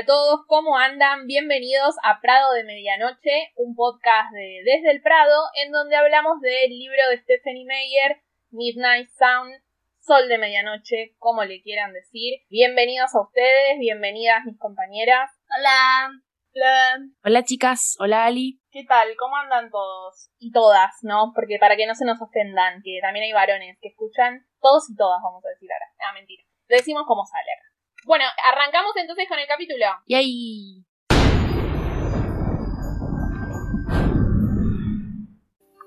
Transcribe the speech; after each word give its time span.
Hola 0.00 0.06
para 0.06 0.16
todos, 0.16 0.46
¿cómo 0.46 0.78
andan? 0.78 1.26
Bienvenidos 1.26 1.94
a 2.02 2.22
Prado 2.22 2.54
de 2.54 2.64
Medianoche, 2.64 3.52
un 3.56 3.74
podcast 3.74 4.32
de 4.32 4.62
Desde 4.64 4.92
el 4.92 5.02
Prado, 5.02 5.42
en 5.62 5.72
donde 5.72 5.94
hablamos 5.94 6.40
del 6.40 6.70
libro 6.70 6.96
de 7.10 7.18
Stephanie 7.18 7.66
Meyer, 7.66 8.22
Midnight 8.50 9.10
Sound, 9.10 9.52
Sol 9.98 10.26
de 10.28 10.38
Medianoche, 10.38 11.16
como 11.18 11.44
le 11.44 11.60
quieran 11.60 11.92
decir. 11.92 12.40
Bienvenidos 12.48 13.14
a 13.14 13.20
ustedes, 13.20 13.78
bienvenidas 13.78 14.46
mis 14.46 14.58
compañeras. 14.58 15.28
Hola. 15.58 16.08
Hola. 16.54 16.98
Hola 17.22 17.42
chicas, 17.44 17.96
hola 17.98 18.24
Ali. 18.24 18.58
¿Qué 18.70 18.84
tal? 18.84 19.14
¿Cómo 19.18 19.36
andan 19.36 19.68
todos? 19.70 20.30
Y 20.38 20.50
todas, 20.50 20.92
¿no? 21.02 21.32
Porque 21.34 21.58
para 21.60 21.76
que 21.76 21.86
no 21.86 21.94
se 21.94 22.06
nos 22.06 22.22
ofendan, 22.22 22.80
que 22.82 23.00
también 23.02 23.24
hay 23.24 23.32
varones 23.32 23.76
que 23.82 23.88
escuchan, 23.88 24.46
todos 24.62 24.88
y 24.88 24.96
todas, 24.96 25.20
vamos 25.22 25.44
a 25.44 25.50
decir 25.50 25.68
ahora. 25.70 25.86
Ah, 26.08 26.14
mentira. 26.14 26.42
Lo 26.68 26.76
decimos 26.76 27.02
como 27.06 27.26
sale 27.26 27.52
acá. 27.52 27.69
Bueno, 28.10 28.24
arrancamos 28.52 28.90
entonces 28.96 29.28
con 29.28 29.38
el 29.38 29.46
capítulo. 29.46 29.84
Y 30.04 30.14
ahí. 30.16 30.84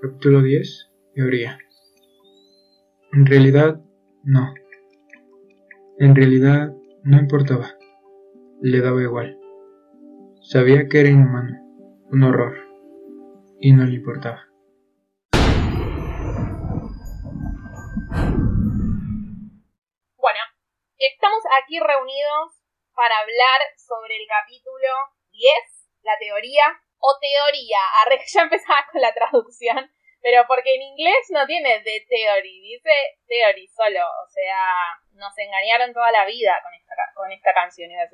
Capítulo 0.01 0.41
10. 0.41 0.91
Teoría. 1.15 1.57
En 3.11 3.25
realidad, 3.25 3.81
no. 4.23 4.53
En 5.99 6.15
realidad, 6.15 6.71
no 7.03 7.17
importaba. 7.17 7.73
Le 8.61 8.79
daba 8.79 9.01
igual. 9.01 9.37
Sabía 10.43 10.87
que 10.87 11.01
era 11.01 11.09
inhumano, 11.09 11.57
un 12.09 12.23
horror, 12.23 12.55
y 13.59 13.73
no 13.73 13.83
le 13.83 13.95
importaba. 13.95 14.47
Bueno, 20.15 20.39
estamos 20.97 21.42
aquí 21.61 21.79
reunidos 21.79 22.63
para 22.95 23.17
hablar 23.19 23.61
sobre 23.77 24.15
el 24.15 24.27
capítulo 24.27 24.89
10, 25.31 25.53
la 26.03 26.17
teoría, 26.17 26.79
o 26.99 27.19
teoría. 27.19 27.79
Ya 28.33 28.41
empezaba 28.41 28.85
con 28.91 29.01
la 29.01 29.13
traducción, 29.13 29.91
pero 30.21 30.45
porque 30.47 30.75
en 30.75 30.81
inglés 30.81 31.27
no 31.29 31.45
tiene 31.45 31.81
the 31.81 32.05
theory, 32.07 32.61
dice 32.61 33.19
theory 33.27 33.67
solo. 33.67 34.05
O 34.23 34.27
sea, 34.29 34.97
nos 35.13 35.37
engañaron 35.37 35.93
toda 35.93 36.11
la 36.11 36.25
vida 36.25 36.59
con 36.63 36.73
esta, 36.73 36.93
con 37.15 37.31
esta 37.31 37.53
canción, 37.53 37.91
iba 37.91 38.07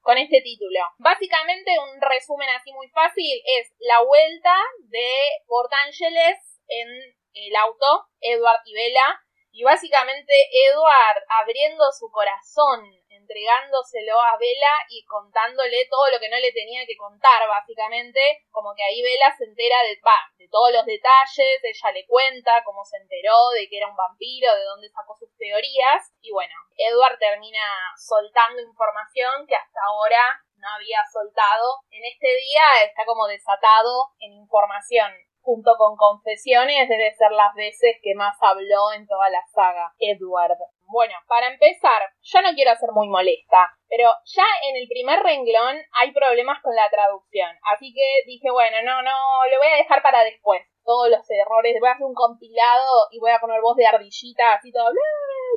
con 0.00 0.18
este 0.18 0.40
título. 0.42 0.80
Básicamente, 0.98 1.70
un 1.78 2.00
resumen 2.00 2.48
así 2.50 2.72
muy 2.72 2.88
fácil 2.88 3.40
es 3.58 3.72
la 3.78 4.02
vuelta 4.02 4.54
de 4.90 5.08
Portángeles 5.46 6.60
en 6.68 6.88
el 7.34 7.56
auto, 7.56 8.08
Edward 8.20 8.60
y 8.64 8.74
Bella, 8.74 9.20
y 9.52 9.62
básicamente 9.64 10.32
Edward 10.50 11.22
abriendo 11.28 11.84
su 11.92 12.10
corazón, 12.10 12.88
entregándoselo 13.08 14.18
a 14.20 14.36
Bella 14.38 14.74
y 14.88 15.04
contándole 15.04 15.86
todo 15.90 16.10
lo 16.10 16.18
que 16.18 16.30
no 16.30 16.38
le 16.40 16.52
tenía 16.52 16.84
que 16.86 16.96
contar, 16.96 17.46
básicamente, 17.46 18.44
como 18.50 18.74
que 18.74 18.82
ahí 18.82 19.02
Bella 19.02 19.34
se 19.36 19.44
entera 19.44 19.76
de, 19.82 20.00
de 20.38 20.48
todos 20.48 20.72
los 20.72 20.86
detalles, 20.86 21.60
ella 21.62 21.92
le 21.92 22.06
cuenta 22.06 22.64
cómo 22.64 22.84
se 22.84 22.96
enteró 22.96 23.50
de 23.50 23.68
que 23.68 23.76
era 23.76 23.88
un 23.88 23.96
vampiro, 23.96 24.54
de 24.54 24.64
dónde 24.64 24.88
sacó 24.88 25.14
sus 25.16 25.30
teorías, 25.36 26.10
y 26.22 26.32
bueno, 26.32 26.54
Edward 26.76 27.18
termina 27.18 27.92
soltando 27.96 28.62
información 28.62 29.46
que 29.46 29.54
hasta 29.54 29.80
ahora 29.86 30.42
no 30.56 30.68
había 30.76 31.02
soltado. 31.12 31.80
En 31.90 32.04
este 32.04 32.28
día 32.28 32.84
está 32.84 33.04
como 33.04 33.26
desatado 33.26 34.14
en 34.18 34.32
información 34.32 35.12
junto 35.42 35.72
con 35.76 35.96
confesiones, 35.96 36.88
debe 36.88 37.14
ser 37.14 37.32
las 37.32 37.54
veces 37.54 37.96
que 38.02 38.14
más 38.14 38.36
habló 38.40 38.92
en 38.94 39.06
toda 39.06 39.28
la 39.30 39.44
saga, 39.54 39.92
Edward. 39.98 40.56
Bueno, 40.86 41.14
para 41.26 41.48
empezar, 41.48 42.02
yo 42.22 42.42
no 42.42 42.54
quiero 42.54 42.74
ser 42.76 42.90
muy 42.92 43.08
molesta, 43.08 43.70
pero 43.88 44.10
ya 44.24 44.44
en 44.68 44.76
el 44.76 44.88
primer 44.88 45.22
renglón 45.22 45.76
hay 45.92 46.12
problemas 46.12 46.60
con 46.62 46.74
la 46.74 46.88
traducción, 46.90 47.50
así 47.74 47.92
que 47.94 48.22
dije, 48.26 48.50
bueno, 48.50 48.76
no, 48.84 49.02
no, 49.02 49.46
lo 49.50 49.58
voy 49.58 49.68
a 49.68 49.76
dejar 49.76 50.02
para 50.02 50.24
después. 50.24 50.62
Todos 50.84 51.08
los 51.10 51.24
errores, 51.30 51.76
voy 51.78 51.88
a 51.88 51.92
hacer 51.92 52.06
un 52.06 52.14
compilado 52.14 53.08
y 53.10 53.18
voy 53.18 53.30
a 53.30 53.38
poner 53.38 53.60
voz 53.60 53.76
de 53.76 53.86
ardillita, 53.86 54.54
así 54.54 54.72
todo, 54.72 54.90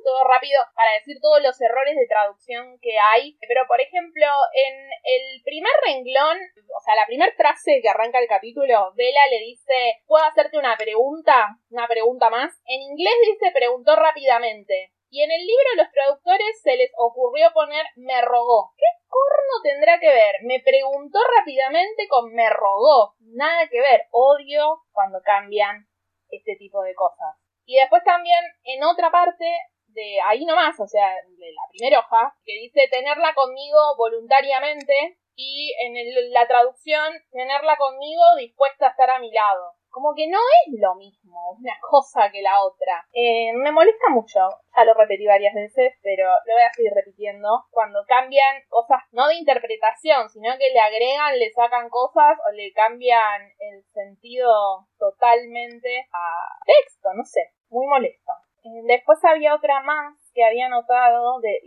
todo 0.04 0.24
rápido, 0.24 0.62
para 0.76 0.94
decir 0.94 1.18
todos 1.22 1.42
los 1.42 1.60
errores 1.60 1.96
de 1.96 2.08
traducción 2.08 2.78
que 2.82 2.98
hay. 3.00 3.38
Pero, 3.48 3.66
por 3.68 3.82
ejemplo, 3.82 4.26
en 4.54 4.76
el 5.04 5.42
primer 5.44 5.74
renglón, 5.86 6.38
o 6.38 6.80
sea, 6.86 6.96
la 6.96 7.06
primera 7.08 7.34
frase 7.36 7.82
que 7.82 7.90
arranca 7.90 8.20
el 8.20 8.28
capítulo, 8.28 8.94
Vela 8.96 9.28
le 9.32 9.40
dice, 9.40 10.04
¿puedo 10.06 10.24
hacerte 10.24 10.58
una 10.58 10.78
pregunta? 10.78 11.58
Una 11.70 11.88
pregunta 11.88 12.30
más. 12.30 12.54
En 12.66 12.82
inglés 12.82 13.16
dice, 13.26 13.52
preguntó 13.54 13.96
rápidamente. 13.96 14.95
Y 15.16 15.24
en 15.24 15.32
el 15.32 15.48
libro 15.48 15.70
los 15.78 15.92
traductores 15.94 16.62
se 16.62 16.76
les 16.76 16.92
ocurrió 16.98 17.48
poner 17.54 17.86
me 17.96 18.20
rogó. 18.20 18.74
¿Qué 18.76 18.84
corno 19.08 19.64
tendrá 19.64 19.98
que 19.98 20.10
ver? 20.10 20.36
Me 20.44 20.60
preguntó 20.60 21.20
rápidamente 21.40 22.06
con 22.10 22.34
me 22.34 22.50
rogó. 22.50 23.16
Nada 23.20 23.66
que 23.70 23.80
ver. 23.80 24.10
Odio 24.12 24.82
cuando 24.92 25.22
cambian 25.24 25.88
este 26.28 26.58
tipo 26.58 26.82
de 26.82 26.94
cosas. 26.96 27.34
Y 27.64 27.78
después 27.78 28.04
también 28.04 28.44
en 28.66 28.84
otra 28.84 29.10
parte 29.10 29.46
de 29.88 30.20
ahí 30.20 30.44
nomás, 30.44 30.78
o 30.82 30.86
sea, 30.86 31.08
de 31.08 31.52
la 31.54 31.62
primera 31.72 32.00
hoja, 32.00 32.36
que 32.44 32.52
dice 32.60 32.90
tenerla 32.92 33.34
conmigo 33.36 33.96
voluntariamente 33.98 35.18
y 35.34 35.74
en 35.80 36.34
la 36.34 36.46
traducción 36.46 37.14
tenerla 37.32 37.78
conmigo 37.78 38.36
dispuesta 38.38 38.88
a 38.88 38.90
estar 38.90 39.12
a 39.12 39.20
mi 39.20 39.32
lado. 39.32 39.76
Como 39.96 40.14
que 40.14 40.28
no 40.28 40.38
es 40.38 40.76
lo 40.78 40.94
mismo 40.96 41.56
una 41.58 41.72
cosa 41.90 42.30
que 42.30 42.42
la 42.42 42.62
otra. 42.62 43.08
Eh, 43.14 43.54
me 43.54 43.72
molesta 43.72 44.10
mucho, 44.10 44.42
ya 44.76 44.84
lo 44.84 44.94
repetí 44.94 45.26
varias 45.26 45.54
veces, 45.54 45.94
pero 46.04 46.28
lo 46.46 46.54
voy 46.54 46.64
a 46.64 46.74
seguir 46.74 46.92
repitiendo, 46.94 47.64
cuando 47.72 48.04
cambian 48.06 48.62
cosas 48.68 49.00
no 49.14 49.26
de 49.30 49.36
interpretación, 49.36 50.28
sino 50.30 50.52
que 50.60 50.70
le 50.74 50.82
agregan, 50.82 51.40
le 51.40 51.50
sacan 51.52 51.88
cosas 51.88 52.38
o 52.46 52.52
le 52.52 52.74
cambian 52.74 53.42
el 53.58 53.86
sentido 53.94 54.52
totalmente 55.00 56.10
a 56.12 56.60
texto, 56.66 57.14
no 57.14 57.24
sé, 57.24 57.54
muy 57.70 57.88
molesto. 57.88 58.34
Eh, 58.66 58.84
después 58.88 59.24
había 59.24 59.56
otra 59.56 59.80
más 59.80 60.14
que 60.34 60.44
había 60.44 60.68
notado 60.68 61.40
de, 61.40 61.62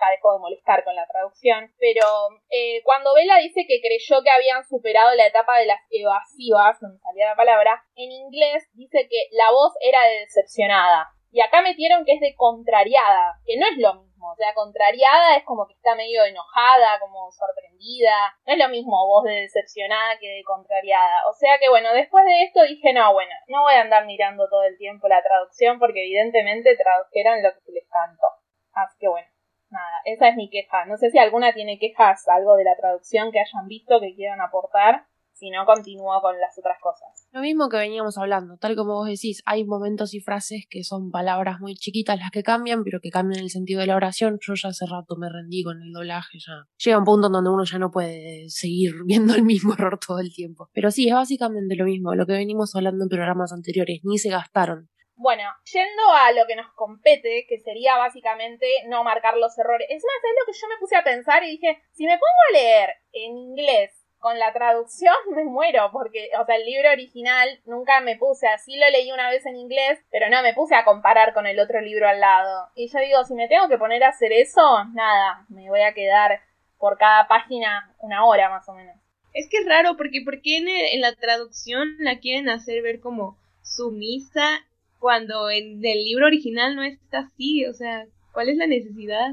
ya 0.00 0.10
dejó 0.10 0.34
de 0.34 0.40
molestar 0.40 0.84
con 0.84 0.94
la 0.94 1.06
traducción, 1.06 1.72
pero 1.78 2.06
eh, 2.50 2.82
cuando 2.84 3.14
Bella 3.14 3.36
dice 3.36 3.64
que 3.66 3.80
creyó 3.80 4.22
que 4.22 4.30
habían 4.30 4.64
superado 4.64 5.14
la 5.14 5.26
etapa 5.26 5.58
de 5.58 5.66
las 5.66 5.80
evasivas, 5.90 6.80
no 6.82 6.88
salía 6.98 7.26
la 7.26 7.36
palabra, 7.36 7.84
en 7.94 8.10
inglés 8.10 8.68
dice 8.74 9.06
que 9.08 9.28
la 9.32 9.50
voz 9.50 9.72
era 9.80 10.02
de 10.04 10.20
decepcionada. 10.20 11.10
Y 11.34 11.40
acá 11.40 11.62
metieron 11.62 12.04
que 12.04 12.12
es 12.12 12.20
de 12.20 12.36
contrariada, 12.36 13.40
que 13.44 13.56
no 13.58 13.66
es 13.66 13.76
lo 13.78 13.94
mismo. 13.94 14.30
O 14.30 14.36
sea, 14.36 14.54
contrariada 14.54 15.36
es 15.36 15.42
como 15.44 15.66
que 15.66 15.74
está 15.74 15.96
medio 15.96 16.24
enojada, 16.24 17.00
como 17.00 17.28
sorprendida. 17.32 18.38
No 18.46 18.52
es 18.52 18.58
lo 18.60 18.68
mismo 18.68 19.04
voz 19.04 19.24
de 19.24 19.42
decepcionada 19.42 20.16
que 20.20 20.28
de 20.28 20.44
contrariada. 20.44 21.26
O 21.28 21.32
sea 21.32 21.58
que 21.58 21.68
bueno, 21.68 21.92
después 21.92 22.24
de 22.24 22.44
esto 22.44 22.62
dije, 22.62 22.92
no, 22.92 23.12
bueno, 23.12 23.34
no 23.48 23.62
voy 23.62 23.74
a 23.74 23.80
andar 23.80 24.06
mirando 24.06 24.48
todo 24.48 24.62
el 24.62 24.78
tiempo 24.78 25.08
la 25.08 25.24
traducción 25.24 25.80
porque 25.80 26.04
evidentemente 26.04 26.76
tradujeron 26.76 27.42
lo 27.42 27.50
que 27.50 27.72
les 27.72 27.88
cantó. 27.90 28.28
Así 28.72 28.96
que 29.00 29.08
bueno 29.08 29.33
nada, 29.74 30.00
esa 30.04 30.28
es 30.28 30.36
mi 30.36 30.48
queja. 30.48 30.86
No 30.86 30.96
sé 30.96 31.10
si 31.10 31.18
alguna 31.18 31.52
tiene 31.52 31.78
quejas, 31.78 32.26
algo 32.28 32.54
de 32.56 32.64
la 32.64 32.76
traducción 32.76 33.30
que 33.32 33.40
hayan 33.40 33.66
visto 33.68 34.00
que 34.00 34.14
quieran 34.14 34.40
aportar. 34.40 35.06
Si 35.34 35.50
no, 35.50 35.66
continúo 35.66 36.20
con 36.22 36.38
las 36.38 36.56
otras 36.56 36.78
cosas. 36.80 37.28
Lo 37.32 37.40
mismo 37.40 37.68
que 37.68 37.76
veníamos 37.76 38.16
hablando, 38.18 38.56
tal 38.56 38.76
como 38.76 38.94
vos 38.94 39.08
decís, 39.08 39.42
hay 39.46 39.64
momentos 39.64 40.14
y 40.14 40.20
frases 40.20 40.64
que 40.70 40.84
son 40.84 41.10
palabras 41.10 41.58
muy 41.58 41.74
chiquitas 41.74 42.20
las 42.20 42.30
que 42.30 42.44
cambian, 42.44 42.84
pero 42.84 43.00
que 43.00 43.10
cambian 43.10 43.42
el 43.42 43.50
sentido 43.50 43.80
de 43.80 43.88
la 43.88 43.96
oración. 43.96 44.38
Yo 44.40 44.54
ya 44.54 44.68
hace 44.68 44.86
rato 44.86 45.16
me 45.16 45.28
rendí 45.28 45.64
con 45.64 45.82
el 45.82 45.92
doblaje, 45.92 46.38
ya 46.38 46.68
llega 46.76 46.98
un 46.98 47.04
punto 47.04 47.26
en 47.26 47.32
donde 47.32 47.50
uno 47.50 47.64
ya 47.64 47.80
no 47.80 47.90
puede 47.90 48.48
seguir 48.48 48.92
viendo 49.06 49.34
el 49.34 49.42
mismo 49.42 49.74
error 49.74 49.98
todo 49.98 50.20
el 50.20 50.32
tiempo. 50.32 50.70
Pero 50.72 50.92
sí, 50.92 51.08
es 51.08 51.14
básicamente 51.14 51.74
lo 51.74 51.84
mismo, 51.84 52.14
lo 52.14 52.26
que 52.26 52.34
venimos 52.34 52.76
hablando 52.76 53.04
en 53.04 53.08
programas 53.08 53.52
anteriores, 53.52 54.02
ni 54.04 54.18
se 54.18 54.30
gastaron. 54.30 54.88
Bueno, 55.16 55.44
yendo 55.72 56.02
a 56.12 56.32
lo 56.32 56.46
que 56.46 56.56
nos 56.56 56.72
compete, 56.72 57.46
que 57.48 57.58
sería 57.58 57.96
básicamente 57.96 58.66
no 58.86 59.04
marcar 59.04 59.36
los 59.36 59.56
errores. 59.58 59.86
Es 59.88 60.02
más, 60.04 60.16
es 60.24 60.36
lo 60.40 60.52
que 60.52 60.58
yo 60.58 60.68
me 60.68 60.78
puse 60.78 60.96
a 60.96 61.04
pensar 61.04 61.44
y 61.44 61.50
dije, 61.50 61.82
si 61.92 62.04
me 62.04 62.18
pongo 62.18 62.40
a 62.48 62.52
leer 62.52 62.90
en 63.12 63.36
inglés 63.36 63.92
con 64.18 64.38
la 64.38 64.52
traducción 64.52 65.14
me 65.36 65.44
muero, 65.44 65.90
porque, 65.92 66.30
o 66.40 66.44
sea, 66.46 66.56
el 66.56 66.64
libro 66.64 66.90
original 66.90 67.60
nunca 67.66 68.00
me 68.00 68.16
puse, 68.16 68.48
así 68.48 68.76
lo 68.76 68.88
leí 68.88 69.12
una 69.12 69.30
vez 69.30 69.46
en 69.46 69.56
inglés, 69.56 70.00
pero 70.10 70.28
no 70.30 70.42
me 70.42 70.54
puse 70.54 70.74
a 70.74 70.84
comparar 70.84 71.32
con 71.32 71.46
el 71.46 71.60
otro 71.60 71.80
libro 71.80 72.08
al 72.08 72.20
lado. 72.20 72.70
Y 72.74 72.88
yo 72.88 72.98
digo, 73.00 73.22
si 73.24 73.34
me 73.34 73.48
tengo 73.48 73.68
que 73.68 73.78
poner 73.78 74.02
a 74.02 74.08
hacer 74.08 74.32
eso, 74.32 74.62
nada, 74.94 75.44
me 75.48 75.68
voy 75.68 75.82
a 75.82 75.94
quedar 75.94 76.40
por 76.78 76.98
cada 76.98 77.28
página 77.28 77.94
una 77.98 78.24
hora 78.24 78.50
más 78.50 78.68
o 78.68 78.72
menos. 78.72 78.96
Es 79.32 79.48
que 79.50 79.58
es 79.58 79.66
raro, 79.66 79.96
porque 79.96 80.22
¿por 80.24 80.40
qué 80.42 80.56
en, 80.56 80.68
en 80.68 81.00
la 81.00 81.14
traducción 81.14 81.96
la 81.98 82.18
quieren 82.18 82.48
hacer 82.48 82.82
ver 82.82 83.00
como 83.00 83.36
sumisa 83.62 84.64
cuando 85.04 85.50
en 85.50 85.84
el 85.84 86.02
libro 86.02 86.24
original 86.24 86.74
no 86.74 86.82
está 86.82 87.18
así? 87.18 87.66
O 87.66 87.74
sea, 87.74 88.06
¿cuál 88.32 88.48
es 88.48 88.56
la 88.56 88.66
necesidad? 88.66 89.32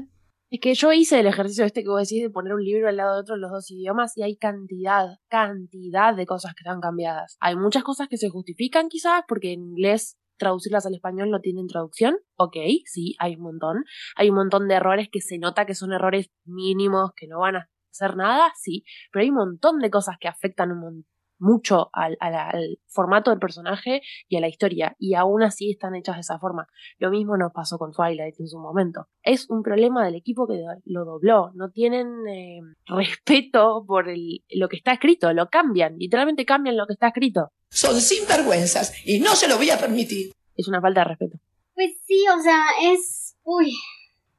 Es 0.50 0.60
que 0.60 0.74
yo 0.74 0.92
hice 0.92 1.18
el 1.18 1.26
ejercicio 1.26 1.64
este 1.64 1.82
que 1.82 1.88
vos 1.88 2.06
decís 2.06 2.22
de 2.22 2.28
poner 2.28 2.52
un 2.52 2.62
libro 2.62 2.90
al 2.90 2.98
lado 2.98 3.14
de 3.14 3.20
otro 3.22 3.36
en 3.36 3.40
los 3.40 3.50
dos 3.50 3.70
idiomas 3.70 4.14
y 4.18 4.22
hay 4.22 4.36
cantidad, 4.36 5.16
cantidad 5.30 6.14
de 6.14 6.26
cosas 6.26 6.52
que 6.52 6.60
están 6.60 6.82
cambiadas. 6.82 7.38
Hay 7.40 7.56
muchas 7.56 7.84
cosas 7.84 8.08
que 8.08 8.18
se 8.18 8.28
justifican 8.28 8.90
quizás 8.90 9.22
porque 9.26 9.54
en 9.54 9.62
inglés 9.62 10.18
traducirlas 10.36 10.84
al 10.84 10.94
español 10.94 11.30
no 11.30 11.40
tienen 11.40 11.68
traducción. 11.68 12.18
Ok, 12.36 12.56
sí, 12.84 13.16
hay 13.18 13.36
un 13.36 13.44
montón. 13.44 13.84
Hay 14.16 14.28
un 14.28 14.36
montón 14.36 14.68
de 14.68 14.74
errores 14.74 15.08
que 15.10 15.22
se 15.22 15.38
nota 15.38 15.64
que 15.64 15.74
son 15.74 15.94
errores 15.94 16.26
mínimos, 16.44 17.12
que 17.16 17.28
no 17.28 17.38
van 17.38 17.56
a 17.56 17.70
hacer 17.90 18.14
nada, 18.14 18.52
sí, 18.60 18.84
pero 19.10 19.22
hay 19.22 19.30
un 19.30 19.36
montón 19.36 19.78
de 19.78 19.88
cosas 19.88 20.16
que 20.20 20.28
afectan 20.28 20.70
un 20.72 20.80
montón 20.80 21.11
mucho 21.42 21.90
al, 21.92 22.16
formato 22.86 23.30
del 23.30 23.40
personaje 23.40 24.00
y 24.28 24.36
a 24.36 24.40
la 24.40 24.48
historia, 24.48 24.96
y 24.98 25.14
aún 25.14 25.42
así 25.42 25.70
están 25.70 25.94
hechas 25.94 26.16
de 26.16 26.20
esa 26.20 26.38
forma. 26.38 26.68
Lo 26.98 27.10
mismo 27.10 27.36
nos 27.36 27.52
pasó 27.52 27.78
con 27.78 27.92
Twilight 27.92 28.38
en 28.38 28.48
su 28.48 28.58
momento. 28.58 29.08
Es 29.22 29.50
un 29.50 29.62
problema 29.62 30.04
del 30.04 30.14
equipo 30.14 30.46
que 30.46 30.62
lo 30.84 31.04
dobló, 31.04 31.50
no 31.54 31.70
tienen 31.70 32.26
eh, 32.28 32.60
respeto 32.86 33.84
por 33.86 34.06
lo 34.06 34.68
que 34.68 34.76
está 34.76 34.92
escrito, 34.92 35.32
lo 35.32 35.48
cambian, 35.48 35.98
literalmente 35.98 36.46
cambian 36.46 36.76
lo 36.76 36.86
que 36.86 36.94
está 36.94 37.08
escrito. 37.08 37.50
Son 37.68 38.00
sinvergüenzas 38.00 38.94
y 39.04 39.18
no 39.18 39.34
se 39.34 39.48
lo 39.48 39.56
voy 39.56 39.70
a 39.70 39.78
permitir. 39.78 40.32
Es 40.56 40.68
una 40.68 40.80
falta 40.80 41.00
de 41.00 41.08
respeto. 41.08 41.38
Pues 41.74 41.90
sí, 42.06 42.24
o 42.28 42.40
sea, 42.40 42.60
es... 42.82 43.36
Uy, 43.42 43.74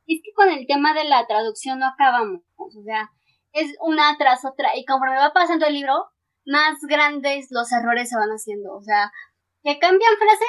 es 0.08 0.22
que 0.24 0.32
con 0.34 0.50
el 0.50 0.66
tema 0.68 0.94
de 0.94 1.04
la 1.04 1.26
traducción 1.28 1.80
no 1.80 1.88
acabamos, 1.88 2.42
o 2.56 2.84
sea, 2.84 3.10
es 3.52 3.76
una 3.82 4.16
tras 4.18 4.46
otra, 4.46 4.78
y 4.78 4.86
conforme 4.86 5.18
va 5.18 5.34
pasando 5.34 5.66
el 5.66 5.74
libro, 5.74 6.13
más 6.46 6.80
grandes 6.88 7.48
los 7.52 7.72
errores 7.72 8.10
se 8.10 8.18
van 8.18 8.30
haciendo. 8.30 8.74
O 8.76 8.82
sea, 8.82 9.12
que 9.64 9.80
cambian 9.80 10.14
frases, 10.18 10.48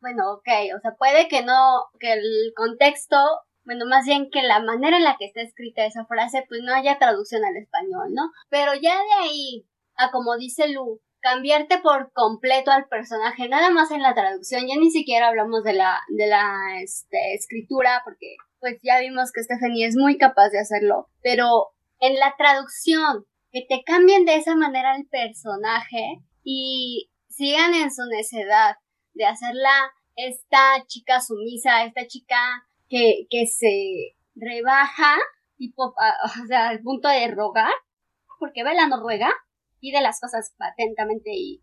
bueno, 0.00 0.32
ok, 0.32 0.48
o 0.76 0.80
sea, 0.80 0.96
puede 0.98 1.28
que 1.28 1.42
no, 1.42 1.86
que 1.98 2.12
el 2.14 2.52
contexto, 2.56 3.16
bueno, 3.64 3.86
más 3.86 4.06
bien 4.06 4.30
que 4.30 4.42
la 4.42 4.60
manera 4.60 4.96
en 4.96 5.04
la 5.04 5.16
que 5.18 5.26
está 5.26 5.42
escrita 5.42 5.84
esa 5.84 6.06
frase, 6.06 6.44
pues 6.48 6.60
no 6.64 6.74
haya 6.74 6.98
traducción 6.98 7.44
al 7.44 7.56
español, 7.56 8.08
¿no? 8.12 8.30
Pero 8.48 8.74
ya 8.74 8.94
de 8.94 9.12
ahí, 9.22 9.66
a 9.96 10.10
como 10.10 10.36
dice 10.36 10.68
Lu, 10.68 11.00
cambiarte 11.20 11.78
por 11.78 12.12
completo 12.12 12.70
al 12.70 12.88
personaje, 12.88 13.48
nada 13.48 13.70
más 13.70 13.90
en 13.90 14.02
la 14.02 14.14
traducción, 14.14 14.66
ya 14.66 14.76
ni 14.76 14.90
siquiera 14.90 15.28
hablamos 15.28 15.62
de 15.62 15.74
la, 15.74 16.00
de 16.08 16.26
la 16.26 16.80
este, 16.82 17.34
escritura, 17.34 18.02
porque 18.04 18.36
pues 18.58 18.78
ya 18.82 19.00
vimos 19.00 19.32
que 19.32 19.42
Stephanie 19.42 19.86
es 19.86 19.96
muy 19.96 20.18
capaz 20.18 20.48
de 20.48 20.60
hacerlo, 20.60 21.08
pero 21.22 21.68
en 22.00 22.14
la 22.18 22.34
traducción, 22.36 23.26
que 23.52 23.66
te 23.68 23.82
cambien 23.84 24.24
de 24.24 24.36
esa 24.36 24.54
manera 24.54 24.96
el 24.96 25.06
personaje 25.06 26.20
y 26.42 27.10
sigan 27.28 27.74
en 27.74 27.92
su 27.92 28.02
necedad 28.06 28.76
de 29.14 29.26
hacerla 29.26 29.92
esta 30.16 30.84
chica 30.86 31.20
sumisa, 31.20 31.84
esta 31.84 32.06
chica 32.06 32.36
que, 32.88 33.26
que 33.30 33.46
se 33.46 34.16
rebaja, 34.34 35.16
tipo, 35.56 35.84
o 35.86 36.46
sea, 36.46 36.68
al 36.68 36.80
punto 36.80 37.08
de 37.08 37.28
rogar, 37.28 37.72
porque 38.38 38.64
Bella 38.64 38.86
no 38.86 39.00
ruega, 39.00 39.32
pide 39.80 40.00
las 40.00 40.20
cosas 40.20 40.54
patentamente 40.56 41.30
y, 41.32 41.60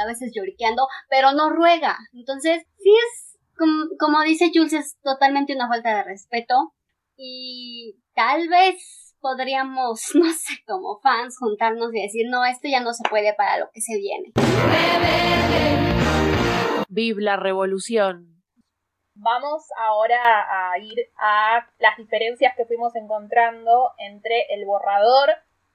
a 0.00 0.06
veces 0.06 0.30
lloriqueando, 0.32 0.86
pero 1.10 1.32
no 1.32 1.50
ruega. 1.50 1.98
Entonces, 2.12 2.62
sí 2.78 2.90
es, 2.90 3.38
como, 3.56 3.86
como 3.98 4.22
dice 4.22 4.52
Jules, 4.54 4.72
es 4.72 5.00
totalmente 5.02 5.54
una 5.54 5.66
falta 5.66 5.96
de 5.96 6.04
respeto 6.04 6.54
y 7.16 7.96
tal 8.14 8.48
vez 8.48 9.07
podríamos, 9.20 10.00
no 10.14 10.32
sé, 10.32 10.62
como 10.66 10.98
fans, 11.00 11.36
juntarnos 11.38 11.94
y 11.94 12.02
decir, 12.02 12.26
no, 12.28 12.44
esto 12.44 12.68
ya 12.68 12.80
no 12.80 12.92
se 12.92 13.08
puede 13.08 13.34
para 13.34 13.58
lo 13.58 13.70
que 13.72 13.80
se 13.80 13.96
viene. 13.96 14.32
Vive 16.88 17.22
la 17.22 17.36
revolución. 17.36 18.42
Vamos 19.14 19.64
ahora 19.76 20.20
a 20.70 20.78
ir 20.78 21.10
a 21.18 21.66
las 21.78 21.96
diferencias 21.96 22.54
que 22.56 22.66
fuimos 22.66 22.94
encontrando 22.94 23.90
entre 23.98 24.46
el 24.50 24.64
borrador 24.64 25.30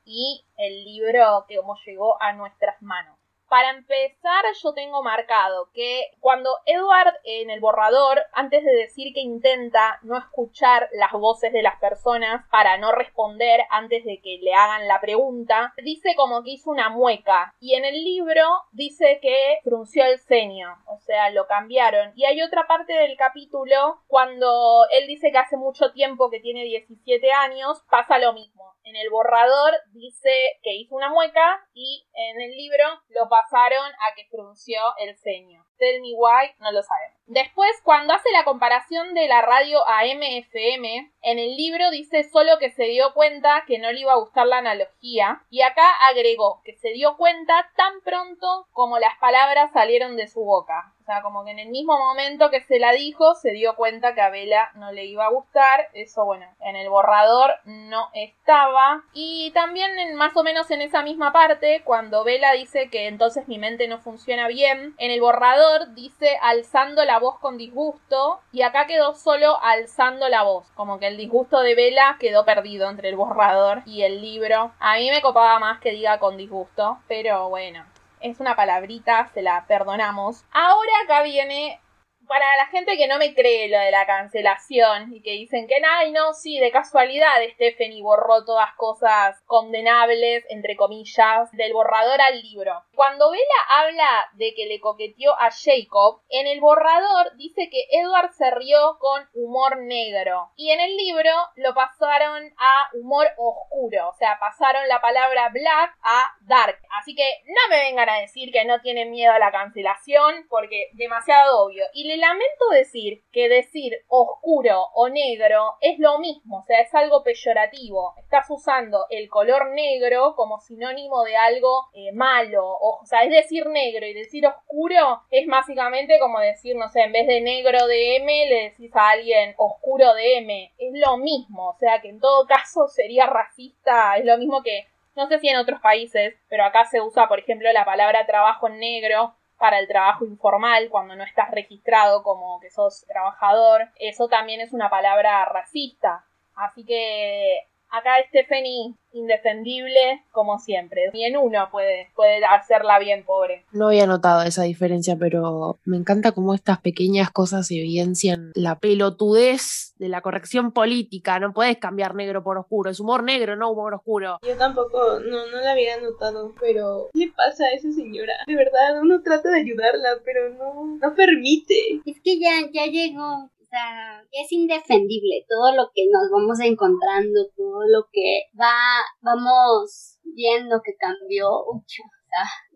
y 0.06 0.46
el 0.58 0.86
libro 0.86 1.46
que 1.48 1.58
como 1.58 1.76
llegó 1.86 2.22
a 2.22 2.34
nuestras 2.34 2.82
manos. 2.82 3.18
Para 3.54 3.70
empezar, 3.70 4.44
yo 4.64 4.74
tengo 4.74 5.04
marcado 5.04 5.70
que 5.76 6.08
cuando 6.20 6.50
Edward 6.66 7.14
en 7.24 7.52
el 7.52 7.60
borrador, 7.60 8.20
antes 8.32 8.66
de 8.66 8.72
decir 8.72 9.14
que 9.14 9.20
intenta 9.20 10.00
no 10.02 10.18
escuchar 10.18 10.90
las 10.94 11.12
voces 11.12 11.54
de 11.54 11.62
las 11.62 11.80
personas 11.80 12.48
para 12.50 12.80
no 12.80 12.92
responder 12.92 13.62
antes 13.70 14.06
de 14.06 14.20
que 14.22 14.40
le 14.42 14.56
hagan 14.56 14.88
la 14.88 15.00
pregunta, 15.00 15.72
dice 15.84 16.16
como 16.16 16.42
que 16.42 16.50
hizo 16.50 16.72
una 16.72 16.90
mueca. 16.90 17.54
Y 17.60 17.76
en 17.76 17.86
el 17.86 18.04
libro 18.04 18.44
dice 18.72 19.20
que 19.22 19.60
frunció 19.64 20.04
el 20.04 20.18
ceño, 20.18 20.76
o 20.88 20.98
sea, 20.98 21.30
lo 21.30 21.46
cambiaron. 21.46 22.12
Y 22.16 22.26
hay 22.26 22.42
otra 22.42 22.66
parte 22.66 22.94
del 22.94 23.16
capítulo 23.18 24.00
cuando 24.08 24.88
él 24.90 25.06
dice 25.06 25.32
que 25.32 25.38
hace 25.38 25.58
mucho 25.58 25.92
tiempo 25.92 26.32
que 26.32 26.40
tiene 26.40 26.64
17 26.64 27.32
años, 27.32 27.84
pasa 27.88 28.18
lo 28.18 28.34
mismo. 28.34 28.73
En 28.84 28.96
el 28.96 29.10
borrador 29.10 29.74
dice 29.94 30.60
que 30.62 30.76
hizo 30.76 30.96
una 30.96 31.10
mueca 31.10 31.66
y 31.74 32.06
en 32.14 32.42
el 32.42 32.52
libro 32.52 32.84
lo 33.10 33.30
pasaron 33.30 33.92
a 33.94 34.16
que 34.16 34.28
frunció 34.30 34.82
el 35.00 35.16
ceño. 35.18 35.66
Tell 35.78 36.02
me 36.02 36.14
why, 36.16 36.52
no 36.60 36.72
lo 36.72 36.82
sabemos. 36.84 37.18
Después, 37.26 37.72
cuando 37.84 38.14
hace 38.14 38.30
la 38.32 38.44
comparación 38.44 39.14
de 39.14 39.28
la 39.28 39.42
radio 39.42 39.80
a 39.88 40.04
MFM, 40.06 41.12
en 41.22 41.40
el 41.40 41.56
libro 41.56 41.90
dice 41.92 42.24
solo 42.30 42.58
que 42.60 42.72
se 42.72 42.84
dio 42.84 43.14
cuenta 43.14 43.64
que 43.66 43.80
no 43.80 43.92
le 43.92 44.02
iba 44.02 44.12
a 44.14 44.20
gustar 44.20 44.48
la 44.48 44.58
analogía, 44.58 45.42
y 45.50 45.62
acá 45.62 45.90
agregó 46.10 46.62
que 46.64 46.76
se 46.76 46.90
dio 46.90 47.16
cuenta 47.18 47.72
tan 47.76 48.02
pronto 48.02 48.68
como 48.72 49.00
las 49.00 49.18
palabras 49.20 49.72
salieron 49.72 50.16
de 50.16 50.28
su 50.28 50.44
boca. 50.44 50.93
O 51.04 51.06
sea, 51.06 51.22
como 51.22 51.44
que 51.44 51.52
en 51.52 51.60
el 51.60 51.68
mismo 51.68 51.98
momento 51.98 52.50
que 52.50 52.62
se 52.62 52.80
la 52.80 52.94
dijo, 52.94 53.36
se 53.36 53.52
dio 53.52 53.76
cuenta 53.76 54.16
que 54.16 54.22
a 54.22 54.30
Vela 54.30 54.72
no 54.76 54.94
le 54.94 55.04
iba 55.04 55.26
a 55.26 55.32
gustar. 55.32 55.90
Eso, 55.92 56.24
bueno, 56.24 56.46
en 56.62 56.78
el 56.78 56.88
borrador 56.88 57.52
no 57.66 58.08
estaba. 58.14 59.04
Y 59.12 59.52
también 59.52 60.00
en, 60.00 60.16
más 60.16 60.34
o 60.38 60.44
menos 60.44 60.72
en 60.72 60.82
esa 60.82 61.04
misma 61.04 61.34
parte, 61.34 61.82
cuando 61.84 62.24
Vela 62.24 62.54
dice 62.54 62.90
que 62.90 63.08
entonces 63.08 63.50
mi 63.50 63.60
mente 63.60 63.90
no 63.90 64.00
funciona 64.00 64.48
bien, 64.48 64.96
en 64.98 65.12
el 65.12 65.20
borrador 65.20 65.94
dice 65.94 66.38
alzando 66.42 67.04
la 67.04 67.20
voz 67.20 67.38
con 67.40 67.58
disgusto. 67.58 68.40
Y 68.54 68.62
acá 68.62 68.88
quedó 68.88 69.14
solo 69.14 69.62
alzando 69.62 70.30
la 70.30 70.44
voz. 70.44 70.72
Como 70.72 71.00
que 71.00 71.08
el 71.08 71.18
disgusto 71.18 71.60
de 71.60 71.76
Vela 71.76 72.16
quedó 72.18 72.46
perdido 72.46 72.90
entre 72.90 73.10
el 73.10 73.18
borrador 73.18 73.82
y 73.86 74.04
el 74.04 74.22
libro. 74.22 74.72
A 74.80 74.96
mí 74.96 75.10
me 75.10 75.22
copaba 75.22 75.60
más 75.60 75.82
que 75.82 75.92
diga 75.92 76.20
con 76.20 76.38
disgusto. 76.38 77.00
Pero 77.10 77.50
bueno, 77.50 77.84
es 78.24 78.40
una 78.40 78.56
palabrita, 78.56 79.30
se 79.34 79.42
la 79.42 79.66
perdonamos. 79.68 80.46
Ahora 80.52 80.92
acá 81.04 81.22
viene 81.24 81.80
para 82.28 82.56
la 82.58 82.68
gente 82.68 82.98
que 82.98 83.08
no 83.08 83.18
me 83.18 83.34
cree 83.34 83.70
lo 83.70 83.80
de 83.80 83.92
la 83.92 84.06
cancelación 84.06 85.14
y 85.14 85.22
que 85.22 85.32
dicen 85.32 85.68
que, 85.68 85.76
ay, 85.86 86.12
no, 86.12 86.34
sí, 86.34 86.60
de 86.60 86.72
casualidad 86.72 87.42
Stephanie 87.54 88.02
borró 88.02 88.46
todas 88.46 88.74
cosas 88.76 89.42
condenables, 89.46 90.46
entre 90.50 90.76
comillas, 90.76 91.52
del 91.52 91.74
borrador 91.74 92.22
al 92.22 92.42
libro. 92.42 92.84
Cuando 92.96 93.32
Bella 93.32 93.44
habla 93.70 94.30
de 94.34 94.54
que 94.56 94.66
le 94.66 94.80
coqueteó 94.80 95.34
a 95.40 95.50
Jacob, 95.52 96.22
en 96.30 96.48
el 96.48 96.60
borrador 96.60 97.36
dice 97.38 97.70
que 97.70 97.86
Edward 97.92 98.32
se 98.34 98.50
rió 98.52 98.98
con 99.00 99.28
humor 99.34 99.78
negro 99.82 100.52
y 100.56 100.72
en 100.72 100.80
el 100.80 100.96
libro 100.96 101.32
lo 101.56 101.74
pasaron 101.74 102.54
a 102.58 102.90
humor 102.94 103.28
oscuro, 103.38 104.10
o 104.10 104.14
sea, 104.14 104.38
pasaron 104.40 104.88
la 104.88 105.02
palabra 105.02 105.50
black 105.50 105.98
a 106.04 106.34
dark. 106.42 106.80
Así 107.00 107.16
que 107.16 107.44
no 107.46 107.70
me 107.70 107.82
vengan 107.84 108.10
a 108.10 108.20
decir 108.20 108.52
que 108.52 108.66
no 108.66 108.82
tienen 108.82 109.12
miedo 109.12 109.32
a 109.34 109.40
la 109.40 109.52
cancelación 109.52 110.46
porque 110.50 110.90
demasiado 110.94 111.66
obvio. 111.66 111.86
Lamento 112.18 112.70
decir 112.72 113.24
que 113.32 113.50
decir 113.50 113.94
oscuro 114.08 114.90
o 114.94 115.10
negro 115.10 115.76
es 115.82 116.00
lo 116.00 116.20
mismo, 116.20 116.60
o 116.60 116.64
sea, 116.64 116.80
es 116.82 116.94
algo 116.94 117.24
peyorativo. 117.24 118.14
Estás 118.18 118.48
usando 118.50 119.06
el 119.10 119.30
color 119.30 119.72
negro 119.72 120.36
como 120.36 120.60
sinónimo 120.60 121.24
de 121.24 121.36
algo 121.36 121.90
eh, 121.94 122.12
malo, 122.12 122.66
o, 122.66 123.02
sea, 123.06 123.24
es 123.24 123.32
decir 123.32 123.68
negro 123.68 124.06
y 124.06 124.14
decir 124.14 124.46
oscuro 124.46 125.24
es 125.30 125.48
básicamente 125.48 126.20
como 126.20 126.40
decir, 126.40 126.76
no 126.76 126.90
sé, 126.90 127.02
en 127.02 127.12
vez 127.12 127.28
de 127.28 127.42
negro 127.42 127.88
de 127.88 128.18
M 128.18 128.46
le 128.48 128.70
decís 128.70 128.96
a 128.96 129.12
alguien 129.12 129.54
oscuro 129.58 130.14
de 130.14 130.38
M. 130.38 130.74
Es 130.78 130.94
lo 130.94 131.18
mismo, 131.18 131.70
o 131.70 131.78
sea, 131.78 132.02
que 132.02 132.10
en 132.10 132.20
todo 132.20 132.46
caso 132.48 132.88
sería 132.88 133.26
racista, 133.26 134.18
es 134.18 134.26
lo 134.26 134.38
mismo 134.38 134.64
que 134.64 134.88
no 135.16 135.28
sé 135.28 135.40
si 135.40 135.48
en 135.48 135.58
otros 135.58 135.80
países, 135.80 136.34
pero 136.50 136.66
acá 136.66 136.86
se 136.86 137.02
usa, 137.02 137.28
por 137.28 137.40
ejemplo, 137.40 137.72
la 137.72 137.86
palabra 137.86 138.26
trabajo 138.26 138.68
en 138.68 138.80
negro 138.80 139.36
para 139.64 139.80
el 139.80 139.88
trabajo 139.88 140.26
informal 140.26 140.90
cuando 140.90 141.16
no 141.16 141.24
estás 141.24 141.50
registrado 141.50 142.22
como 142.22 142.60
que 142.60 142.70
sos 142.70 143.06
trabajador. 143.08 143.88
Eso 143.96 144.28
también 144.28 144.60
es 144.60 144.74
una 144.74 144.90
palabra 144.90 145.46
racista. 145.46 146.26
Así 146.54 146.84
que 146.84 147.70
Acá 147.94 148.10
Stephanie 148.28 148.96
indefendible 149.14 150.24
como 150.32 150.60
siempre. 150.60 151.12
Ni 151.14 151.26
en 151.26 151.38
uno 151.38 151.70
puede, 151.72 152.10
puede 152.16 152.44
hacerla 152.46 153.00
bien, 153.00 153.24
pobre. 153.24 153.66
No 153.72 153.88
había 153.90 154.08
notado 154.08 154.42
esa 154.42 154.64
diferencia, 154.64 155.16
pero 155.18 155.80
me 155.86 155.98
encanta 155.98 156.32
cómo 156.32 156.54
estas 156.54 156.80
pequeñas 156.82 157.30
cosas 157.30 157.70
evidencian 157.72 158.52
la 158.56 158.80
pelotudez 158.80 159.94
de 159.98 160.10
la 160.10 160.22
corrección 160.22 160.72
política. 160.72 161.40
No 161.40 161.54
puedes 161.54 161.78
cambiar 161.78 162.16
negro 162.16 162.44
por 162.44 162.58
oscuro. 162.58 162.90
Es 162.90 163.00
humor 163.00 163.24
negro, 163.24 163.56
no 163.56 163.72
humor 163.72 163.94
oscuro. 163.94 164.40
Yo 164.42 164.58
tampoco, 164.58 165.20
no, 165.20 165.48
no 165.52 165.62
la 165.62 165.72
había 165.72 166.00
notado, 166.02 166.54
pero 166.60 167.10
¿qué 167.14 167.28
le 167.28 167.32
pasa 167.32 167.66
a 167.66 167.74
esa 167.74 167.92
señora? 167.92 168.34
De 168.48 168.56
verdad, 168.56 169.00
uno 169.02 169.22
trata 169.22 169.50
de 169.50 169.62
ayudarla, 169.62 170.10
pero 170.26 170.50
no, 170.50 170.98
no 171.00 171.16
permite. 171.16 172.02
Es 172.06 172.20
que 172.24 172.40
ya, 172.40 172.68
ya 172.74 172.88
llegó. 172.88 173.52
Sea, 173.74 174.22
es 174.30 174.52
indefendible 174.52 175.50
todo 175.50 175.74
lo 175.74 175.90
que 175.96 176.06
nos 176.06 176.30
vamos 176.30 176.60
encontrando, 176.62 177.50
todo 177.58 177.82
lo 177.90 178.06
que 178.14 178.46
va, 178.54 179.02
vamos 179.26 180.20
viendo 180.22 180.78
que 180.86 180.94
cambió. 180.94 181.50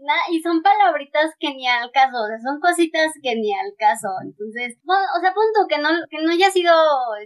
Na- 0.01 0.25
y 0.33 0.41
son 0.41 0.63
palabritas 0.65 1.37
que 1.37 1.53
ni 1.53 1.67
al 1.67 1.91
caso, 1.91 2.17
o 2.17 2.25
sea, 2.25 2.41
son 2.41 2.57
cositas 2.59 3.13
que 3.21 3.35
ni 3.35 3.53
al 3.53 3.77
caso. 3.77 4.09
Entonces, 4.25 4.81
bueno, 4.81 5.05
o 5.13 5.21
sea, 5.21 5.37
punto 5.37 5.69
que 5.69 5.77
no, 5.77 5.89
que 6.09 6.17
no 6.17 6.33
haya 6.33 6.49
sido 6.49 6.73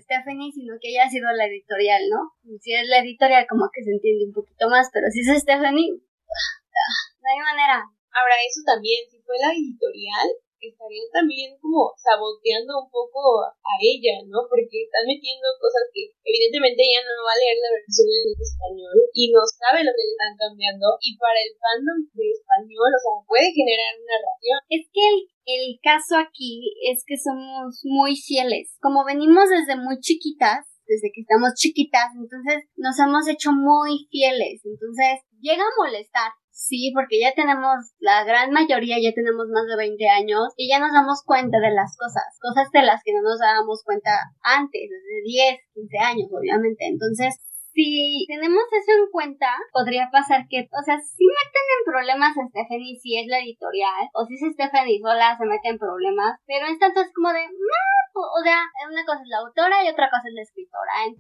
Stephanie, 0.04 0.52
sino 0.52 0.76
que 0.76 0.92
haya 0.92 1.08
sido 1.10 1.32
la 1.32 1.48
editorial, 1.48 2.02
¿no? 2.12 2.36
Si 2.60 2.76
es 2.76 2.88
la 2.92 3.00
editorial, 3.00 3.48
como 3.48 3.72
que 3.72 3.84
se 3.88 3.92
entiende 3.92 4.28
un 4.28 4.34
poquito 4.36 4.68
más, 4.68 4.92
pero 4.92 5.08
si 5.12 5.24
es 5.24 5.32
Stephanie, 5.44 5.96
no 5.96 7.28
hay 7.32 7.40
manera. 7.40 7.88
Ahora, 8.12 8.36
eso 8.44 8.60
también, 8.68 9.08
si 9.10 9.16
fue 9.24 9.40
la 9.40 9.56
editorial, 9.56 10.28
estarían 10.70 11.10
también 11.10 11.58
como 11.58 11.90
saboteando 11.98 12.86
un 12.86 12.90
poco 12.94 13.42
a 13.50 13.74
ella, 13.82 14.22
¿no? 14.30 14.46
Porque 14.46 14.86
están 14.86 15.10
metiendo 15.10 15.50
cosas 15.58 15.90
que 15.90 16.14
evidentemente 16.22 16.78
ella 16.86 17.02
no 17.02 17.26
va 17.26 17.34
a 17.34 17.42
leer 17.42 17.58
la 17.58 17.74
versión 17.74 18.06
en 18.06 18.38
español 18.38 18.98
y 19.16 19.34
no 19.34 19.42
sabe 19.48 19.82
lo 19.82 19.96
que 19.96 20.06
le 20.06 20.14
están 20.14 20.36
cambiando 20.38 21.00
y 21.02 21.18
para 21.18 21.40
el 21.42 21.52
fandom 21.58 22.00
de 22.14 22.26
español, 22.30 22.92
o 22.94 23.02
sea, 23.02 23.16
puede 23.26 23.50
generar 23.50 23.98
una 23.98 24.18
reacción. 24.22 24.60
Es 24.70 24.84
que 24.92 25.04
el, 25.08 25.18
el 25.46 25.66
caso 25.82 26.20
aquí 26.22 26.76
es 26.86 27.02
que 27.08 27.18
somos 27.18 27.82
muy 27.88 28.16
fieles. 28.16 28.78
Como 28.82 29.06
venimos 29.06 29.50
desde 29.50 29.80
muy 29.80 29.98
chiquitas, 30.00 30.72
desde 30.92 31.12
que 31.14 31.22
estamos 31.22 31.56
chiquitas, 31.56 32.12
entonces 32.16 32.68
nos 32.76 33.00
hemos 33.00 33.28
hecho 33.28 33.52
muy 33.52 34.08
fieles. 34.12 34.62
Entonces 34.66 35.24
llega 35.40 35.64
a 35.64 35.78
molestar. 35.78 36.32
Sí, 36.52 36.92
porque 36.94 37.20
ya 37.20 37.34
tenemos, 37.34 37.96
la 38.00 38.24
gran 38.24 38.52
mayoría 38.52 39.00
ya 39.02 39.14
tenemos 39.16 39.48
más 39.48 39.66
de 39.66 39.78
20 39.78 40.10
años 40.10 40.54
y 40.58 40.70
ya 40.70 40.80
nos 40.80 40.92
damos 40.92 41.24
cuenta 41.26 41.60
de 41.60 41.72
las 41.72 41.98
cosas, 41.98 42.24
cosas 42.40 42.70
de 42.72 42.84
las 42.84 43.02
que 43.04 43.14
no 43.14 43.22
nos 43.24 43.40
dábamos 43.40 43.84
cuenta 43.84 44.12
antes, 44.44 44.82
desde 44.90 45.24
10, 45.24 45.60
15 45.74 45.98
años, 46.00 46.28
obviamente. 46.32 46.86
Entonces, 46.88 47.40
si 47.74 48.26
tenemos 48.28 48.64
eso 48.68 48.92
en 49.00 49.10
cuenta, 49.12 49.48
podría 49.72 50.10
pasar 50.12 50.48
que, 50.50 50.68
o 50.68 50.84
sea, 50.84 51.00
si 51.00 51.24
meten 51.24 51.66
en 51.80 51.86
problemas 51.88 52.38
a 52.38 52.48
Stephanie 52.48 53.00
si 53.00 53.18
es 53.18 53.28
la 53.28 53.40
editorial, 53.40 54.10
o 54.14 54.26
si 54.26 54.36
es 54.36 54.54
Stephanie 54.54 55.00
sola 55.02 55.38
se 55.38 55.46
mete 55.46 55.70
en 55.70 55.80
problemas, 55.80 56.38
pero 56.46 56.68
en 56.68 56.80
tanto 56.80 57.02
es 57.02 57.12
como 57.14 57.32
de, 57.32 57.48
o 57.48 58.44
sea, 58.44 58.68
una 58.92 59.06
cosa 59.06 59.22
es 59.24 59.30
la 59.30 59.40
autora 59.40 59.84
y 59.86 59.90
otra 59.90 60.10
cosa 60.10 60.28
es 60.28 60.34
la 60.36 60.42
escritora. 60.42 60.92
¿eh? 61.08 61.16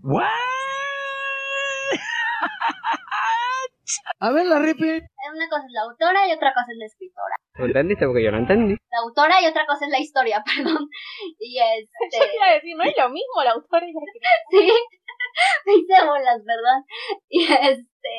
A 4.19 4.31
ver, 4.31 4.45
la 4.45 4.59
repe. 4.59 5.07
Una 5.33 5.49
cosa 5.49 5.65
es 5.65 5.73
la 5.73 5.81
autora 5.83 6.27
y 6.27 6.33
otra 6.33 6.53
cosa 6.53 6.71
es 6.71 6.77
la 6.77 6.85
escritora. 6.85 7.35
¿Lo 7.55 7.65
entendiste? 7.65 8.05
Porque 8.05 8.23
yo 8.23 8.31
no 8.31 8.39
entendí. 8.39 8.75
La 8.89 8.99
autora 9.03 9.41
y 9.41 9.47
otra 9.47 9.65
cosa 9.65 9.85
es 9.85 9.91
la 9.91 9.99
historia, 9.99 10.43
perdón. 10.45 10.87
Y 11.39 11.59
este... 11.59 12.19
Yo 12.19 12.25
iba 12.25 12.47
a 12.47 12.53
decir, 12.53 12.75
no 12.75 12.83
es 12.83 12.95
lo 12.97 13.09
mismo 13.09 13.43
la 13.43 13.51
autora 13.51 13.85
y 13.85 13.93
la 13.93 14.01
escritora. 14.01 14.31
Sí, 14.51 14.71
me 15.65 15.73
hice 15.75 16.05
bolas, 16.05 16.41
perdón. 16.43 16.83
Y 17.29 17.43
este, 17.43 18.17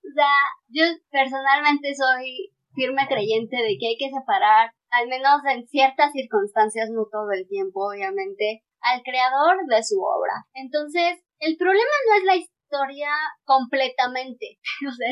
o 0.00 0.12
sea, 0.14 0.32
yo 0.68 0.84
personalmente 1.10 1.92
soy 1.94 2.52
firme 2.74 3.06
creyente 3.08 3.56
de 3.56 3.76
que 3.78 3.88
hay 3.88 3.96
que 3.98 4.10
separar, 4.10 4.70
al 4.90 5.08
menos 5.08 5.40
en 5.50 5.66
ciertas 5.66 6.12
circunstancias, 6.12 6.88
no 6.90 7.06
todo 7.10 7.32
el 7.32 7.48
tiempo, 7.48 7.88
obviamente, 7.88 8.62
al 8.80 9.02
creador 9.02 9.66
de 9.66 9.82
su 9.82 10.00
obra. 10.00 10.46
Entonces, 10.54 11.24
el 11.40 11.56
problema 11.56 11.94
no 12.08 12.14
es 12.18 12.24
la 12.24 12.36
historia 12.36 12.55
completamente. 13.44 14.58
O 14.88 14.92
sea, 14.92 15.08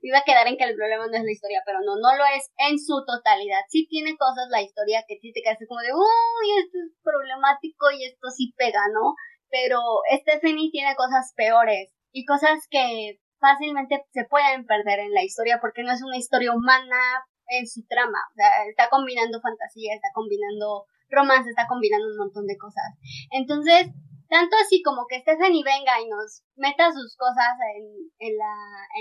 me 0.00 0.08
iba 0.08 0.18
a 0.18 0.24
quedar 0.24 0.46
en 0.46 0.56
que 0.56 0.64
el 0.64 0.76
problema 0.76 1.06
no 1.06 1.16
es 1.16 1.24
la 1.24 1.32
historia, 1.32 1.62
pero 1.66 1.80
no, 1.80 1.96
no 1.98 2.14
lo 2.16 2.24
es 2.36 2.50
en 2.70 2.78
su 2.78 3.02
totalidad. 3.04 3.66
Sí 3.68 3.86
tiene 3.88 4.16
cosas 4.16 4.46
la 4.50 4.62
historia 4.62 5.04
que 5.08 5.18
sí 5.18 5.32
te 5.32 5.42
quedas 5.42 5.58
como 5.66 5.80
de, 5.80 5.90
uy, 5.92 6.48
esto 6.62 6.78
es 6.78 6.94
problemático 7.02 7.90
y 7.90 8.04
esto 8.04 8.30
sí 8.30 8.54
pega, 8.56 8.86
¿no? 8.94 9.14
Pero 9.50 9.80
Stephanie 10.22 10.70
tiene 10.70 10.94
cosas 10.94 11.32
peores 11.34 11.90
y 12.12 12.24
cosas 12.24 12.62
que 12.70 13.18
fácilmente 13.40 14.06
se 14.14 14.24
pueden 14.30 14.66
perder 14.66 15.00
en 15.00 15.12
la 15.12 15.24
historia 15.24 15.58
porque 15.60 15.82
no 15.82 15.92
es 15.92 16.02
una 16.02 16.16
historia 16.16 16.54
humana 16.54 17.26
en 17.48 17.66
su 17.66 17.84
trama. 17.88 18.18
O 18.30 18.34
sea, 18.34 18.48
está 18.70 18.88
combinando 18.88 19.42
fantasía, 19.42 19.94
está 19.94 20.08
combinando 20.14 20.86
romance, 21.10 21.50
está 21.50 21.66
combinando 21.66 22.06
un 22.06 22.18
montón 22.18 22.46
de 22.46 22.56
cosas. 22.56 22.94
Entonces, 23.30 23.90
tanto 24.32 24.56
así 24.56 24.80
como 24.80 25.04
que 25.06 25.20
Stephanie 25.20 25.62
venga 25.62 26.00
y 26.00 26.08
nos 26.08 26.40
meta 26.56 26.90
sus 26.90 27.14
cosas 27.20 27.52
en, 27.76 27.84
en, 28.18 28.38
la, 28.38 28.54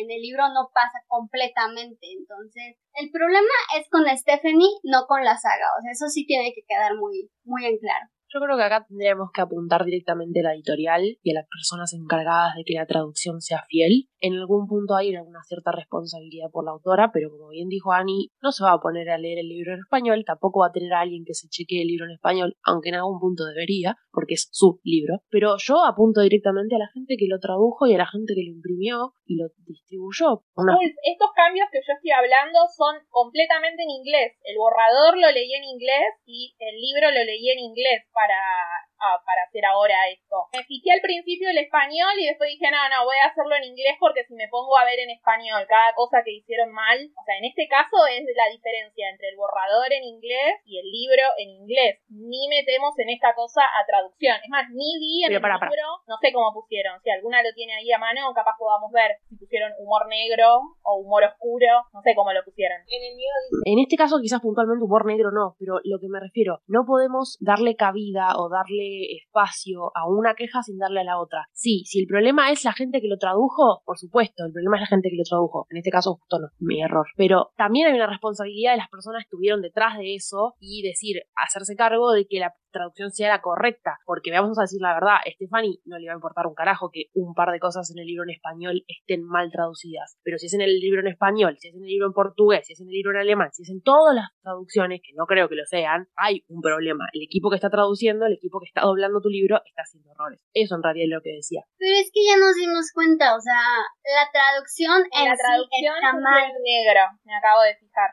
en 0.03 0.11
el 0.11 0.19
libro 0.19 0.43
no 0.51 0.67
pasa 0.75 0.99
completamente. 1.07 2.11
Entonces, 2.11 2.75
el 2.95 3.09
problema 3.11 3.55
es 3.79 3.87
con 3.89 4.03
Stephanie, 4.17 4.75
no 4.83 5.07
con 5.07 5.23
la 5.23 5.37
saga. 5.37 5.71
O 5.79 5.81
sea, 5.81 5.91
eso 5.91 6.09
sí 6.09 6.25
tiene 6.27 6.51
que 6.53 6.67
quedar 6.67 6.97
muy, 6.97 7.31
muy 7.45 7.63
en 7.65 7.77
claro. 7.79 8.11
Yo 8.33 8.39
creo 8.39 8.55
que 8.55 8.63
acá 8.63 8.85
tendríamos 8.87 9.29
que 9.33 9.41
apuntar 9.41 9.83
directamente 9.83 10.39
a 10.39 10.43
la 10.43 10.53
editorial 10.53 11.03
y 11.21 11.31
a 11.31 11.33
las 11.33 11.47
personas 11.49 11.91
encargadas 11.91 12.55
de 12.55 12.63
que 12.63 12.75
la 12.75 12.85
traducción 12.85 13.41
sea 13.41 13.65
fiel. 13.67 14.07
En 14.21 14.35
algún 14.35 14.67
punto 14.67 14.95
hay 14.95 15.13
alguna 15.13 15.43
cierta 15.43 15.73
responsabilidad 15.73 16.47
por 16.49 16.63
la 16.63 16.71
autora, 16.71 17.11
pero 17.11 17.29
como 17.29 17.49
bien 17.49 17.67
dijo 17.67 17.91
Annie, 17.91 18.29
no 18.41 18.53
se 18.53 18.63
va 18.63 18.71
a 18.71 18.79
poner 18.79 19.09
a 19.09 19.17
leer 19.17 19.39
el 19.39 19.49
libro 19.49 19.73
en 19.73 19.79
español, 19.79 20.23
tampoco 20.25 20.61
va 20.61 20.67
a 20.67 20.71
tener 20.71 20.93
a 20.93 21.01
alguien 21.01 21.25
que 21.25 21.33
se 21.33 21.49
chequee 21.49 21.81
el 21.81 21.89
libro 21.89 22.05
en 22.05 22.11
español, 22.11 22.55
aunque 22.63 22.89
en 22.89 22.95
algún 22.95 23.19
punto 23.19 23.43
debería, 23.43 23.97
porque 24.11 24.35
es 24.35 24.47
su 24.51 24.79
libro. 24.83 25.23
Pero 25.29 25.57
yo 25.57 25.83
apunto 25.83 26.21
directamente 26.21 26.75
a 26.75 26.79
la 26.79 26.87
gente 26.93 27.17
que 27.17 27.27
lo 27.27 27.39
tradujo 27.39 27.87
y 27.87 27.95
a 27.95 27.97
la 27.97 28.07
gente 28.07 28.33
que 28.33 28.47
lo 28.47 28.55
imprimió 28.55 29.15
y 29.25 29.35
lo 29.35 29.49
distribuyó. 29.65 30.43
Ulf, 30.55 30.95
estos 31.03 31.31
cambios 31.35 31.67
que 31.71 31.79
yo 31.83 31.91
estoy 31.91 32.11
hablando 32.11 32.63
son 32.71 32.95
completamente 33.09 33.83
en 33.83 33.89
inglés. 33.89 34.39
El 34.43 34.55
borrador 34.55 35.17
lo 35.19 35.31
leí 35.31 35.51
en 35.51 35.63
inglés 35.63 36.15
y 36.25 36.55
el 36.59 36.75
libro 36.79 37.11
lo 37.11 37.23
leí 37.23 37.49
en 37.49 37.59
inglés 37.59 38.07
para, 38.21 38.90
ah, 39.01 39.17
para 39.25 39.43
hacer 39.43 39.65
ahora 39.65 40.07
esto. 40.09 40.47
Me 40.53 40.63
fijé 40.63 40.93
al 40.93 41.01
principio 41.01 41.49
el 41.49 41.57
español 41.57 42.13
y 42.17 42.29
después 42.29 42.49
dije, 42.53 42.69
no, 42.71 42.81
no, 42.87 43.05
voy 43.05 43.17
a 43.17 43.33
hacerlo 43.33 43.55
en 43.57 43.65
inglés 43.65 43.97
porque 43.99 44.23
si 44.25 44.33
me 44.37 44.47
pongo 44.47 44.77
a 44.77 44.85
ver 44.85 44.99
en 44.99 45.09
español 45.09 45.65
cada 45.67 45.93
cosa 45.93 46.21
que 46.23 46.37
hicieron 46.37 46.71
mal, 46.71 46.97
o 47.01 47.23
sea, 47.25 47.37
en 47.37 47.45
este 47.45 47.67
caso 47.67 47.97
es 48.07 48.23
la 48.23 48.47
diferencia 48.53 49.09
entre 49.09 49.29
el 49.29 49.37
borrador 49.37 49.91
en 49.91 50.03
inglés 50.03 50.61
y 50.65 50.79
el 50.79 50.87
libro 50.87 51.25
en 51.37 51.49
inglés. 51.65 51.99
Ni 52.09 52.47
metemos 52.47 52.93
en 52.99 53.09
esta 53.09 53.33
cosa 53.33 53.65
a 53.65 53.85
traducción. 53.85 54.37
Es 54.43 54.49
más, 54.49 54.69
ni 54.69 54.99
vi 54.99 55.25
en 55.25 55.33
Pero 55.33 55.41
el 55.41 55.59
libro, 55.65 55.87
no 56.07 56.15
sé 56.21 56.31
cómo 56.31 56.53
pusieron. 56.53 57.01
Si 57.01 57.09
alguna 57.09 57.41
lo 57.41 57.49
tiene 57.53 57.73
ahí 57.73 57.91
a 57.91 57.97
mano, 57.97 58.33
capaz 58.33 58.55
podamos 58.57 58.91
ver 58.91 59.17
si 59.27 59.35
pusieron 59.35 59.73
humor 59.79 60.07
negro 60.07 60.77
o 60.83 61.01
humor 61.01 61.23
oscuro. 61.25 61.89
No 61.93 62.01
sé 62.01 62.13
cómo 62.15 62.31
lo 62.33 62.43
pusieron. 62.43 62.77
En 62.87 63.01
el 63.01 63.15
mío 63.15 63.31
dice, 63.49 63.63
En 63.65 63.79
este 63.79 63.97
caso 63.97 64.19
quizás 64.21 64.41
puntualmente 64.41 64.83
humor 64.83 65.05
negro 65.05 65.31
no, 65.31 65.55
pero 65.59 65.79
lo 65.83 65.99
que 65.99 66.09
me 66.09 66.19
refiero, 66.19 66.61
no 66.67 66.85
podemos 66.85 67.37
darle 67.39 67.75
cabida 67.75 68.35
o 68.37 68.49
darle 68.49 68.90
espacio 69.17 69.91
a 69.95 70.07
una 70.07 70.33
queja 70.35 70.61
sin 70.63 70.77
darle 70.77 71.01
a 71.01 71.03
la 71.03 71.19
otra. 71.19 71.47
Sí, 71.51 71.83
si 71.85 71.99
el 71.99 72.07
problema 72.07 72.51
es 72.51 72.63
la 72.63 72.73
gente 72.73 73.01
que 73.01 73.07
lo 73.07 73.17
tradujo, 73.17 73.81
por 73.85 73.97
supuesto, 73.97 74.45
el 74.45 74.51
problema 74.51 74.77
es 74.77 74.81
la 74.81 74.87
gente 74.87 75.09
que 75.09 75.17
lo 75.17 75.23
tradujo. 75.23 75.67
En 75.69 75.77
este 75.77 75.89
caso 75.89 76.15
justo 76.15 76.39
no, 76.39 76.47
mi 76.59 76.81
error. 76.81 77.07
Pero 77.15 77.51
también 77.57 77.87
hay 77.87 77.93
una 77.93 78.07
responsabilidad 78.07 78.71
de 78.71 78.77
las 78.77 78.89
personas 78.89 79.23
que 79.23 79.27
estuvieron 79.27 79.61
detrás 79.61 79.97
de 79.97 80.15
eso 80.15 80.55
y 80.59 80.81
decir, 80.81 81.21
hacerse 81.35 81.75
cargo 81.75 82.11
de 82.11 82.25
que 82.27 82.39
la 82.39 82.53
traducción 82.71 83.11
sea 83.11 83.29
la 83.29 83.41
correcta, 83.41 83.99
porque 84.05 84.31
vamos 84.31 84.57
a 84.57 84.63
decir 84.63 84.81
la 84.81 84.93
verdad, 84.93 85.15
a 85.15 85.31
Stephanie 85.31 85.79
no 85.85 85.97
le 85.97 86.07
va 86.07 86.13
a 86.13 86.15
importar 86.15 86.47
un 86.47 86.55
carajo 86.55 86.89
que 86.91 87.05
un 87.13 87.33
par 87.33 87.51
de 87.51 87.59
cosas 87.59 87.89
en 87.91 87.99
el 87.99 88.07
libro 88.07 88.23
en 88.23 88.31
español 88.31 88.83
estén 88.87 89.23
mal 89.23 89.51
traducidas, 89.51 90.17
pero 90.23 90.37
si 90.37 90.47
es 90.47 90.53
en 90.53 90.61
el 90.61 90.79
libro 90.79 91.01
en 91.01 91.07
español, 91.07 91.57
si 91.59 91.69
es 91.69 91.75
en 91.75 91.83
el 91.83 91.89
libro 91.89 92.07
en 92.07 92.13
portugués, 92.13 92.65
si 92.65 92.73
es 92.73 92.81
en 92.81 92.87
el 92.87 92.93
libro 92.93 93.11
en 93.11 93.17
alemán, 93.17 93.49
si 93.51 93.63
es 93.63 93.69
en 93.69 93.81
todas 93.81 94.15
las 94.15 94.29
traducciones, 94.41 95.01
que 95.03 95.13
no 95.15 95.25
creo 95.25 95.49
que 95.49 95.55
lo 95.55 95.65
sean, 95.65 96.07
hay 96.15 96.43
un 96.47 96.61
problema. 96.61 97.07
El 97.13 97.23
equipo 97.23 97.49
que 97.49 97.55
está 97.55 97.69
traduciendo, 97.69 98.25
el 98.25 98.33
equipo 98.33 98.59
que 98.59 98.67
está 98.67 98.81
doblando 98.81 99.21
tu 99.21 99.29
libro, 99.29 99.61
está 99.65 99.83
haciendo 99.83 100.11
errores. 100.11 100.39
Eso 100.53 100.75
en 100.75 100.83
realidad 100.83 101.05
es 101.05 101.13
lo 101.13 101.21
que 101.21 101.35
decía. 101.35 101.61
Pero 101.77 101.93
es 101.99 102.11
que 102.13 102.25
ya 102.25 102.37
nos 102.37 102.55
dimos 102.55 102.91
cuenta, 102.93 103.35
o 103.35 103.41
sea, 103.41 103.61
la 104.03 104.25
traducción 104.31 105.03
en, 105.11 105.25
la 105.29 105.35
sí 105.35 105.41
está 105.41 106.09
es 106.09 106.15
mal. 106.15 106.51
negro, 106.63 107.03
me 107.23 107.35
acabo 107.35 107.61
de 107.63 107.75
fijar. 107.75 108.09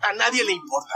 A 0.00 0.12
nadie 0.12 0.44
le 0.44 0.52
importa. 0.52 0.94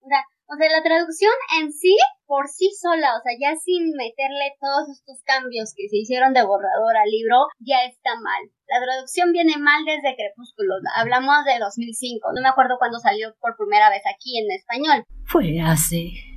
O 0.00 0.08
sea, 0.08 0.24
o 0.50 0.56
sea, 0.58 0.68
la 0.68 0.82
traducción 0.82 1.32
en 1.62 1.72
sí, 1.72 1.96
por 2.26 2.48
sí 2.48 2.70
sola, 2.74 3.14
o 3.14 3.22
sea, 3.22 3.38
ya 3.38 3.54
sin 3.54 3.94
meterle 3.94 4.58
todos 4.58 4.90
estos 4.90 5.22
cambios 5.22 5.72
que 5.76 5.88
se 5.88 5.98
hicieron 5.98 6.34
de 6.34 6.42
borrador 6.42 6.96
al 6.96 7.08
libro, 7.08 7.46
ya 7.60 7.86
está 7.86 8.18
mal. 8.18 8.50
La 8.66 8.82
traducción 8.82 9.30
viene 9.30 9.58
mal 9.58 9.84
desde 9.84 10.16
Crepúsculo. 10.16 10.74
Hablamos 10.96 11.44
de 11.44 11.58
2005. 11.58 12.32
No 12.34 12.42
me 12.42 12.48
acuerdo 12.48 12.78
cuándo 12.78 12.98
salió 12.98 13.34
por 13.40 13.56
primera 13.56 13.90
vez 13.90 14.02
aquí 14.06 14.38
en 14.38 14.50
español. 14.50 15.04
Fue 15.26 15.60
hace 15.62 16.29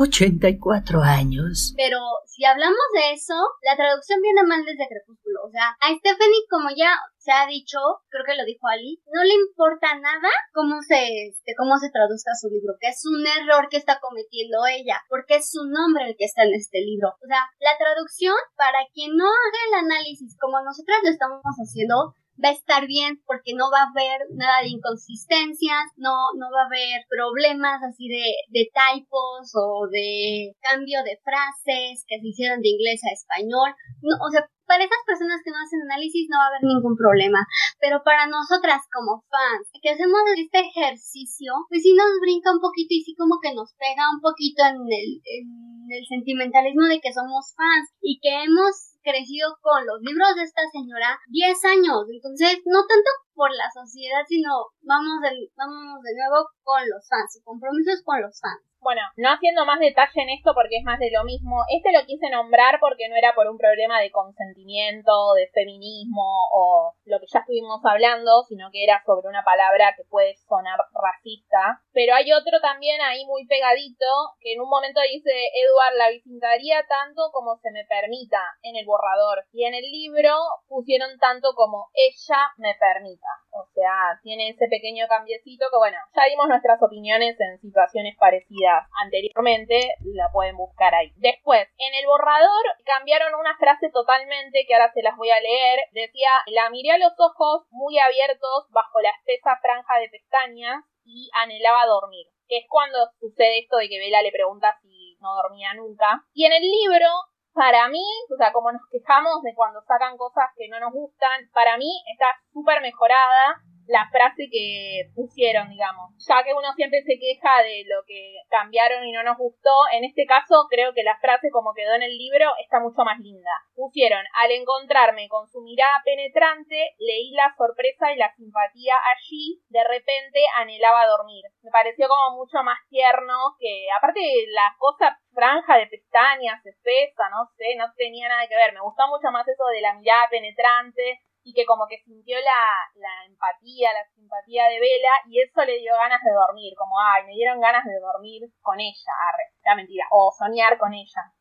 84 0.00 1.02
años. 1.02 1.74
Pero 1.76 2.00
si 2.24 2.44
hablamos 2.44 2.80
de 2.94 3.12
eso, 3.12 3.36
la 3.62 3.76
traducción 3.76 4.20
viene 4.22 4.42
mal 4.48 4.64
desde 4.64 4.88
Crepúsculo. 4.88 5.44
O 5.44 5.50
sea, 5.50 5.76
a 5.76 5.92
Stephanie, 5.92 6.48
como 6.48 6.72
ya 6.72 6.96
se 7.20 7.32
ha 7.32 7.44
dicho, 7.46 7.76
creo 8.08 8.24
que 8.24 8.36
lo 8.36 8.48
dijo 8.48 8.64
Ali, 8.66 8.96
no 9.12 9.22
le 9.22 9.34
importa 9.34 9.92
nada 10.00 10.32
cómo 10.56 10.80
se, 10.80 11.28
este, 11.28 11.52
cómo 11.52 11.76
se 11.76 11.92
traduzca 11.92 12.32
su 12.32 12.48
libro, 12.48 12.80
que 12.80 12.88
es 12.88 13.04
un 13.04 13.20
error 13.28 13.68
que 13.68 13.76
está 13.76 14.00
cometiendo 14.00 14.64
ella, 14.64 15.04
porque 15.12 15.36
es 15.36 15.52
su 15.52 15.68
nombre 15.68 16.08
el 16.08 16.16
que 16.16 16.24
está 16.24 16.48
en 16.48 16.56
este 16.56 16.80
libro. 16.80 17.12
O 17.20 17.26
sea, 17.28 17.44
la 17.60 17.76
traducción, 17.76 18.36
para 18.56 18.80
quien 18.96 19.12
no 19.16 19.28
haga 19.28 19.60
el 19.68 19.84
análisis 19.84 20.32
como 20.40 20.64
nosotras 20.64 21.04
lo 21.04 21.10
estamos 21.10 21.44
haciendo, 21.60 22.16
va 22.42 22.50
a 22.50 22.52
estar 22.52 22.86
bien 22.86 23.20
porque 23.26 23.54
no 23.54 23.70
va 23.70 23.82
a 23.82 23.90
haber 23.90 24.26
nada 24.32 24.62
de 24.62 24.68
inconsistencias, 24.68 25.84
no, 25.96 26.32
no 26.36 26.50
va 26.50 26.62
a 26.62 26.66
haber 26.66 27.04
problemas 27.08 27.82
así 27.82 28.08
de, 28.08 28.24
de 28.48 28.70
typos 28.72 29.52
o 29.54 29.86
de 29.90 30.52
cambio 30.60 31.02
de 31.04 31.18
frases 31.22 32.04
que 32.06 32.20
se 32.20 32.26
hicieron 32.26 32.60
de 32.60 32.70
inglés 32.70 33.00
a 33.04 33.12
español. 33.12 33.74
No, 34.02 34.16
o 34.24 34.30
sea, 34.30 34.48
para 34.70 34.86
esas 34.86 35.02
personas 35.02 35.42
que 35.42 35.50
no 35.50 35.58
hacen 35.58 35.82
análisis 35.82 36.30
no 36.30 36.38
va 36.38 36.46
a 36.46 36.50
haber 36.54 36.62
ningún 36.62 36.94
problema, 36.94 37.42
pero 37.82 38.06
para 38.06 38.30
nosotras 38.30 38.86
como 38.94 39.26
fans 39.26 39.66
que 39.82 39.90
hacemos 39.90 40.22
este 40.38 40.62
ejercicio, 40.62 41.66
pues 41.66 41.82
sí 41.82 41.90
nos 41.98 42.22
brinca 42.22 42.54
un 42.54 42.62
poquito 42.62 42.94
y 42.94 43.02
sí 43.02 43.18
como 43.18 43.42
que 43.42 43.50
nos 43.50 43.74
pega 43.74 44.06
un 44.14 44.22
poquito 44.22 44.62
en 44.62 44.78
el, 44.86 45.08
en 45.26 45.48
el 45.90 46.06
sentimentalismo 46.06 46.86
de 46.86 47.02
que 47.02 47.10
somos 47.10 47.50
fans 47.58 47.90
y 47.98 48.22
que 48.22 48.46
hemos 48.46 48.94
crecido 49.02 49.58
con 49.58 49.82
los 49.86 49.98
libros 50.06 50.38
de 50.38 50.44
esta 50.44 50.62
señora 50.70 51.18
10 51.34 51.64
años. 51.64 52.06
Entonces, 52.06 52.62
no 52.62 52.86
tanto 52.86 53.10
por 53.40 53.50
la 53.56 53.70
sociedad, 53.72 54.20
sino 54.28 54.68
vamos 54.82 55.16
de, 55.24 55.48
vamos 55.56 56.02
de 56.04 56.12
nuevo 56.12 56.44
con 56.62 56.84
los 56.84 57.08
fans, 57.08 57.32
su 57.32 57.40
compromiso 57.42 57.90
es 57.90 58.04
con 58.04 58.20
los 58.20 58.38
fans. 58.38 58.60
Bueno, 58.80 59.02
no 59.16 59.28
haciendo 59.28 59.66
más 59.66 59.78
detalle 59.78 60.24
en 60.24 60.30
esto 60.30 60.52
porque 60.54 60.80
es 60.80 60.84
más 60.84 60.98
de 60.98 61.10
lo 61.12 61.22
mismo, 61.24 61.64
este 61.68 61.92
lo 61.92 62.04
quise 62.06 62.30
nombrar 62.30 62.80
porque 62.80 63.10
no 63.10 63.16
era 63.16 63.34
por 63.34 63.46
un 63.46 63.58
problema 63.58 64.00
de 64.00 64.10
consentimiento, 64.10 65.34
de 65.36 65.48
feminismo 65.52 66.24
o 66.52 66.94
lo 67.04 67.20
que 67.20 67.28
ya 67.28 67.40
estuvimos 67.40 67.84
hablando, 67.84 68.42
sino 68.48 68.70
que 68.72 68.82
era 68.82 69.02
sobre 69.04 69.28
una 69.28 69.44
palabra 69.44 69.92
que 69.96 70.04
puede 70.08 70.34
sonar 70.48 70.80
racista. 70.96 71.84
Pero 71.92 72.14
hay 72.14 72.32
otro 72.32 72.60
también 72.60 73.02
ahí 73.02 73.26
muy 73.26 73.46
pegadito 73.46 74.06
que 74.40 74.54
en 74.54 74.62
un 74.62 74.70
momento 74.70 75.00
dice, 75.12 75.32
Edward 75.60 75.96
la 75.98 76.08
visitaría 76.08 76.80
tanto 76.88 77.28
como 77.32 77.56
se 77.60 77.72
me 77.72 77.84
permita 77.84 78.40
en 78.62 78.76
el 78.76 78.86
borrador. 78.86 79.44
Y 79.52 79.64
en 79.64 79.74
el 79.74 79.84
libro 79.84 80.32
pusieron 80.68 81.18
tanto 81.18 81.52
como 81.54 81.90
ella 81.92 82.48
me 82.56 82.74
permita. 82.80 83.28
O 83.52 83.66
sea, 83.74 84.20
tiene 84.22 84.50
ese 84.50 84.68
pequeño 84.68 85.06
cambiecito 85.08 85.66
que 85.70 85.78
bueno, 85.78 85.98
ya 86.14 86.24
dimos 86.26 86.48
nuestras 86.48 86.82
opiniones 86.82 87.38
en 87.40 87.58
situaciones 87.60 88.16
parecidas 88.16 88.86
anteriormente, 89.02 89.94
la 90.14 90.30
pueden 90.32 90.56
buscar 90.56 90.94
ahí. 90.94 91.12
Después, 91.16 91.66
en 91.78 91.94
el 91.94 92.06
borrador 92.06 92.64
cambiaron 92.84 93.34
una 93.34 93.56
frase 93.58 93.90
totalmente 93.90 94.64
que 94.66 94.74
ahora 94.74 94.92
se 94.92 95.02
las 95.02 95.16
voy 95.16 95.30
a 95.30 95.40
leer. 95.40 95.80
Decía, 95.92 96.30
la 96.46 96.70
miré 96.70 96.92
a 96.92 96.98
los 96.98 97.12
ojos 97.18 97.66
muy 97.70 97.98
abiertos 97.98 98.66
bajo 98.70 99.00
la 99.00 99.10
espesa 99.10 99.58
franja 99.60 99.98
de 99.98 100.08
pestañas 100.08 100.84
y 101.04 101.30
anhelaba 101.34 101.86
dormir. 101.86 102.26
Que 102.48 102.58
es 102.58 102.66
cuando 102.68 102.98
sucede 103.18 103.60
esto 103.60 103.76
de 103.76 103.88
que 103.88 103.98
Vela 103.98 104.22
le 104.22 104.32
pregunta 104.32 104.76
si 104.82 105.16
no 105.20 105.34
dormía 105.34 105.74
nunca. 105.74 106.24
Y 106.32 106.46
en 106.46 106.52
el 106.52 106.62
libro 106.62 107.06
para 107.52 107.88
mí, 107.88 108.04
o 108.32 108.36
sea, 108.36 108.52
como 108.52 108.72
nos 108.72 108.82
quejamos 108.90 109.42
de 109.42 109.54
cuando 109.54 109.82
sacan 109.82 110.16
cosas 110.16 110.50
que 110.56 110.68
no 110.68 110.80
nos 110.80 110.92
gustan, 110.92 111.50
para 111.52 111.76
mí 111.76 111.90
está 112.12 112.26
súper 112.52 112.80
mejorada 112.80 113.62
la 113.90 114.06
frase 114.08 114.46
que 114.50 115.10
pusieron, 115.14 115.68
digamos. 115.68 116.14
Ya 116.22 116.42
que 116.46 116.54
uno 116.54 116.70
siempre 116.78 117.02
se 117.02 117.18
queja 117.18 117.62
de 117.66 117.82
lo 117.90 118.06
que 118.06 118.38
cambiaron 118.48 119.04
y 119.04 119.10
no 119.10 119.22
nos 119.24 119.36
gustó, 119.36 119.74
en 119.92 120.04
este 120.04 120.26
caso 120.26 120.70
creo 120.70 120.94
que 120.94 121.02
la 121.02 121.18
frase 121.18 121.50
como 121.50 121.74
quedó 121.74 121.94
en 121.94 122.02
el 122.06 122.16
libro 122.16 122.46
está 122.62 122.78
mucho 122.78 123.02
más 123.02 123.18
linda. 123.18 123.50
Pusieron, 123.74 124.22
al 124.34 124.50
encontrarme 124.52 125.28
con 125.28 125.48
su 125.48 125.60
mirada 125.62 126.00
penetrante, 126.04 126.94
leí 126.98 127.32
la 127.32 127.52
sorpresa 127.58 128.12
y 128.12 128.16
la 128.16 128.32
simpatía 128.36 128.94
allí, 129.10 129.60
de 129.68 129.82
repente 129.82 130.38
anhelaba 130.54 131.06
dormir. 131.06 131.42
Me 131.62 131.70
pareció 131.70 132.06
como 132.06 132.38
mucho 132.38 132.62
más 132.62 132.78
tierno 132.88 133.56
que, 133.58 133.90
aparte 133.90 134.20
la 134.54 134.70
cosa 134.78 135.18
franja 135.34 135.78
de 135.78 135.88
pestañas, 135.88 136.64
espesa, 136.64 137.28
no 137.30 137.50
sé, 137.56 137.74
no 137.76 137.90
tenía 137.96 138.28
nada 138.28 138.46
que 138.46 138.54
ver. 138.54 138.72
Me 138.72 138.80
gustó 138.80 139.08
mucho 139.08 139.30
más 139.32 139.46
eso 139.48 139.66
de 139.66 139.80
la 139.80 139.94
mirada 139.94 140.28
penetrante, 140.30 141.20
y 141.50 141.52
que 141.52 141.66
como 141.66 141.86
que 141.88 141.98
sintió 141.98 142.38
la, 142.38 142.62
la 142.94 143.26
empatía, 143.26 143.92
la 143.92 144.06
simpatía 144.14 144.70
de 144.70 144.78
Vela 144.78 145.14
y 145.26 145.42
eso 145.42 145.64
le 145.66 145.80
dio 145.80 145.92
ganas 145.98 146.22
de 146.22 146.30
dormir, 146.30 146.74
como, 146.78 146.94
ay, 147.00 147.26
me 147.26 147.34
dieron 147.34 147.60
ganas 147.60 147.84
de 147.84 147.98
dormir 147.98 148.42
con 148.62 148.78
ella, 148.78 149.12
arre, 149.26 149.50
la 149.64 149.74
mentira, 149.74 150.06
o 150.12 150.30
soñar 150.30 150.78
con 150.78 150.94
ella. 150.94 151.34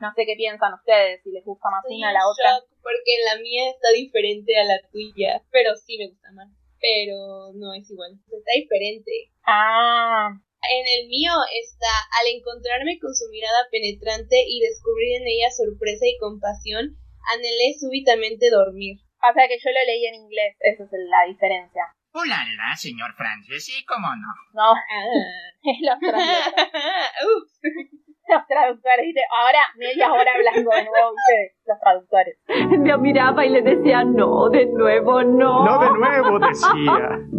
No 0.00 0.12
sé 0.14 0.26
qué 0.26 0.34
piensan 0.36 0.74
ustedes, 0.74 1.22
si 1.22 1.30
les 1.30 1.44
gusta 1.44 1.70
más 1.70 1.84
una 1.86 2.10
a 2.10 2.12
la 2.12 2.26
otra. 2.26 2.58
porque 2.82 3.22
la 3.24 3.40
mía 3.40 3.70
está 3.70 3.90
diferente 3.94 4.58
a 4.58 4.64
la 4.64 4.80
tuya, 4.90 5.42
pero 5.50 5.76
sí 5.76 5.98
me 5.98 6.08
gusta 6.08 6.32
más. 6.32 6.48
Pero 6.80 7.52
no 7.54 7.74
es 7.74 7.90
igual, 7.90 8.18
está 8.26 8.52
diferente. 8.54 9.30
Ah, 9.44 10.30
en 10.30 11.02
el 11.02 11.08
mío 11.08 11.32
está, 11.54 11.90
al 12.18 12.34
encontrarme 12.34 12.98
con 12.98 13.14
su 13.14 13.28
mirada 13.30 13.66
penetrante 13.70 14.42
y 14.46 14.60
descubrir 14.60 15.22
en 15.22 15.26
ella 15.26 15.50
sorpresa 15.50 16.06
y 16.06 16.18
compasión, 16.18 16.98
anhelé 17.32 17.76
súbitamente 17.78 18.50
dormir. 18.50 18.98
Pasa 19.20 19.48
que 19.48 19.58
yo 19.58 19.70
lo 19.70 19.82
leí 19.86 20.06
en 20.06 20.14
inglés, 20.14 20.56
esa 20.60 20.84
es 20.84 20.90
la 20.92 21.26
diferencia. 21.26 21.82
Hola, 22.12 22.36
señor 22.76 23.14
Francis, 23.16 23.64
sí, 23.64 23.84
cómo 23.84 24.08
no. 24.08 24.32
No, 24.54 24.72
es 25.62 25.78
los 25.82 25.98
traductores. 25.98 26.88
los 28.28 28.46
traductores, 28.46 29.14
ahora 29.30 29.58
media 29.76 30.12
hora 30.12 30.32
hablando 30.34 30.70
de 30.70 30.84
nuevo, 30.84 31.12
ustedes, 31.14 31.56
los 31.66 31.80
traductores. 31.80 32.38
Me 32.78 32.96
miraba 32.98 33.44
y 33.44 33.50
le 33.50 33.62
decía, 33.62 34.04
no, 34.04 34.48
de 34.50 34.66
nuevo, 34.66 35.22
no. 35.22 35.64
No 35.64 35.78
de 35.80 35.98
nuevo, 35.98 36.38
decía. 36.38 37.18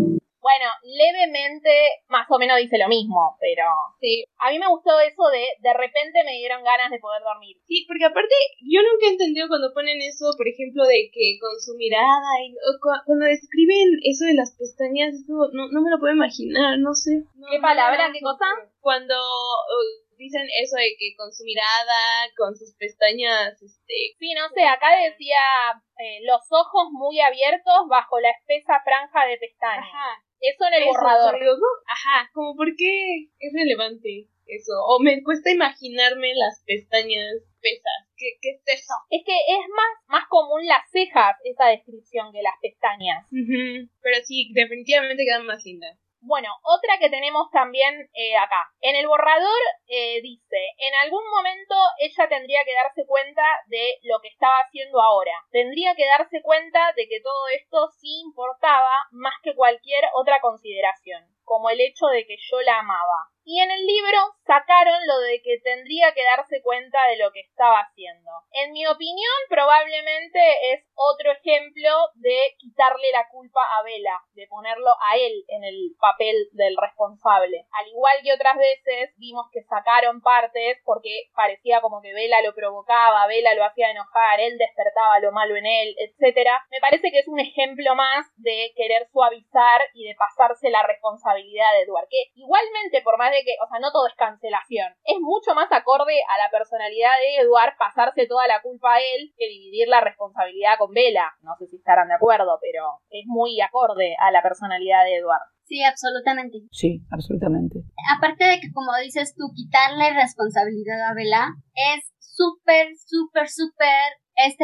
Bueno, 0.49 0.73
levemente 0.81 1.69
más 2.09 2.25
o 2.25 2.39
menos 2.41 2.57
dice 2.57 2.81
lo 2.81 2.89
mismo, 2.89 3.37
pero 3.37 3.69
sí. 4.01 4.25
A 4.41 4.49
mí 4.49 4.57
me 4.57 4.65
gustó 4.65 4.97
eso 4.97 5.29
de 5.29 5.45
de 5.61 5.73
repente 5.77 6.25
me 6.25 6.41
dieron 6.41 6.65
ganas 6.65 6.89
de 6.89 6.97
poder 6.97 7.21
dormir. 7.21 7.61
Sí, 7.69 7.85
porque 7.85 8.09
aparte 8.09 8.33
yo 8.65 8.81
nunca 8.81 9.05
he 9.05 9.13
entendido 9.13 9.45
cuando 9.45 9.69
ponen 9.77 10.01
eso, 10.01 10.33
por 10.33 10.49
ejemplo, 10.49 10.89
de 10.89 11.13
que 11.13 11.37
con 11.37 11.53
su 11.61 11.77
mirada 11.77 12.41
y 12.41 12.57
cuando 12.81 13.29
describen 13.29 14.01
eso 14.01 14.25
de 14.25 14.33
las 14.33 14.57
pestañas, 14.57 15.13
eso 15.21 15.53
no, 15.53 15.69
no 15.69 15.85
me 15.85 15.93
lo 15.93 16.01
puedo 16.01 16.17
imaginar, 16.17 16.81
no 16.81 16.97
sé. 16.97 17.29
¿Qué 17.29 17.61
palabra, 17.61 18.09
qué 18.09 18.21
cosa? 18.25 18.49
Cuando 18.81 19.13
uh, 19.13 20.17
dicen 20.17 20.49
eso 20.49 20.81
de 20.81 20.97
que 20.97 21.13
con 21.13 21.29
su 21.29 21.45
mirada, 21.45 22.25
con 22.33 22.57
sus 22.57 22.73
pestañas, 22.73 23.53
este... 23.61 24.17
Sí, 24.17 24.33
no 24.33 24.49
sé, 24.49 24.65
acá 24.65 24.97
decía 24.97 25.77
eh, 26.01 26.25
los 26.25 26.41
ojos 26.49 26.89
muy 26.91 27.21
abiertos 27.21 27.85
bajo 27.85 28.19
la 28.19 28.33
espesa 28.33 28.81
franja 28.81 29.29
de 29.29 29.37
pestañas. 29.37 29.85
Ajá. 29.85 30.25
Eso 30.41 30.65
en 30.67 30.81
el 30.81 30.85
borrador. 30.85 31.35
ajá, 31.87 32.29
como 32.33 32.55
por 32.55 32.75
qué 32.75 33.29
es 33.39 33.53
relevante 33.53 34.27
eso. 34.49 34.73
O 34.87 34.99
me 34.99 35.21
cuesta 35.23 35.51
imaginarme 35.51 36.33
las 36.35 36.63
pestañas 36.65 37.45
pesas. 37.61 38.09
¿Qué, 38.17 38.37
¿Qué, 38.41 38.57
es 38.57 38.81
eso? 38.81 38.93
Es 39.09 39.23
que 39.25 39.35
es 39.35 39.63
más, 39.69 39.93
más 40.07 40.27
común 40.27 40.65
las 40.65 40.89
cejas, 40.91 41.37
esa 41.43 41.67
descripción, 41.67 42.31
que 42.31 42.41
las 42.41 42.55
pestañas. 42.61 43.27
Pero 43.29 44.17
sí, 44.25 44.51
definitivamente 44.53 45.23
quedan 45.23 45.45
más 45.45 45.63
lindas. 45.63 45.97
Bueno, 46.21 46.49
otra 46.63 46.97
que 46.99 47.09
tenemos 47.09 47.49
también 47.51 48.09
eh, 48.13 48.35
acá. 48.35 48.67
En 48.81 48.95
el 48.95 49.07
borrador 49.07 49.61
eh, 49.87 50.21
dice, 50.21 50.57
en 50.77 50.93
algún 51.03 51.23
momento 51.29 51.75
ella 51.97 52.27
tendría 52.27 52.63
que 52.65 52.75
darse 52.75 53.05
cuenta 53.05 53.41
de 53.67 53.99
lo 54.03 54.19
que 54.19 54.27
estaba 54.27 54.57
haciendo 54.59 55.01
ahora. 55.01 55.31
Tendría 55.49 55.95
que 55.95 56.05
darse 56.05 56.41
cuenta 56.41 56.91
de 56.97 57.07
que 57.07 57.21
todo 57.21 57.47
esto 57.55 57.87
sí 57.99 58.19
importaba 58.25 59.07
más 59.11 59.33
que 59.43 59.55
cualquier 59.55 60.03
otra 60.13 60.41
consideración, 60.41 61.23
como 61.49 61.71
el 61.71 61.81
hecho 61.81 62.05
de 62.05 62.27
que 62.27 62.37
yo 62.37 62.61
la 62.61 62.77
amaba 62.77 63.27
y 63.49 63.59
en 63.61 63.71
el 63.71 63.83
libro 63.83 64.19
sacaron 64.45 64.99
lo 65.07 65.17
de 65.21 65.41
que 65.41 65.57
tendría 65.63 66.13
que 66.13 66.23
darse 66.23 66.61
cuenta 66.61 66.99
de 67.09 67.17
lo 67.17 67.31
que 67.31 67.41
estaba 67.41 67.79
haciendo. 67.81 68.29
En 68.51 68.71
mi 68.73 68.85
opinión, 68.85 69.33
probablemente 69.49 70.39
es 70.73 70.85
otro 70.93 71.31
ejemplo 71.31 71.89
de 72.13 72.37
quitarle 72.59 73.09
la 73.11 73.27
culpa 73.29 73.61
a 73.61 73.81
Vela, 73.81 74.21
de 74.33 74.45
ponerlo 74.47 74.91
a 75.01 75.17
él 75.17 75.45
en 75.47 75.63
el 75.63 75.95
papel 75.99 76.35
del 76.53 76.77
responsable. 76.77 77.65
Al 77.71 77.87
igual 77.87 78.17
que 78.21 78.33
otras 78.33 78.55
veces 78.57 79.15
vimos 79.17 79.47
que 79.51 79.63
sacaron 79.63 80.21
partes 80.21 80.77
porque 80.85 81.29
parecía 81.33 81.81
como 81.81 82.01
que 82.01 82.13
Vela 82.13 82.41
lo 82.41 82.53
provocaba, 82.53 83.25
Vela 83.25 83.55
lo 83.55 83.65
hacía 83.65 83.89
enojar, 83.89 84.39
él 84.41 84.59
despertaba 84.59 85.19
lo 85.19 85.31
malo 85.31 85.55
en 85.55 85.65
él, 85.65 85.95
etc. 85.97 86.49
Me 86.69 86.79
parece 86.81 87.09
que 87.09 87.19
es 87.19 87.27
un 87.27 87.39
ejemplo 87.39 87.95
más 87.95 88.27
de 88.37 88.73
querer 88.75 89.07
suavizar 89.11 89.81
y 89.95 90.05
de 90.05 90.15
pasarse 90.15 90.69
la 90.69 90.83
responsabilidad 90.83 91.38
de 91.47 91.83
Edward, 91.85 92.07
que 92.09 92.31
igualmente 92.35 93.01
por 93.03 93.17
más 93.17 93.31
de 93.31 93.43
que, 93.43 93.55
o 93.63 93.67
sea, 93.67 93.79
no 93.79 93.91
todo 93.91 94.07
es 94.07 94.15
cancelación. 94.15 94.91
Es 95.03 95.19
mucho 95.19 95.55
más 95.55 95.71
acorde 95.71 96.15
a 96.27 96.37
la 96.37 96.49
personalidad 96.51 97.15
de 97.19 97.45
Edward 97.45 97.77
pasarse 97.77 98.27
toda 98.27 98.47
la 98.47 98.61
culpa 98.61 98.95
a 98.95 98.99
él 98.99 99.33
que 99.37 99.47
dividir 99.47 99.87
la 99.87 100.01
responsabilidad 100.01 100.77
con 100.77 100.91
Bella. 100.91 101.31
No 101.41 101.55
sé 101.57 101.67
si 101.67 101.77
estarán 101.77 102.07
de 102.09 102.15
acuerdo, 102.15 102.59
pero 102.61 103.01
es 103.09 103.25
muy 103.25 103.59
acorde 103.61 104.15
a 104.19 104.31
la 104.31 104.41
personalidad 104.41 105.05
de 105.05 105.17
Edward. 105.17 105.47
Sí, 105.69 105.83
absolutamente. 105.83 106.57
Sí, 106.71 107.05
absolutamente. 107.11 107.83
Aparte 108.17 108.43
de 108.43 108.59
que, 108.59 108.73
como 108.73 108.89
dices 109.03 109.35
tú, 109.37 109.53
quitarle 109.53 110.13
responsabilidad 110.13 110.97
a 111.09 111.13
Bella 111.13 111.45
es 111.93 112.09
súper, 112.17 112.95
súper, 112.97 113.49
súper 113.49 114.17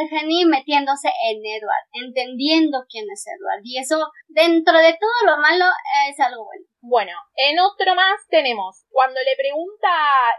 Jenny 0.10 0.46
metiéndose 0.46 1.10
en 1.30 1.38
Edward, 1.46 1.86
entendiendo 1.94 2.86
quién 2.90 3.06
es 3.12 3.26
Edward. 3.28 3.62
Y 3.64 3.78
eso, 3.80 4.12
dentro 4.28 4.78
de 4.80 4.94
todo 4.94 5.36
lo 5.36 5.38
malo, 5.42 5.66
es 6.10 6.20
algo 6.20 6.46
bueno. 6.46 6.66
Bueno, 6.88 7.14
en 7.36 7.58
otro 7.60 7.96
más 7.96 8.28
tenemos, 8.30 8.86
cuando 8.90 9.20
le 9.20 9.36
pregunta 9.36 9.90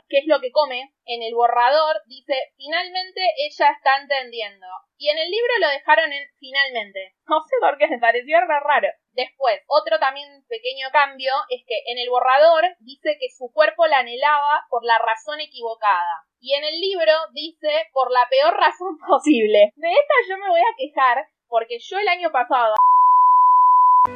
qué 0.09 0.19
es 0.19 0.27
lo 0.27 0.41
que 0.41 0.53
come, 0.53 0.95
en 1.05 1.23
el 1.23 1.35
borrador 1.35 1.97
dice, 2.07 2.35
finalmente 2.57 3.21
ella 3.39 3.73
está 3.73 3.99
entendiendo. 4.01 4.67
Y 4.97 5.11
en 5.11 5.19
el 5.19 5.29
libro 5.29 5.53
lo 5.61 5.69
dejaron 5.69 6.13
en 6.13 6.23
finalmente. 6.39 7.15
No 7.29 7.41
sé 7.41 7.57
por 7.61 7.77
qué 7.77 7.89
me 7.89 7.99
pareció 7.99 8.39
raro. 8.41 8.89
Después, 9.17 9.61
otro 9.69 9.99
también 9.99 10.29
pequeño 10.47 10.89
cambio 10.93 11.33
es 11.49 11.65
que 11.67 11.81
en 11.87 11.99
el 11.99 12.11
borrador 12.11 12.65
dice 12.81 13.17
que 13.19 13.29
su 13.37 13.51
cuerpo 13.51 13.87
la 13.87 14.01
anhelaba 14.01 14.67
por 14.69 14.85
la 14.85 14.99
razón 14.99 15.41
equivocada. 15.41 16.23
Y 16.41 16.53
en 16.53 16.65
el 16.65 16.79
libro 16.79 17.13
dice 17.33 17.89
por 17.95 18.13
la 18.13 18.29
peor 18.29 18.55
razón 18.55 18.99
posible. 19.09 19.73
De 19.77 19.89
esta 19.91 20.15
yo 20.29 20.37
me 20.37 20.51
voy 20.51 20.61
a 20.61 20.77
quejar 20.77 21.27
porque 21.49 21.79
yo 21.79 21.99
el 21.99 22.09
año 22.09 22.31
pasado... 22.31 22.75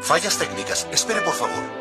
Fallas 0.03 0.39
técnicas. 0.39 0.87
Espere, 0.93 1.21
por 1.23 1.33
favor. 1.33 1.80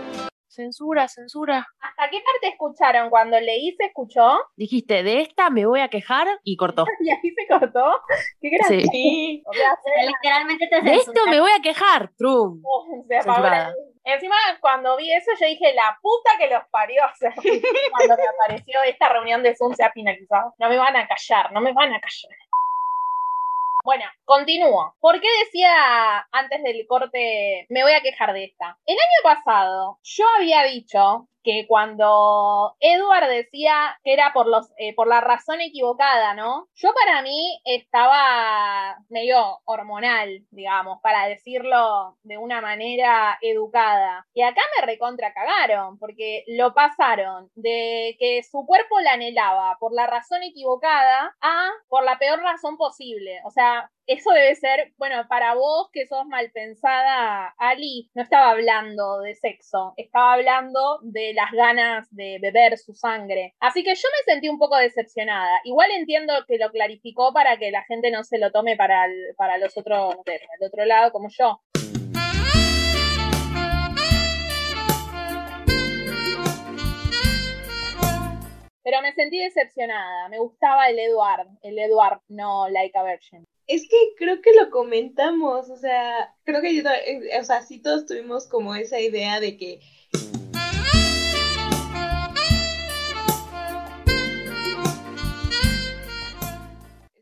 Censura, 0.59 1.07
censura. 1.07 1.65
¿Hasta 1.79 2.09
qué 2.09 2.17
parte 2.19 2.49
escucharon? 2.49 3.09
Cuando 3.09 3.39
leí 3.39 3.73
se 3.77 3.85
escuchó. 3.85 4.41
Dijiste, 4.57 5.03
de 5.03 5.21
esta 5.21 5.49
me 5.49 5.65
voy 5.65 5.79
a 5.79 5.87
quejar 5.87 6.27
y 6.43 6.57
cortó. 6.57 6.83
y 6.99 7.09
ahí 7.09 7.31
se 7.33 7.47
cortó. 7.47 8.01
Qué 8.41 8.49
gracioso. 8.49 8.89
Sí. 8.91 9.41
O 9.45 9.53
sea, 9.53 9.77
literalmente 10.05 10.67
te 10.67 10.81
De 10.81 10.95
esto 10.95 11.25
me 11.27 11.39
voy 11.39 11.51
a 11.57 11.61
quejar, 11.61 12.11
Trum. 12.17 12.61
O 12.65 13.05
sea, 13.07 13.21
Paola, 13.23 13.73
Encima, 14.03 14.35
cuando 14.59 14.97
vi 14.97 15.13
eso, 15.13 15.31
yo 15.39 15.47
dije, 15.47 15.73
la 15.73 15.97
puta 16.01 16.31
que 16.37 16.49
los 16.49 16.63
parió. 16.71 17.03
O 17.09 17.15
sea, 17.15 17.33
cuando 17.33 18.15
me 18.17 18.23
apareció 18.27 18.83
esta 18.83 19.09
reunión 19.09 19.41
de 19.43 19.55
Zoom 19.55 19.73
se 19.73 19.83
ha 19.83 19.91
finalizado. 19.91 20.55
No 20.57 20.67
me 20.67 20.77
van 20.77 20.95
a 20.97 21.07
callar, 21.07 21.53
no 21.53 21.61
me 21.61 21.71
van 21.71 21.93
a 21.93 22.01
callar. 22.01 22.37
Bueno, 23.83 24.03
continúo. 24.25 24.95
¿Por 24.99 25.19
qué 25.21 25.27
decía 25.45 26.27
antes 26.31 26.61
del 26.63 26.85
corte, 26.87 27.65
me 27.69 27.83
voy 27.83 27.93
a 27.93 28.01
quejar 28.01 28.33
de 28.33 28.45
esta? 28.45 28.77
El 28.85 28.95
año 28.95 29.35
pasado 29.35 29.99
yo 30.03 30.25
había 30.37 30.63
dicho 30.63 31.29
que 31.43 31.65
cuando 31.67 32.75
Edward 32.79 33.29
decía 33.29 33.97
que 34.03 34.13
era 34.13 34.33
por 34.33 34.47
los 34.47 34.69
eh, 34.77 34.93
por 34.95 35.07
la 35.07 35.21
razón 35.21 35.61
equivocada, 35.61 36.33
¿no? 36.33 36.67
Yo 36.75 36.93
para 36.93 37.21
mí 37.21 37.59
estaba 37.65 38.97
medio 39.09 39.59
hormonal, 39.65 40.45
digamos, 40.51 40.99
para 41.01 41.27
decirlo 41.27 42.17
de 42.23 42.37
una 42.37 42.61
manera 42.61 43.37
educada. 43.41 44.25
Y 44.33 44.41
acá 44.41 44.61
me 44.75 44.85
recontra 44.85 45.33
cagaron, 45.33 45.97
porque 45.99 46.43
lo 46.47 46.73
pasaron 46.73 47.49
de 47.55 48.15
que 48.19 48.41
su 48.43 48.65
cuerpo 48.65 48.99
la 48.99 49.13
anhelaba 49.13 49.77
por 49.79 49.93
la 49.93 50.07
razón 50.07 50.43
equivocada 50.43 51.35
a 51.41 51.69
por 51.87 52.03
la 52.03 52.17
peor 52.17 52.41
razón 52.41 52.77
posible. 52.77 53.41
O 53.45 53.51
sea, 53.51 53.91
eso 54.09 54.31
debe 54.31 54.55
ser, 54.55 54.91
bueno, 54.97 55.27
para 55.29 55.53
vos 55.53 55.91
que 55.93 56.07
sos 56.07 56.25
mal 56.25 56.49
pensada, 56.51 57.53
Ali, 57.59 58.09
no 58.15 58.23
estaba 58.23 58.49
hablando 58.49 59.19
de 59.19 59.35
sexo, 59.35 59.93
estaba 59.97 60.33
hablando 60.33 60.97
de 61.03 61.35
las 61.35 61.51
ganas 61.51 62.07
de 62.09 62.39
beber 62.41 62.79
su 62.79 62.95
sangre. 62.95 63.53
Así 63.59 63.83
que 63.83 63.93
yo 63.93 64.09
me 64.17 64.33
sentí 64.33 64.49
un 64.49 64.57
poco 64.57 64.77
decepcionada. 64.77 65.61
Igual 65.63 65.91
entiendo 65.91 66.33
que 66.47 66.57
lo 66.57 66.71
clarificó 66.71 67.31
para 67.33 67.57
que 67.57 67.69
la 67.69 67.83
gente 67.83 68.09
no 68.09 68.23
se 68.23 68.39
lo 68.39 68.51
tome 68.51 68.75
para, 68.75 69.05
para 69.37 69.59
los 69.59 69.77
otros, 69.77 70.15
del 70.25 70.41
otro 70.67 70.85
lado 70.85 71.11
como 71.11 71.29
yo. 71.29 71.61
Pero 78.81 79.03
me 79.03 79.13
sentí 79.13 79.37
decepcionada. 79.37 80.29
Me 80.29 80.39
gustaba 80.39 80.89
el 80.89 80.97
Eduard, 80.97 81.47
el 81.61 81.77
Eduard, 81.77 82.21
no 82.27 82.67
Like 82.69 82.97
a 82.97 83.03
Virgin. 83.03 83.45
Es 83.69 83.87
que 83.87 84.15
creo 84.17 84.41
que 84.41 84.51
lo 84.59 84.71
comentamos, 84.71 85.69
o 85.69 85.77
sea, 85.77 86.35
creo 86.43 86.59
que 86.59 86.75
yo, 86.75 86.81
o 87.39 87.43
sea, 87.43 87.61
sí 87.61 87.77
todos 87.77 88.07
tuvimos 88.07 88.47
como 88.47 88.73
esa 88.73 88.99
idea 88.99 89.39
de 89.39 89.57
que 89.57 89.79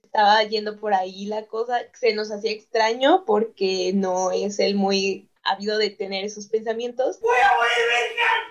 estaba 0.06 0.42
yendo 0.44 0.80
por 0.80 0.94
ahí 0.94 1.26
la 1.26 1.46
cosa, 1.48 1.80
se 1.94 2.14
nos 2.14 2.32
hacía 2.32 2.52
extraño 2.52 3.26
porque 3.26 3.92
no 3.94 4.32
es 4.32 4.60
el 4.60 4.76
muy 4.76 5.28
habido 5.48 5.78
de 5.78 5.90
tener 5.90 6.26
esos 6.26 6.48
pensamientos. 6.48 7.20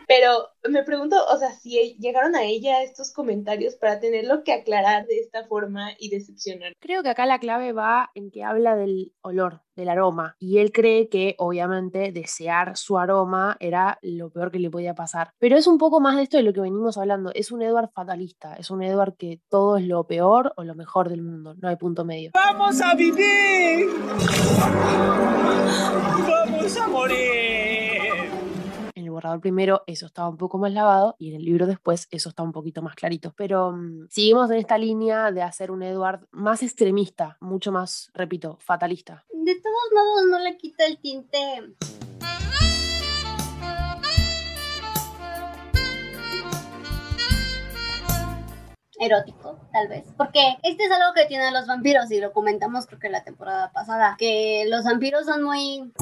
Pero 0.06 0.48
me 0.68 0.84
pregunto, 0.84 1.16
o 1.30 1.36
sea, 1.36 1.52
si 1.52 1.96
llegaron 1.98 2.36
a 2.36 2.44
ella 2.44 2.82
estos 2.82 3.12
comentarios 3.12 3.74
para 3.74 3.98
tenerlo 3.98 4.44
que 4.44 4.52
aclarar 4.52 5.06
de 5.06 5.18
esta 5.18 5.44
forma 5.46 5.90
y 5.98 6.10
decepcionar. 6.10 6.72
Creo 6.80 7.02
que 7.02 7.08
acá 7.08 7.26
la 7.26 7.40
clave 7.40 7.72
va 7.72 8.10
en 8.14 8.30
que 8.30 8.44
habla 8.44 8.76
del 8.76 9.12
olor, 9.22 9.62
del 9.74 9.88
aroma. 9.88 10.36
Y 10.38 10.58
él 10.58 10.70
cree 10.72 11.08
que, 11.08 11.34
obviamente, 11.38 12.12
desear 12.12 12.76
su 12.76 12.98
aroma 12.98 13.56
era 13.58 13.98
lo 14.02 14.30
peor 14.30 14.52
que 14.52 14.60
le 14.60 14.70
podía 14.70 14.94
pasar. 14.94 15.30
Pero 15.38 15.56
es 15.56 15.66
un 15.66 15.78
poco 15.78 16.00
más 16.00 16.16
de 16.16 16.22
esto 16.22 16.36
de 16.36 16.44
lo 16.44 16.52
que 16.52 16.60
venimos 16.60 16.98
hablando. 16.98 17.32
Es 17.34 17.50
un 17.50 17.62
Edward 17.62 17.90
fatalista. 17.92 18.54
Es 18.54 18.70
un 18.70 18.82
Edward 18.82 19.16
que 19.16 19.40
todo 19.48 19.76
es 19.76 19.84
lo 19.84 20.06
peor 20.06 20.52
o 20.56 20.62
lo 20.62 20.74
mejor 20.74 21.08
del 21.08 21.22
mundo. 21.22 21.54
No 21.60 21.68
hay 21.68 21.76
punto 21.76 22.04
medio. 22.04 22.30
¡Vamos 22.34 22.80
a 22.80 22.94
vivir! 22.94 23.88
¡Vamos 26.18 26.76
a 26.76 26.85
morir! 26.85 26.85
Primero 29.40 29.82
eso 29.86 30.06
estaba 30.06 30.28
un 30.28 30.36
poco 30.36 30.58
más 30.58 30.72
lavado 30.72 31.16
y 31.18 31.30
en 31.30 31.36
el 31.36 31.44
libro 31.44 31.66
después 31.66 32.08
eso 32.10 32.28
está 32.28 32.42
un 32.42 32.52
poquito 32.52 32.82
más 32.82 32.94
clarito. 32.94 33.32
Pero 33.36 33.72
mm, 33.72 34.06
seguimos 34.10 34.50
en 34.50 34.58
esta 34.58 34.78
línea 34.78 35.30
de 35.32 35.42
hacer 35.42 35.70
un 35.70 35.82
Edward 35.82 36.26
más 36.30 36.62
extremista, 36.62 37.36
mucho 37.40 37.72
más, 37.72 38.10
repito, 38.14 38.58
fatalista. 38.60 39.24
De 39.32 39.54
todos 39.54 39.92
modos 39.94 40.26
no 40.30 40.38
le 40.38 40.56
quita 40.56 40.86
el 40.86 40.98
tinte 40.98 41.38
erótico, 48.98 49.58
tal 49.72 49.88
vez. 49.88 50.04
Porque 50.16 50.56
este 50.62 50.84
es 50.84 50.90
algo 50.90 51.12
que 51.14 51.26
tienen 51.26 51.52
los 51.52 51.66
vampiros 51.66 52.10
y 52.10 52.20
lo 52.20 52.32
comentamos 52.32 52.86
creo 52.86 52.98
que 52.98 53.08
la 53.08 53.24
temporada 53.24 53.70
pasada, 53.72 54.16
que 54.18 54.64
los 54.68 54.84
vampiros 54.84 55.26
son 55.26 55.42
muy 55.42 55.92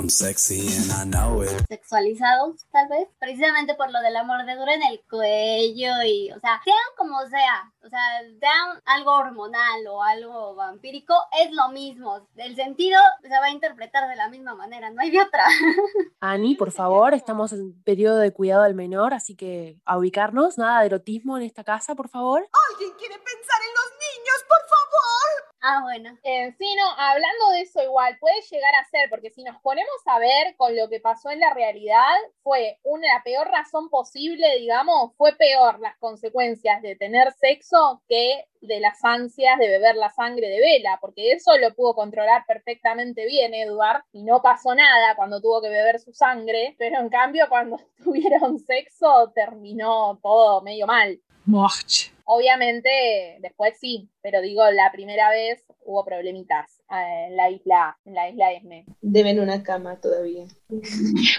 sexualizados, 1.68 2.66
tal 2.70 2.88
vez, 2.88 3.08
precisamente 3.18 3.74
por 3.74 3.90
lo 3.90 4.00
de 4.00 4.10
la 4.10 4.24
mordedura 4.24 4.74
en 4.74 4.82
el 4.84 5.00
cuello 5.08 5.92
y, 6.06 6.30
o 6.32 6.40
sea, 6.40 6.60
sean 6.64 6.76
como 6.96 7.20
sea, 7.26 7.72
o 7.84 7.88
sea, 7.88 8.00
sean 8.40 8.82
algo 8.86 9.12
hormonal 9.12 9.86
o 9.88 10.02
algo 10.02 10.54
vampírico, 10.54 11.14
es 11.42 11.52
lo 11.52 11.68
mismo. 11.70 12.28
El 12.36 12.56
sentido 12.56 12.98
se 13.22 13.28
va 13.28 13.46
a 13.46 13.50
interpretar 13.50 14.08
de 14.08 14.16
la 14.16 14.28
misma 14.28 14.54
manera, 14.54 14.90
no 14.90 15.00
hay 15.00 15.10
de 15.10 15.20
otra. 15.20 15.44
Ani, 16.20 16.54
por 16.54 16.70
favor, 16.70 17.14
estamos 17.14 17.52
en 17.52 17.74
periodo 17.82 18.18
de 18.18 18.32
cuidado 18.32 18.62
del 18.62 18.74
menor, 18.74 19.14
así 19.14 19.34
que 19.34 19.78
a 19.84 19.98
ubicarnos, 19.98 20.58
nada 20.58 20.80
de 20.80 20.86
erotismo 20.86 21.36
en 21.36 21.44
esta 21.44 21.64
casa, 21.64 21.94
por 21.94 22.08
favor. 22.08 22.48
¿Alguien 22.84 22.98
quiere 22.98 23.14
pensar 23.14 23.60
en 23.62 23.74
los 23.80 23.90
niños, 23.96 24.44
por 24.46 24.58
favor? 24.68 25.54
Ah, 25.62 25.80
bueno. 25.84 26.18
Eh, 26.22 26.54
sí, 26.58 26.66
no, 26.76 26.90
hablando 26.98 27.50
de 27.52 27.62
eso 27.62 27.82
igual, 27.82 28.18
puede 28.20 28.42
llegar 28.42 28.74
a 28.74 28.84
ser, 28.84 29.08
porque 29.08 29.30
si 29.30 29.42
nos 29.42 29.58
ponemos 29.62 29.96
a 30.04 30.18
ver 30.18 30.54
con 30.58 30.76
lo 30.76 30.90
que 30.90 31.00
pasó 31.00 31.30
en 31.30 31.40
la 31.40 31.54
realidad, 31.54 32.14
fue 32.42 32.78
una 32.82 33.22
peor 33.24 33.48
razón 33.48 33.88
posible, 33.88 34.58
digamos, 34.58 35.12
fue 35.16 35.34
peor 35.36 35.80
las 35.80 35.96
consecuencias 35.96 36.82
de 36.82 36.94
tener 36.94 37.32
sexo 37.32 38.02
que 38.06 38.44
de 38.60 38.80
las 38.80 39.02
ansias 39.02 39.58
de 39.58 39.68
beber 39.68 39.96
la 39.96 40.10
sangre 40.10 40.48
de 40.48 40.60
Vela, 40.60 40.98
porque 41.00 41.32
eso 41.32 41.56
lo 41.56 41.74
pudo 41.74 41.94
controlar 41.94 42.44
perfectamente 42.46 43.24
bien 43.24 43.54
Edward 43.54 44.04
y 44.12 44.24
no 44.24 44.42
pasó 44.42 44.74
nada 44.74 45.16
cuando 45.16 45.40
tuvo 45.40 45.62
que 45.62 45.70
beber 45.70 46.00
su 46.00 46.12
sangre, 46.12 46.76
pero 46.78 47.00
en 47.00 47.08
cambio 47.08 47.48
cuando 47.48 47.80
tuvieron 48.04 48.58
sexo 48.58 49.32
terminó 49.34 50.18
todo 50.22 50.60
medio 50.60 50.86
mal. 50.86 51.18
Morte. 51.46 52.13
Obviamente, 52.24 53.38
después 53.40 53.74
sí, 53.78 54.10
pero 54.22 54.40
digo, 54.40 54.62
la 54.70 54.90
primera 54.92 55.30
vez 55.30 55.64
hubo 55.84 56.04
problemitas 56.04 56.80
eh, 56.90 57.26
en 57.28 57.36
la 57.36 57.50
isla, 57.50 57.98
en 58.04 58.14
la 58.14 58.30
isla 58.30 58.52
Esme. 58.52 58.86
Deben 59.00 59.40
una 59.40 59.62
cama 59.62 60.00
todavía. 60.00 60.46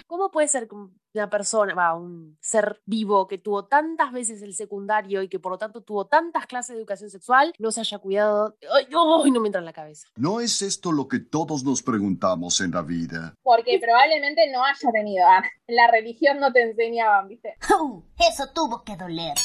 ¿Cómo 0.07 0.29
puede 0.29 0.47
ser 0.47 0.67
que 0.67 0.75
una 1.15 1.29
persona, 1.29 1.73
va, 1.73 1.95
un 1.95 2.37
ser 2.41 2.81
vivo 2.85 3.27
que 3.27 3.37
tuvo 3.37 3.65
tantas 3.65 4.11
veces 4.11 4.41
el 4.41 4.53
secundario 4.53 5.23
y 5.23 5.29
que 5.29 5.39
por 5.39 5.51
lo 5.51 5.57
tanto 5.57 5.81
tuvo 5.81 6.05
tantas 6.05 6.45
clases 6.45 6.75
de 6.75 6.81
educación 6.81 7.09
sexual 7.09 7.53
no 7.57 7.71
se 7.71 7.79
haya 7.81 7.97
cuidado? 7.97 8.55
¡Ay, 8.73 8.85
ay, 8.85 9.31
no 9.31 9.39
me 9.39 9.47
entra 9.47 9.59
en 9.59 9.65
la 9.65 9.73
cabeza! 9.73 10.07
¿No 10.15 10.39
es 10.39 10.61
esto 10.61 10.91
lo 10.91 11.07
que 11.07 11.19
todos 11.19 11.63
nos 11.63 11.81
preguntamos 11.81 12.61
en 12.61 12.71
la 12.71 12.81
vida? 12.81 13.33
Porque 13.41 13.79
probablemente 13.79 14.51
no 14.51 14.63
haya 14.63 14.91
tenido. 14.91 15.25
ah, 15.27 15.43
la 15.67 15.89
religión 15.89 16.39
no 16.39 16.51
te 16.53 16.61
enseñaban, 16.61 17.27
¿viste? 17.27 17.55
Eso 18.29 18.43
tuvo 18.53 18.83
que 18.83 18.95
doler. 18.95 19.35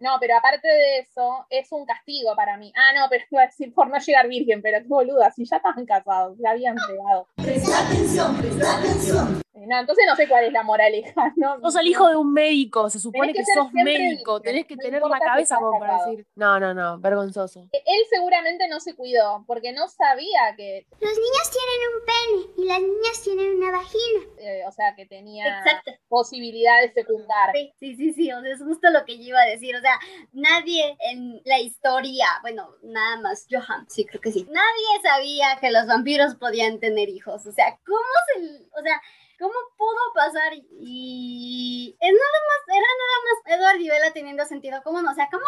No, 0.00 0.16
pero 0.20 0.36
aparte 0.36 0.68
de 0.68 0.98
eso, 1.00 1.46
es 1.50 1.72
un 1.72 1.84
castigo 1.84 2.34
para 2.36 2.56
mí. 2.56 2.72
Ah, 2.76 2.92
no, 2.94 3.06
pero 3.10 3.24
iba 3.30 3.42
a 3.42 3.46
decir 3.46 3.72
por 3.74 3.88
no 3.88 3.98
llegar 3.98 4.28
virgen, 4.28 4.62
pero 4.62 4.78
qué 4.80 4.88
boluda, 4.88 5.30
si 5.32 5.44
ya 5.44 5.56
estaban 5.56 5.84
casados, 5.86 6.38
ya 6.38 6.50
habían 6.50 6.76
pegado. 6.76 7.26
Presta 7.36 7.86
atención, 7.86 8.36
presta 8.36 8.78
atención. 8.78 9.42
No, 9.66 9.78
entonces 9.78 10.04
no 10.06 10.16
sé 10.16 10.28
cuál 10.28 10.44
es 10.44 10.52
la 10.52 10.62
moraleja, 10.62 11.32
¿no? 11.36 11.60
Sos 11.60 11.76
el 11.76 11.86
hijo 11.86 12.08
de 12.08 12.16
un 12.16 12.32
médico, 12.32 12.88
se 12.90 12.98
supone 13.00 13.32
Tenés 13.32 13.46
que 13.46 13.54
sos 13.54 13.72
médico, 13.72 14.40
tenés 14.40 14.66
que 14.66 14.76
no 14.76 14.82
tener 14.82 15.02
la 15.02 15.18
cabeza 15.18 15.56
como 15.56 15.78
para 15.78 16.04
decir, 16.04 16.26
no, 16.34 16.58
no, 16.60 16.74
no, 16.74 16.98
vergonzoso. 16.98 17.68
Él 17.72 18.04
seguramente 18.10 18.68
no 18.68 18.80
se 18.80 18.94
cuidó, 18.94 19.44
porque 19.46 19.72
no 19.72 19.88
sabía 19.88 20.54
que, 20.56 20.86
Los 21.00 21.12
niños 21.12 21.50
tienen 21.50 21.88
un 21.94 22.04
pene 22.06 22.64
y 22.64 22.68
las 22.68 22.80
niñas 22.80 23.22
tienen 23.22 23.56
una 23.56 23.70
vagina. 23.72 24.20
eh, 24.38 24.62
o 24.66 24.72
sea, 24.72 24.94
que 24.94 25.06
tenía 25.06 25.58
Exacto. 25.58 25.92
posibilidad 26.08 26.80
de 26.82 26.90
fecundar. 26.90 27.52
Sí, 27.52 27.72
sí, 27.78 27.96
sí, 27.96 28.12
sí, 28.12 28.32
o 28.32 28.40
sea, 28.40 28.52
es 28.52 28.62
justo 28.62 28.90
lo 28.90 29.04
que 29.04 29.16
yo 29.18 29.24
iba 29.24 29.40
a 29.40 29.46
decir, 29.46 29.74
o 29.76 29.80
sea, 29.80 29.98
nadie 30.32 30.96
en 31.00 31.40
la 31.44 31.58
historia, 31.58 32.26
bueno, 32.42 32.68
nada 32.82 33.20
más 33.20 33.46
Johan, 33.50 33.86
sí, 33.88 34.04
creo 34.04 34.20
que 34.20 34.32
sí, 34.32 34.46
nadie 34.50 35.02
sabía 35.02 35.58
que 35.60 35.70
los 35.70 35.86
vampiros 35.86 36.34
podían 36.36 36.78
tener 36.80 37.08
hijos, 37.08 37.46
o 37.46 37.52
sea, 37.52 37.78
¿cómo 37.84 37.98
se, 38.34 38.66
o 38.78 38.82
sea, 38.82 39.00
cómo 39.38 39.54
pudo 39.76 40.12
pasar? 40.14 40.52
Y 40.54 41.96
es 42.00 42.12
nada 42.12 42.38
más, 42.48 42.76
era 42.76 42.88
nada 43.02 43.16
más 43.24 43.58
Edward 43.58 43.80
y 43.80 43.88
Bella 43.88 44.12
teniendo 44.12 44.44
sentido, 44.44 44.80
¿cómo 44.82 45.00
no? 45.00 45.10
O 45.10 45.14
sea, 45.14 45.28
¿cómo 45.30 45.44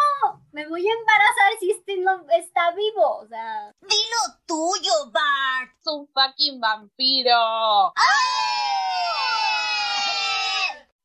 me 0.51 0.67
voy 0.67 0.87
a 0.87 0.93
embarazar 0.93 1.53
si 1.59 1.71
este 1.71 1.97
no 1.97 2.25
está 2.29 2.71
vivo? 2.71 3.17
O 3.17 3.27
sea... 3.27 3.73
Dilo 3.81 4.39
tuyo, 4.45 5.11
Bart. 5.11 5.71
Es 5.79 5.87
un 5.87 6.07
fucking 6.07 6.59
vampiro. 6.59 7.93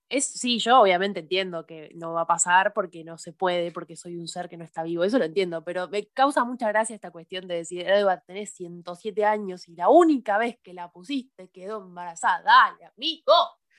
Es, 0.09 0.25
sí, 0.27 0.61
yo 0.61 0.81
obviamente 0.81 1.21
entiendo 1.21 1.67
que 1.67 1.91
no 1.95 2.13
va 2.13 2.23
a 2.23 2.27
pasar 2.27 2.73
porque 2.73 3.03
no 3.03 3.19
se 3.19 3.33
puede, 3.33 3.73
porque 3.73 3.97
soy 3.97 4.17
un 4.17 4.29
ser 4.29 4.49
que 4.49 4.57
no 4.57 4.65
está 4.65 4.85
vivo, 4.85 5.03
eso 5.03 5.19
lo 5.19 5.25
entiendo, 5.25 5.65
pero 5.65 5.89
me 5.89 6.07
causa 6.07 6.45
mucha 6.45 6.69
gracia 6.69 6.95
esta 6.95 7.11
cuestión 7.11 7.49
de 7.49 7.57
decir, 7.57 7.89
Edward, 7.89 8.23
tenés 8.25 8.51
107 8.55 9.25
años 9.25 9.69
y 9.69 9.75
la 9.75 9.89
única 9.89 10.39
vez 10.39 10.59
que 10.63 10.75
la 10.75 10.93
pusiste 10.93 11.49
quedó 11.49 11.83
embarazada, 11.83 12.43
dale, 12.43 12.85
amigo. 12.85 13.33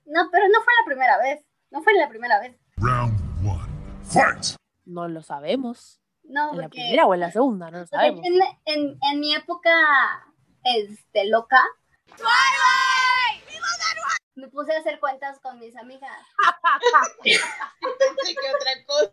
No, 0.06 0.30
pero 0.30 0.46
no 0.48 0.62
fue 0.64 0.74
la 0.82 0.86
primera 0.86 1.18
vez, 1.18 1.46
no 1.72 1.82
fue 1.82 1.94
la 1.94 2.10
primera 2.10 2.40
vez. 2.42 2.58
Round 2.76 3.18
one. 3.48 4.04
Fight! 4.04 4.58
No 4.86 5.08
lo 5.08 5.22
sabemos. 5.22 6.02
No, 6.24 6.52
¿En 6.52 6.58
la 6.60 6.70
primera 6.70 7.06
o 7.06 7.14
en 7.14 7.22
la 7.22 7.32
segunda? 7.32 7.72
No 7.72 7.80
lo 7.80 7.88
sabemos. 7.88 8.22
en, 8.26 8.34
en, 8.66 8.98
en 9.02 9.20
mi 9.22 9.34
época, 9.34 9.72
este, 10.64 11.26
loca, 11.30 11.64
me 14.38 14.48
puse 14.50 14.74
a 14.74 14.80
hacer 14.80 15.00
cuentas 15.00 15.40
con 15.40 15.60
mis 15.60 15.76
amigas. 15.76 16.16
Pensé 17.24 18.36
que 18.36 18.50
otra 18.56 18.86
cosa. 18.86 19.12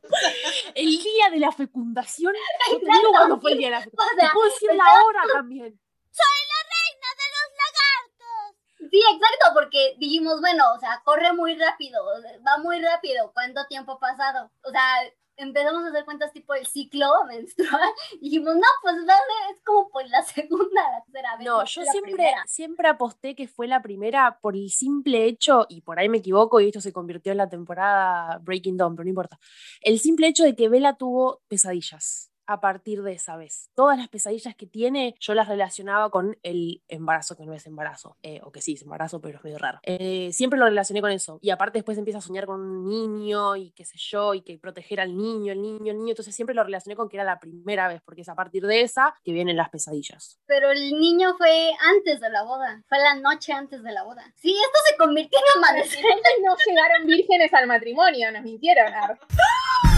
El 0.74 1.02
día 1.02 1.30
de 1.30 1.38
la 1.38 1.50
fecundación, 1.50 2.32
no 2.32 2.38
te 2.68 2.76
Exacto, 2.76 3.00
digo 3.00 3.10
cuándo 3.12 3.40
fue 3.40 3.52
el 3.52 3.58
día 3.58 3.68
de 3.68 3.72
la 3.72 3.78
O 3.78 3.82
fecundación, 3.82 4.20
sea, 4.20 4.30
puedo 4.32 4.50
decir 4.50 4.70
la 4.74 5.04
hora 5.04 5.22
también. 5.32 5.80
¡Soy 6.10 6.40
la 6.52 6.60
reina 6.74 7.08
de 7.20 7.26
los 7.34 7.48
lagartos! 7.64 8.90
Sí, 8.90 9.00
exacto, 9.14 9.54
porque 9.54 9.94
dijimos, 9.98 10.40
bueno, 10.40 10.72
o 10.74 10.78
sea, 10.78 11.02
corre 11.04 11.32
muy 11.32 11.56
rápido, 11.56 12.04
va 12.46 12.58
muy 12.58 12.80
rápido, 12.80 13.32
¿cuánto 13.32 13.66
tiempo 13.66 13.92
ha 13.92 13.98
pasado? 13.98 14.50
O 14.62 14.70
sea, 14.70 15.10
empezamos 15.36 15.84
a 15.84 15.88
hacer 15.88 16.04
cuentas 16.04 16.32
tipo 16.32 16.54
el 16.54 16.66
ciclo 16.66 17.06
menstrual, 17.28 17.90
y 18.20 18.30
dijimos, 18.30 18.54
no, 18.54 18.68
pues 18.82 18.96
dale, 19.06 19.52
es 19.52 19.60
como 19.64 19.88
pues 19.90 20.08
la 20.10 20.22
segunda, 20.24 20.82
la 20.90 21.02
tercera 21.04 21.36
vez. 21.36 21.46
No, 21.46 21.64
yo 21.64 21.82
siempre, 21.84 22.12
primera. 22.12 22.42
siempre 22.46 22.88
aposté 22.88 23.34
que 23.34 23.48
fue 23.48 23.66
la 23.66 23.82
primera 23.82 24.38
por 24.40 24.56
el 24.56 24.70
simple 24.70 25.24
hecho, 25.24 25.66
y 25.68 25.80
por 25.80 25.98
ahí 25.98 26.08
me 26.08 26.18
equivoco, 26.18 26.60
y 26.60 26.66
esto 26.66 26.80
se 26.80 26.92
convirtió 26.92 27.32
en 27.32 27.38
la 27.38 27.48
temporada 27.48 28.38
Breaking 28.38 28.76
Dawn, 28.76 28.94
pero 28.94 29.04
no 29.04 29.10
importa. 29.10 29.38
El 29.80 29.98
simple 29.98 30.26
hecho 30.26 30.44
de 30.44 30.54
que 30.54 30.68
Bella 30.68 30.94
tuvo 30.94 31.42
pesadillas 31.48 32.33
a 32.46 32.60
partir 32.60 33.02
de 33.02 33.12
esa 33.12 33.36
vez. 33.36 33.70
Todas 33.74 33.98
las 33.98 34.08
pesadillas 34.08 34.54
que 34.54 34.66
tiene, 34.66 35.14
yo 35.20 35.34
las 35.34 35.48
relacionaba 35.48 36.10
con 36.10 36.38
el 36.42 36.82
embarazo, 36.88 37.36
que 37.36 37.46
no 37.46 37.54
es 37.54 37.66
embarazo, 37.66 38.16
eh, 38.22 38.40
o 38.42 38.52
que 38.52 38.60
sí 38.60 38.74
es 38.74 38.82
embarazo, 38.82 39.20
pero 39.20 39.38
es 39.38 39.44
medio 39.44 39.58
raro. 39.58 39.80
Eh, 39.82 40.30
siempre 40.32 40.58
lo 40.58 40.66
relacioné 40.66 41.00
con 41.00 41.10
eso. 41.10 41.38
Y 41.42 41.50
aparte 41.50 41.78
después 41.78 41.98
empieza 41.98 42.18
a 42.18 42.22
soñar 42.22 42.46
con 42.46 42.60
un 42.60 42.88
niño 42.88 43.56
y 43.56 43.70
qué 43.72 43.84
sé 43.84 43.96
yo, 43.98 44.34
y 44.34 44.42
que 44.42 44.58
proteger 44.58 45.00
al 45.00 45.16
niño, 45.16 45.52
el 45.52 45.62
niño, 45.62 45.92
el 45.92 45.98
niño. 45.98 46.10
Entonces 46.10 46.34
siempre 46.34 46.54
lo 46.54 46.64
relacioné 46.64 46.96
con 46.96 47.08
que 47.08 47.16
era 47.16 47.24
la 47.24 47.40
primera 47.40 47.88
vez, 47.88 48.02
porque 48.04 48.22
es 48.22 48.28
a 48.28 48.34
partir 48.34 48.66
de 48.66 48.82
esa 48.82 49.14
que 49.24 49.32
vienen 49.32 49.56
las 49.56 49.70
pesadillas. 49.70 50.38
Pero 50.46 50.70
el 50.70 50.98
niño 50.98 51.36
fue 51.36 51.70
antes 51.96 52.20
de 52.20 52.30
la 52.30 52.42
boda, 52.42 52.82
fue 52.88 52.98
la 52.98 53.14
noche 53.16 53.52
antes 53.52 53.82
de 53.82 53.92
la 53.92 54.02
boda. 54.02 54.24
Sí, 54.36 54.52
esto 54.52 54.78
se 54.90 54.96
convirtió 54.96 55.38
en 55.38 55.58
amanecer. 55.58 56.04
No 56.42 56.56
llegaron 56.66 57.06
vírgenes 57.06 57.52
al 57.54 57.66
matrimonio, 57.66 58.30
nos 58.32 58.42
mintieron. 58.42 58.92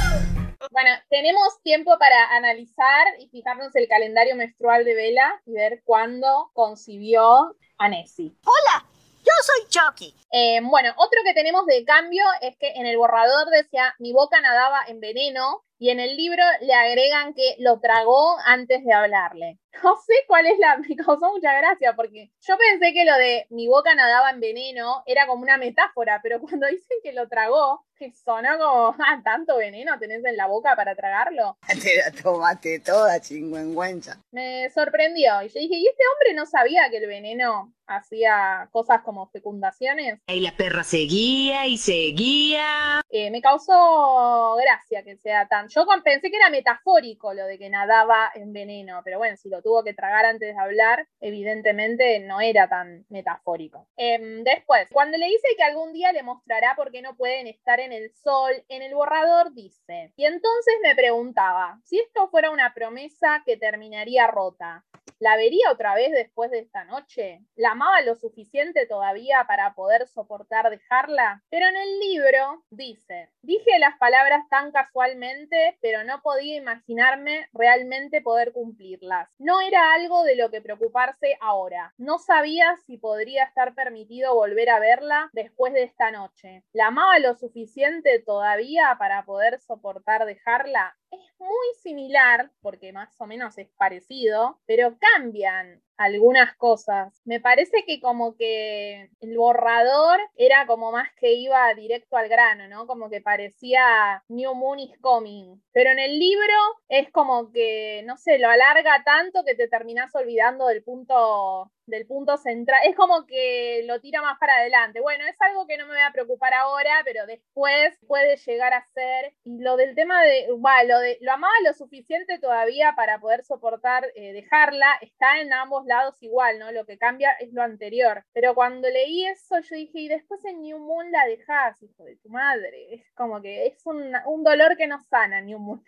Bueno, 0.71 0.91
tenemos 1.09 1.61
tiempo 1.63 1.99
para 1.99 2.37
analizar 2.37 3.07
y 3.19 3.29
fijarnos 3.29 3.75
el 3.77 3.89
calendario 3.89 4.37
menstrual 4.37 4.85
de 4.85 4.95
Vela 4.95 5.41
y 5.47 5.53
ver 5.53 5.83
cuándo 5.85 6.51
concibió 6.55 7.57
a 7.79 7.89
Nessie. 7.89 8.35
Hola, 8.45 8.87
yo 9.25 9.33
soy 9.43 9.69
Chucky. 9.69 10.15
Eh, 10.33 10.61
bueno, 10.63 10.93
otro 10.97 11.21
que 11.25 11.35
tenemos 11.35 11.67
de 11.67 11.85
cambio 11.85 12.25
es 12.41 12.57
que 12.59 12.69
en 12.73 12.87
el 12.87 12.97
borrador 12.97 13.49
decía 13.51 13.95
mi 13.99 14.13
boca 14.13 14.41
nadaba 14.41 14.83
en 14.87 15.01
veneno 15.01 15.65
y 15.79 15.91
en 15.91 16.01
el 16.01 16.17
libro 16.17 16.43
le 16.61 16.73
agregan 16.73 17.35
que 17.35 17.57
lo 17.59 17.81
tragó 17.81 18.37
antes 18.45 18.85
de 18.85 18.93
hablarle. 18.93 19.59
No 19.85 19.95
sé 20.07 20.15
cuál 20.27 20.47
es 20.47 20.59
la... 20.59 20.79
Me 20.79 20.97
causó 20.97 21.31
mucha 21.31 21.53
gracia 21.53 21.95
porque 21.95 22.31
yo 22.41 22.57
pensé 22.57 22.95
que 22.95 23.05
lo 23.05 23.15
de 23.19 23.47
mi 23.51 23.69
boca 23.69 23.95
nadaba 23.95 24.31
en 24.31 24.41
veneno 24.41 25.03
era 25.05 25.27
como 25.27 25.43
una 25.43 25.59
metáfora, 25.59 26.21
pero 26.23 26.41
cuando 26.41 26.67
dicen 26.71 26.97
que 27.03 27.13
lo 27.13 27.29
tragó, 27.29 27.85
que 27.99 28.11
sonó 28.13 28.59
como, 28.59 28.97
ah, 28.99 29.21
tanto 29.23 29.57
veneno 29.57 29.99
tenés 29.99 30.25
en 30.25 30.37
la 30.37 30.47
boca 30.47 30.75
para 30.77 30.95
tragarlo. 30.95 31.59
Te 31.83 31.97
la 31.97 32.11
tomaste 32.11 32.81
toda, 32.81 33.21
chingüengüenza. 33.21 34.21
Me 34.31 34.71
sorprendió 34.71 35.43
y 35.43 35.49
yo 35.49 35.61
dije, 35.61 35.75
¿y 35.75 35.87
este 35.87 36.03
hombre 36.15 36.35
no 36.35 36.47
sabía 36.47 36.89
que 36.91 36.99
el 36.99 37.07
veneno 37.07 37.75
hacía 37.87 38.69
cosas 38.73 39.03
como 39.03 39.29
fecundaciones? 39.29 40.21
Y 40.27 40.41
la 40.41 40.57
perra 40.57 40.85
seguía 40.85 41.67
y 41.67 41.79
seguía. 41.79 43.03
Eh, 43.11 43.31
me 43.31 43.41
causó 43.41 44.57
gracia 44.57 45.03
que 45.03 45.17
sea 45.17 45.47
tan. 45.49 45.66
Yo 45.69 45.87
pensé 46.03 46.31
que 46.31 46.37
era 46.37 46.51
metafórico 46.51 47.35
lo 47.35 47.47
de 47.47 47.59
que 47.59 47.71
nadaba 47.71 48.31
en 48.35 48.53
veneno, 48.53 49.01
pero 49.05 49.19
bueno, 49.19 49.37
si 49.37 49.49
lo 49.49 49.63
tuvo 49.63 49.85
que 49.85 49.95
tragar 49.95 50.25
antes 50.25 50.55
de 50.55 50.61
hablar, 50.61 51.07
evidentemente 51.21 52.21
no 52.21 52.41
era 52.41 52.69
tan 52.69 53.05
metafórico. 53.09 53.89
Em, 53.97 54.45
después, 54.45 54.89
cuando 54.93 55.19
le 55.19 55.27
dice 55.27 55.49
que 55.57 55.65
algún 55.65 55.93
día 55.93 56.13
le 56.13 56.23
mostrará 56.23 56.75
por 56.77 56.91
qué 56.91 57.03
no 57.03 57.17
pueden 57.17 57.47
estar 57.47 57.81
en 57.81 57.93
el 57.93 58.13
sol, 58.13 58.53
en 58.69 58.83
el 58.83 58.95
borrador 58.95 59.53
dice. 59.53 60.13
Y 60.17 60.25
entonces 60.25 60.75
me 60.83 60.95
preguntaba, 60.95 61.81
si 61.85 61.99
esto 61.99 62.29
fuera 62.29 62.51
una 62.51 62.75
promesa 62.75 63.43
que 63.45 63.57
terminaría 63.57 64.27
rota, 64.27 64.85
¿La 65.19 65.37
vería 65.37 65.73
otra 65.73 65.95
vez 65.95 66.13
después 66.13 66.51
de 66.51 66.59
esta 66.59 66.85
noche? 66.85 67.41
¿La 67.55 67.71
amaba 67.71 68.03
lo 68.03 68.17
suficiente 68.17 68.87
todavía 68.87 69.47
para 69.49 69.75
poder 69.75 70.07
soportar 70.09 70.69
dejarla? 70.69 71.43
Pero 71.49 71.67
en 71.69 71.77
el 71.77 72.01
libro 72.01 72.65
dice, 72.69 73.31
dije 73.41 73.79
las 73.79 73.97
palabras 73.97 74.47
tan 74.51 74.73
casualmente, 74.73 75.56
pero 75.81 76.05
no 76.05 76.21
podía 76.23 76.57
imaginarme 76.57 77.49
realmente 77.53 78.21
poder 78.21 78.53
cumplirlas. 78.53 79.29
No 79.39 79.61
era 79.61 79.95
algo 79.95 80.23
de 80.25 80.37
lo 80.37 80.51
que 80.51 80.61
preocuparse 80.61 81.37
ahora. 81.41 81.95
No 81.99 82.19
sabía 82.19 82.77
si 82.87 82.99
podría 82.99 83.45
estar 83.45 83.75
permitido 83.75 84.35
volver 84.35 84.71
a 84.71 84.81
verla 84.81 85.31
después 85.33 85.73
de 85.73 85.85
esta 85.85 86.11
noche. 86.11 86.65
¿La 86.73 86.89
amaba 86.89 87.19
lo 87.19 87.35
suficiente 87.35 88.19
todavía 88.21 88.97
para 88.99 89.25
poder 89.25 89.61
soportar 89.61 90.27
dejarla? 90.27 90.97
Es 91.11 91.21
muy 91.39 91.75
similar, 91.83 92.51
porque 92.61 92.93
más 92.93 93.15
o 93.19 93.27
menos 93.27 93.57
es 93.59 93.69
parecido, 93.77 94.59
pero 94.67 94.97
cambian 94.99 95.83
algunas 95.97 96.55
cosas. 96.57 97.21
Me 97.25 97.41
parece 97.41 97.85
que 97.87 98.01
como 98.01 98.37
que 98.37 99.11
el 99.21 99.37
borrador 99.37 100.19
era 100.37 100.67
como 100.67 100.93
más 100.93 101.09
que 101.15 101.35
iba 101.35 101.73
directo 101.75 102.17
al 102.17 102.29
grano, 102.29 102.69
¿no? 102.69 102.87
Como 102.87 103.09
que 103.09 103.21
parecía 103.21 104.25
New 104.29 104.55
Moon 104.55 104.81
is 104.81 104.99
Coming. 105.01 105.63
Pero 105.73 105.91
en 105.91 105.99
el 105.99 106.19
libro 106.19 106.55
es 106.89 107.11
como 107.13 107.53
que, 107.53 108.03
no 108.05 108.17
sé, 108.17 108.39
lo 108.39 108.49
alarga 108.49 109.03
tanto 109.05 109.45
que 109.45 109.55
te 109.55 109.69
terminás 109.69 110.15
olvidando 110.15 110.67
del 110.67 110.83
punto 110.83 111.71
del 111.87 112.07
punto 112.07 112.37
central. 112.37 112.81
Es 112.85 112.97
como 112.97 113.27
que 113.27 113.83
lo 113.87 114.01
tira 114.01 114.23
más 114.23 114.39
para 114.39 114.57
adelante. 114.57 115.01
Bueno, 115.01 115.25
es 115.25 115.41
algo 115.41 115.67
que 115.67 115.79
no 115.79 115.87
me 115.87 115.93
voy 115.93 116.03
a 116.03 116.13
preocupar 116.13 116.55
ahora, 116.55 117.03
pero 117.05 117.27
después 117.27 117.99
puede 118.07 118.37
llegar 118.37 118.75
a 118.75 118.85
ser. 118.87 119.35
Y 119.45 119.59
lo 119.61 119.77
del 119.77 119.95
tema 119.95 120.23
de, 120.23 120.49
lo 120.49 120.99
de, 120.99 121.19
lo 121.21 121.33
amaba 121.33 121.53
lo 121.65 121.73
suficiente 121.73 122.39
todavía 122.39 122.95
para 122.97 123.19
poder 123.19 123.45
soportar 123.45 124.07
eh, 124.15 124.33
dejarla, 124.33 124.99
está 125.01 125.41
en 125.41 125.53
ambos 125.53 125.87
lados 125.87 126.17
igual, 126.23 126.59
¿no? 126.59 126.73
Lo 126.73 126.85
que 126.87 126.99
cambia 126.99 127.33
es 127.41 127.53
lo 127.53 127.63
anterior. 127.63 128.25
Pero 128.33 128.55
cuando 128.55 128.89
leí 128.89 129.27
eso, 129.27 129.61
yo 129.61 129.77
dije, 129.77 130.01
y 130.01 130.09
después 130.09 130.45
en 130.45 130.61
New 130.63 130.79
Moon 130.79 131.11
la 131.11 131.25
dejas, 131.27 131.83
hijo 131.83 132.05
de 132.05 132.17
tu 132.17 132.29
madre. 132.29 132.95
Es 132.95 133.13
como 133.15 133.41
que 133.41 133.67
es 133.67 133.87
un, 133.87 134.13
un 134.27 134.45
dolor 134.45 134.77
que 134.77 134.87
no 134.87 135.01
sana, 135.09 135.41
New 135.41 135.59
Moon. 135.59 135.85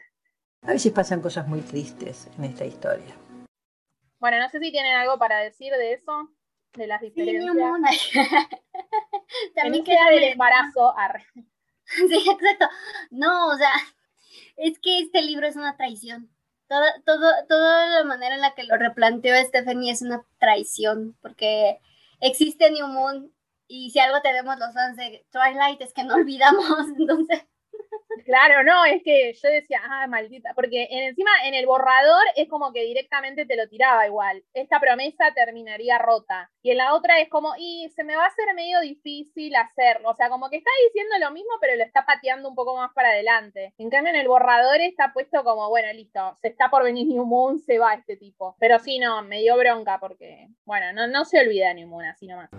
A 0.63 0.73
veces 0.73 0.93
pasan 0.93 1.21
cosas 1.21 1.47
muy 1.47 1.61
tristes 1.61 2.29
en 2.37 2.45
esta 2.45 2.65
historia. 2.65 3.15
Bueno, 4.19 4.39
no 4.39 4.49
sé 4.49 4.59
si 4.59 4.71
tienen 4.71 4.97
algo 4.97 5.19
para 5.19 5.39
decir 5.39 5.73
de 5.73 5.93
eso, 5.93 6.31
de 6.75 6.87
las 6.87 7.01
diferencias. 7.01 7.55
Sí, 8.01 8.19
También 9.55 9.85
queda 9.85 10.11
del 10.11 10.25
embarazo. 10.25 10.97
Arre. 10.97 11.27
Sí, 11.91 12.19
exacto. 12.31 12.69
No, 13.11 13.49
o 13.49 13.57
sea, 13.57 13.73
es 14.57 14.79
que 14.79 14.99
este 14.99 15.23
libro 15.23 15.47
es 15.47 15.57
una 15.57 15.75
traición. 15.79 16.31
Toda, 16.67 17.01
todo, 17.07 17.33
toda 17.49 17.87
la 17.87 18.05
manera 18.05 18.35
en 18.35 18.43
la 18.43 18.55
que 18.55 18.65
lo 18.65 18.77
replanteó 18.77 19.35
Stephanie 19.43 19.93
es 19.93 20.03
una 20.03 20.23
traición, 20.39 21.17
porque 21.23 21.81
existe 22.21 22.71
New 22.71 22.89
Moon 22.89 23.33
y 23.69 23.91
si 23.91 24.01
algo 24.01 24.21
tenemos 24.23 24.59
los 24.59 24.75
fans 24.75 24.97
de 24.97 25.27
Twilight 25.31 25.81
es 25.81 25.95
que 25.95 26.05
no 26.05 26.15
olvidamos, 26.15 26.89
entonces 26.99 27.47
Claro, 28.25 28.63
no, 28.65 28.85
es 28.85 29.03
que 29.03 29.33
yo 29.33 29.49
decía, 29.49 29.81
ah, 29.85 30.07
maldita, 30.07 30.53
porque 30.55 30.89
encima 30.91 31.31
en 31.45 31.55
el 31.55 31.67
borrador 31.67 32.23
es 32.37 32.49
como 32.49 32.73
que 32.73 32.85
directamente 32.85 33.47
te 33.47 33.57
lo 33.57 33.69
tiraba 33.69 34.07
igual. 34.07 34.45
Esta 34.55 34.81
promesa 34.81 35.33
terminaría 35.35 35.99
rota. 35.99 36.51
Y 36.63 36.71
en 36.71 36.79
la 36.79 36.95
otra 36.95 37.21
es 37.21 37.29
como, 37.29 37.55
y 37.59 37.89
se 37.95 38.05
me 38.05 38.17
va 38.17 38.25
a 38.25 38.29
hacer 38.29 38.47
medio 38.55 38.81
difícil 38.81 39.55
hacerlo. 39.57 40.11
O 40.11 40.15
sea, 40.15 40.29
como 40.29 40.51
que 40.51 40.57
está 40.57 40.71
diciendo 40.87 41.17
lo 41.19 41.31
mismo, 41.33 41.53
pero 41.61 41.77
lo 41.77 41.85
está 41.85 42.05
pateando 42.07 42.49
un 42.49 42.55
poco 42.55 42.77
más 42.77 42.93
para 42.95 43.11
adelante. 43.11 43.75
En 43.79 43.91
cambio, 43.91 44.13
en 44.13 44.21
el 44.21 44.29
borrador 44.29 44.81
está 44.81 45.13
puesto 45.13 45.45
como, 45.45 45.69
bueno, 45.69 45.93
listo, 45.93 46.37
se 46.41 46.49
está 46.49 46.71
por 46.71 46.85
venir 46.85 47.07
New 47.07 47.25
Moon, 47.25 47.59
se 47.59 47.79
va 47.79 47.95
este 47.95 48.17
tipo. 48.17 48.57
Pero 48.59 48.79
sí, 48.79 48.99
no, 48.99 49.23
me 49.23 49.41
dio 49.41 49.57
bronca 49.57 49.99
porque, 50.01 50.49
bueno, 50.65 50.93
no, 50.93 51.07
no 51.07 51.25
se 51.25 51.41
olvida 51.41 51.73
New 51.75 51.89
Moon, 51.89 52.05
así 52.05 52.27
nomás. 52.27 52.51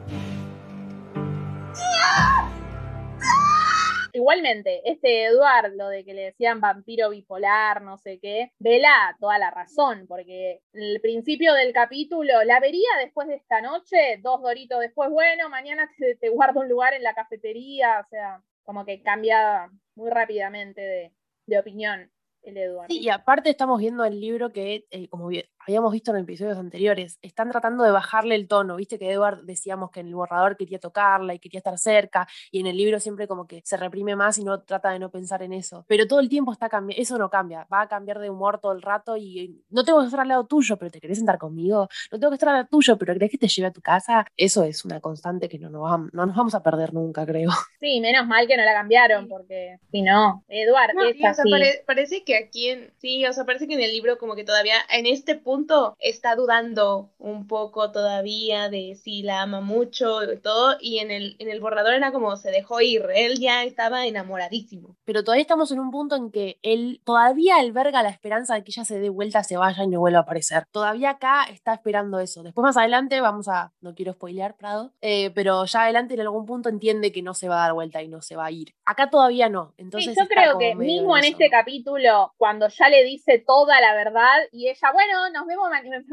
Igualmente, 4.13 4.81
este 4.89 5.25
Eduardo 5.25 5.89
de 5.89 6.03
que 6.03 6.13
le 6.13 6.21
decían 6.25 6.61
vampiro 6.61 7.09
bipolar, 7.09 7.81
no 7.81 7.97
sé 7.97 8.19
qué, 8.19 8.51
vela 8.59 9.15
toda 9.19 9.37
la 9.37 9.51
razón, 9.51 10.05
porque 10.07 10.61
el 10.73 10.99
principio 11.01 11.53
del 11.53 11.73
capítulo, 11.73 12.43
la 12.43 12.59
vería 12.59 12.89
después 12.99 13.27
de 13.27 13.35
esta 13.35 13.61
noche, 13.61 14.19
dos 14.21 14.41
doritos 14.41 14.79
después, 14.79 15.09
bueno, 15.09 15.49
mañana 15.49 15.89
te, 16.19 16.29
guardo 16.29 16.61
un 16.61 16.69
lugar 16.69 16.93
en 16.93 17.03
la 17.03 17.13
cafetería, 17.13 18.01
o 18.05 18.09
sea, 18.09 18.41
como 18.63 18.85
que 18.85 19.01
cambia 19.01 19.69
muy 19.95 20.09
rápidamente 20.09 20.81
de, 20.81 21.13
de 21.47 21.59
opinión 21.59 22.11
el 22.43 22.57
Eduardo. 22.57 22.87
Sí, 22.89 22.99
y 23.01 23.09
aparte 23.09 23.49
estamos 23.49 23.79
viendo 23.79 24.05
el 24.05 24.19
libro 24.19 24.51
que, 24.51 24.85
eh, 24.91 25.07
como 25.09 25.29
habíamos 25.69 25.91
visto 25.91 26.11
en 26.11 26.17
episodios 26.17 26.57
anteriores, 26.57 27.19
están 27.21 27.49
tratando 27.51 27.83
de 27.83 27.91
bajarle 27.91 28.35
el 28.35 28.47
tono, 28.47 28.75
viste 28.75 28.97
que 28.99 29.11
Edward 29.11 29.43
decíamos 29.43 29.91
que 29.91 29.99
en 30.01 30.07
el 30.07 30.15
borrador 30.15 30.57
quería 30.57 30.79
tocarla 30.79 31.33
y 31.33 31.39
quería 31.39 31.59
estar 31.59 31.77
cerca, 31.77 32.27
y 32.51 32.59
en 32.59 32.67
el 32.67 32.77
libro 32.77 32.99
siempre 32.99 33.27
como 33.27 33.47
que 33.47 33.61
se 33.63 33.77
reprime 33.77 34.15
más 34.15 34.37
y 34.37 34.43
no 34.43 34.61
trata 34.61 34.89
de 34.91 34.99
no 34.99 35.09
pensar 35.11 35.43
en 35.43 35.53
eso. 35.53 35.85
Pero 35.87 36.07
todo 36.07 36.19
el 36.19 36.29
tiempo 36.29 36.51
está 36.51 36.69
cambiando, 36.69 37.01
eso 37.01 37.17
no 37.17 37.29
cambia, 37.29 37.67
va 37.71 37.81
a 37.81 37.87
cambiar 37.87 38.19
de 38.19 38.29
humor 38.29 38.59
todo 38.59 38.71
el 38.73 38.81
rato 38.81 39.15
y 39.17 39.63
no 39.69 39.83
tengo 39.83 39.99
que 39.99 40.05
estar 40.05 40.19
al 40.21 40.27
lado 40.27 40.45
tuyo, 40.45 40.77
pero 40.77 40.91
te 40.91 40.99
querés 40.99 41.17
sentar 41.17 41.37
conmigo, 41.37 41.87
no 42.11 42.19
tengo 42.19 42.31
que 42.31 42.35
estar 42.35 42.49
al 42.49 42.55
lado 42.55 42.67
tuyo, 42.69 42.97
pero 42.97 43.13
crees 43.13 43.31
que 43.31 43.37
te 43.37 43.47
lleve 43.47 43.67
a 43.67 43.71
tu 43.71 43.81
casa. 43.81 44.25
Eso 44.35 44.63
es 44.63 44.85
una 44.85 44.99
constante 44.99 45.47
que 45.49 45.59
no 45.59 45.69
nos, 45.69 45.81
vamos, 45.83 46.09
no 46.13 46.25
nos 46.25 46.35
vamos 46.35 46.55
a 46.55 46.63
perder 46.63 46.93
nunca, 46.93 47.25
creo. 47.25 47.49
Sí, 47.79 48.01
menos 48.01 48.27
mal 48.27 48.45
que 48.45 48.57
no 48.57 48.63
la 48.65 48.73
cambiaron, 48.73 49.27
porque 49.29 49.77
si 49.91 50.01
no, 50.01 50.43
Edward 50.49 50.93
No, 50.95 51.05
es 51.05 51.13
sí, 51.15 51.19
o 51.19 51.33
sea, 51.33 51.43
así. 51.43 51.49
pare- 51.51 51.83
parece 51.87 52.23
que 52.25 52.35
aquí 52.35 52.69
en, 52.69 52.91
sí, 52.97 53.25
o 53.25 53.31
sea, 53.31 53.45
parece 53.45 53.67
que 53.67 53.73
en 53.75 53.81
el 53.81 53.91
libro 53.91 54.17
como 54.17 54.35
que 54.35 54.43
todavía 54.43 54.75
en 54.91 55.05
este 55.05 55.35
punto 55.35 55.58
está 55.99 56.35
dudando 56.35 57.11
un 57.17 57.47
poco 57.47 57.91
todavía 57.91 58.69
de 58.69 58.95
si 58.95 59.23
la 59.23 59.41
ama 59.41 59.61
mucho 59.61 60.23
y 60.23 60.37
todo, 60.37 60.77
y 60.79 60.99
en 60.99 61.11
el, 61.11 61.35
en 61.39 61.49
el 61.49 61.59
borrador 61.59 61.93
era 61.93 62.11
como 62.11 62.35
se 62.37 62.51
dejó 62.51 62.81
ir, 62.81 63.05
él 63.13 63.39
ya 63.39 63.63
estaba 63.63 64.05
enamoradísimo. 64.05 64.95
Pero 65.05 65.23
todavía 65.23 65.41
estamos 65.41 65.71
en 65.71 65.79
un 65.79 65.91
punto 65.91 66.15
en 66.15 66.31
que 66.31 66.59
él 66.61 67.01
todavía 67.03 67.57
alberga 67.57 68.03
la 68.03 68.09
esperanza 68.09 68.55
de 68.55 68.63
que 68.63 68.71
ella 68.71 68.85
se 68.85 68.99
dé 68.99 69.09
vuelta, 69.09 69.43
se 69.43 69.57
vaya 69.57 69.83
y 69.83 69.87
no 69.87 69.99
vuelva 69.99 70.19
a 70.19 70.21
aparecer. 70.23 70.65
Todavía 70.71 71.11
acá 71.11 71.45
está 71.45 71.73
esperando 71.73 72.19
eso. 72.19 72.43
Después 72.43 72.63
más 72.63 72.77
adelante 72.77 73.21
vamos 73.21 73.47
a, 73.47 73.73
no 73.81 73.95
quiero 73.95 74.13
spoilear, 74.13 74.55
Prado, 74.55 74.93
eh, 75.01 75.31
pero 75.31 75.65
ya 75.65 75.83
adelante 75.83 76.13
en 76.13 76.21
algún 76.21 76.45
punto 76.45 76.69
entiende 76.69 77.11
que 77.11 77.21
no 77.21 77.33
se 77.33 77.47
va 77.47 77.57
a 77.57 77.67
dar 77.67 77.73
vuelta 77.73 78.01
y 78.01 78.07
no 78.07 78.21
se 78.21 78.35
va 78.35 78.45
a 78.45 78.51
ir. 78.51 78.73
Acá 78.85 79.09
todavía 79.09 79.49
no. 79.49 79.73
Entonces 79.77 80.13
sí, 80.13 80.19
yo 80.19 80.27
creo 80.27 80.57
que 80.57 80.75
mismo 80.75 81.17
en 81.17 81.23
eso. 81.23 81.33
este 81.33 81.49
capítulo, 81.49 82.33
cuando 82.37 82.67
ya 82.67 82.89
le 82.89 83.03
dice 83.03 83.39
toda 83.39 83.79
la 83.81 83.93
verdad 83.93 84.37
y 84.51 84.69
ella, 84.69 84.91
bueno, 84.93 85.29
nos 85.39 85.47
vemos 85.47 85.69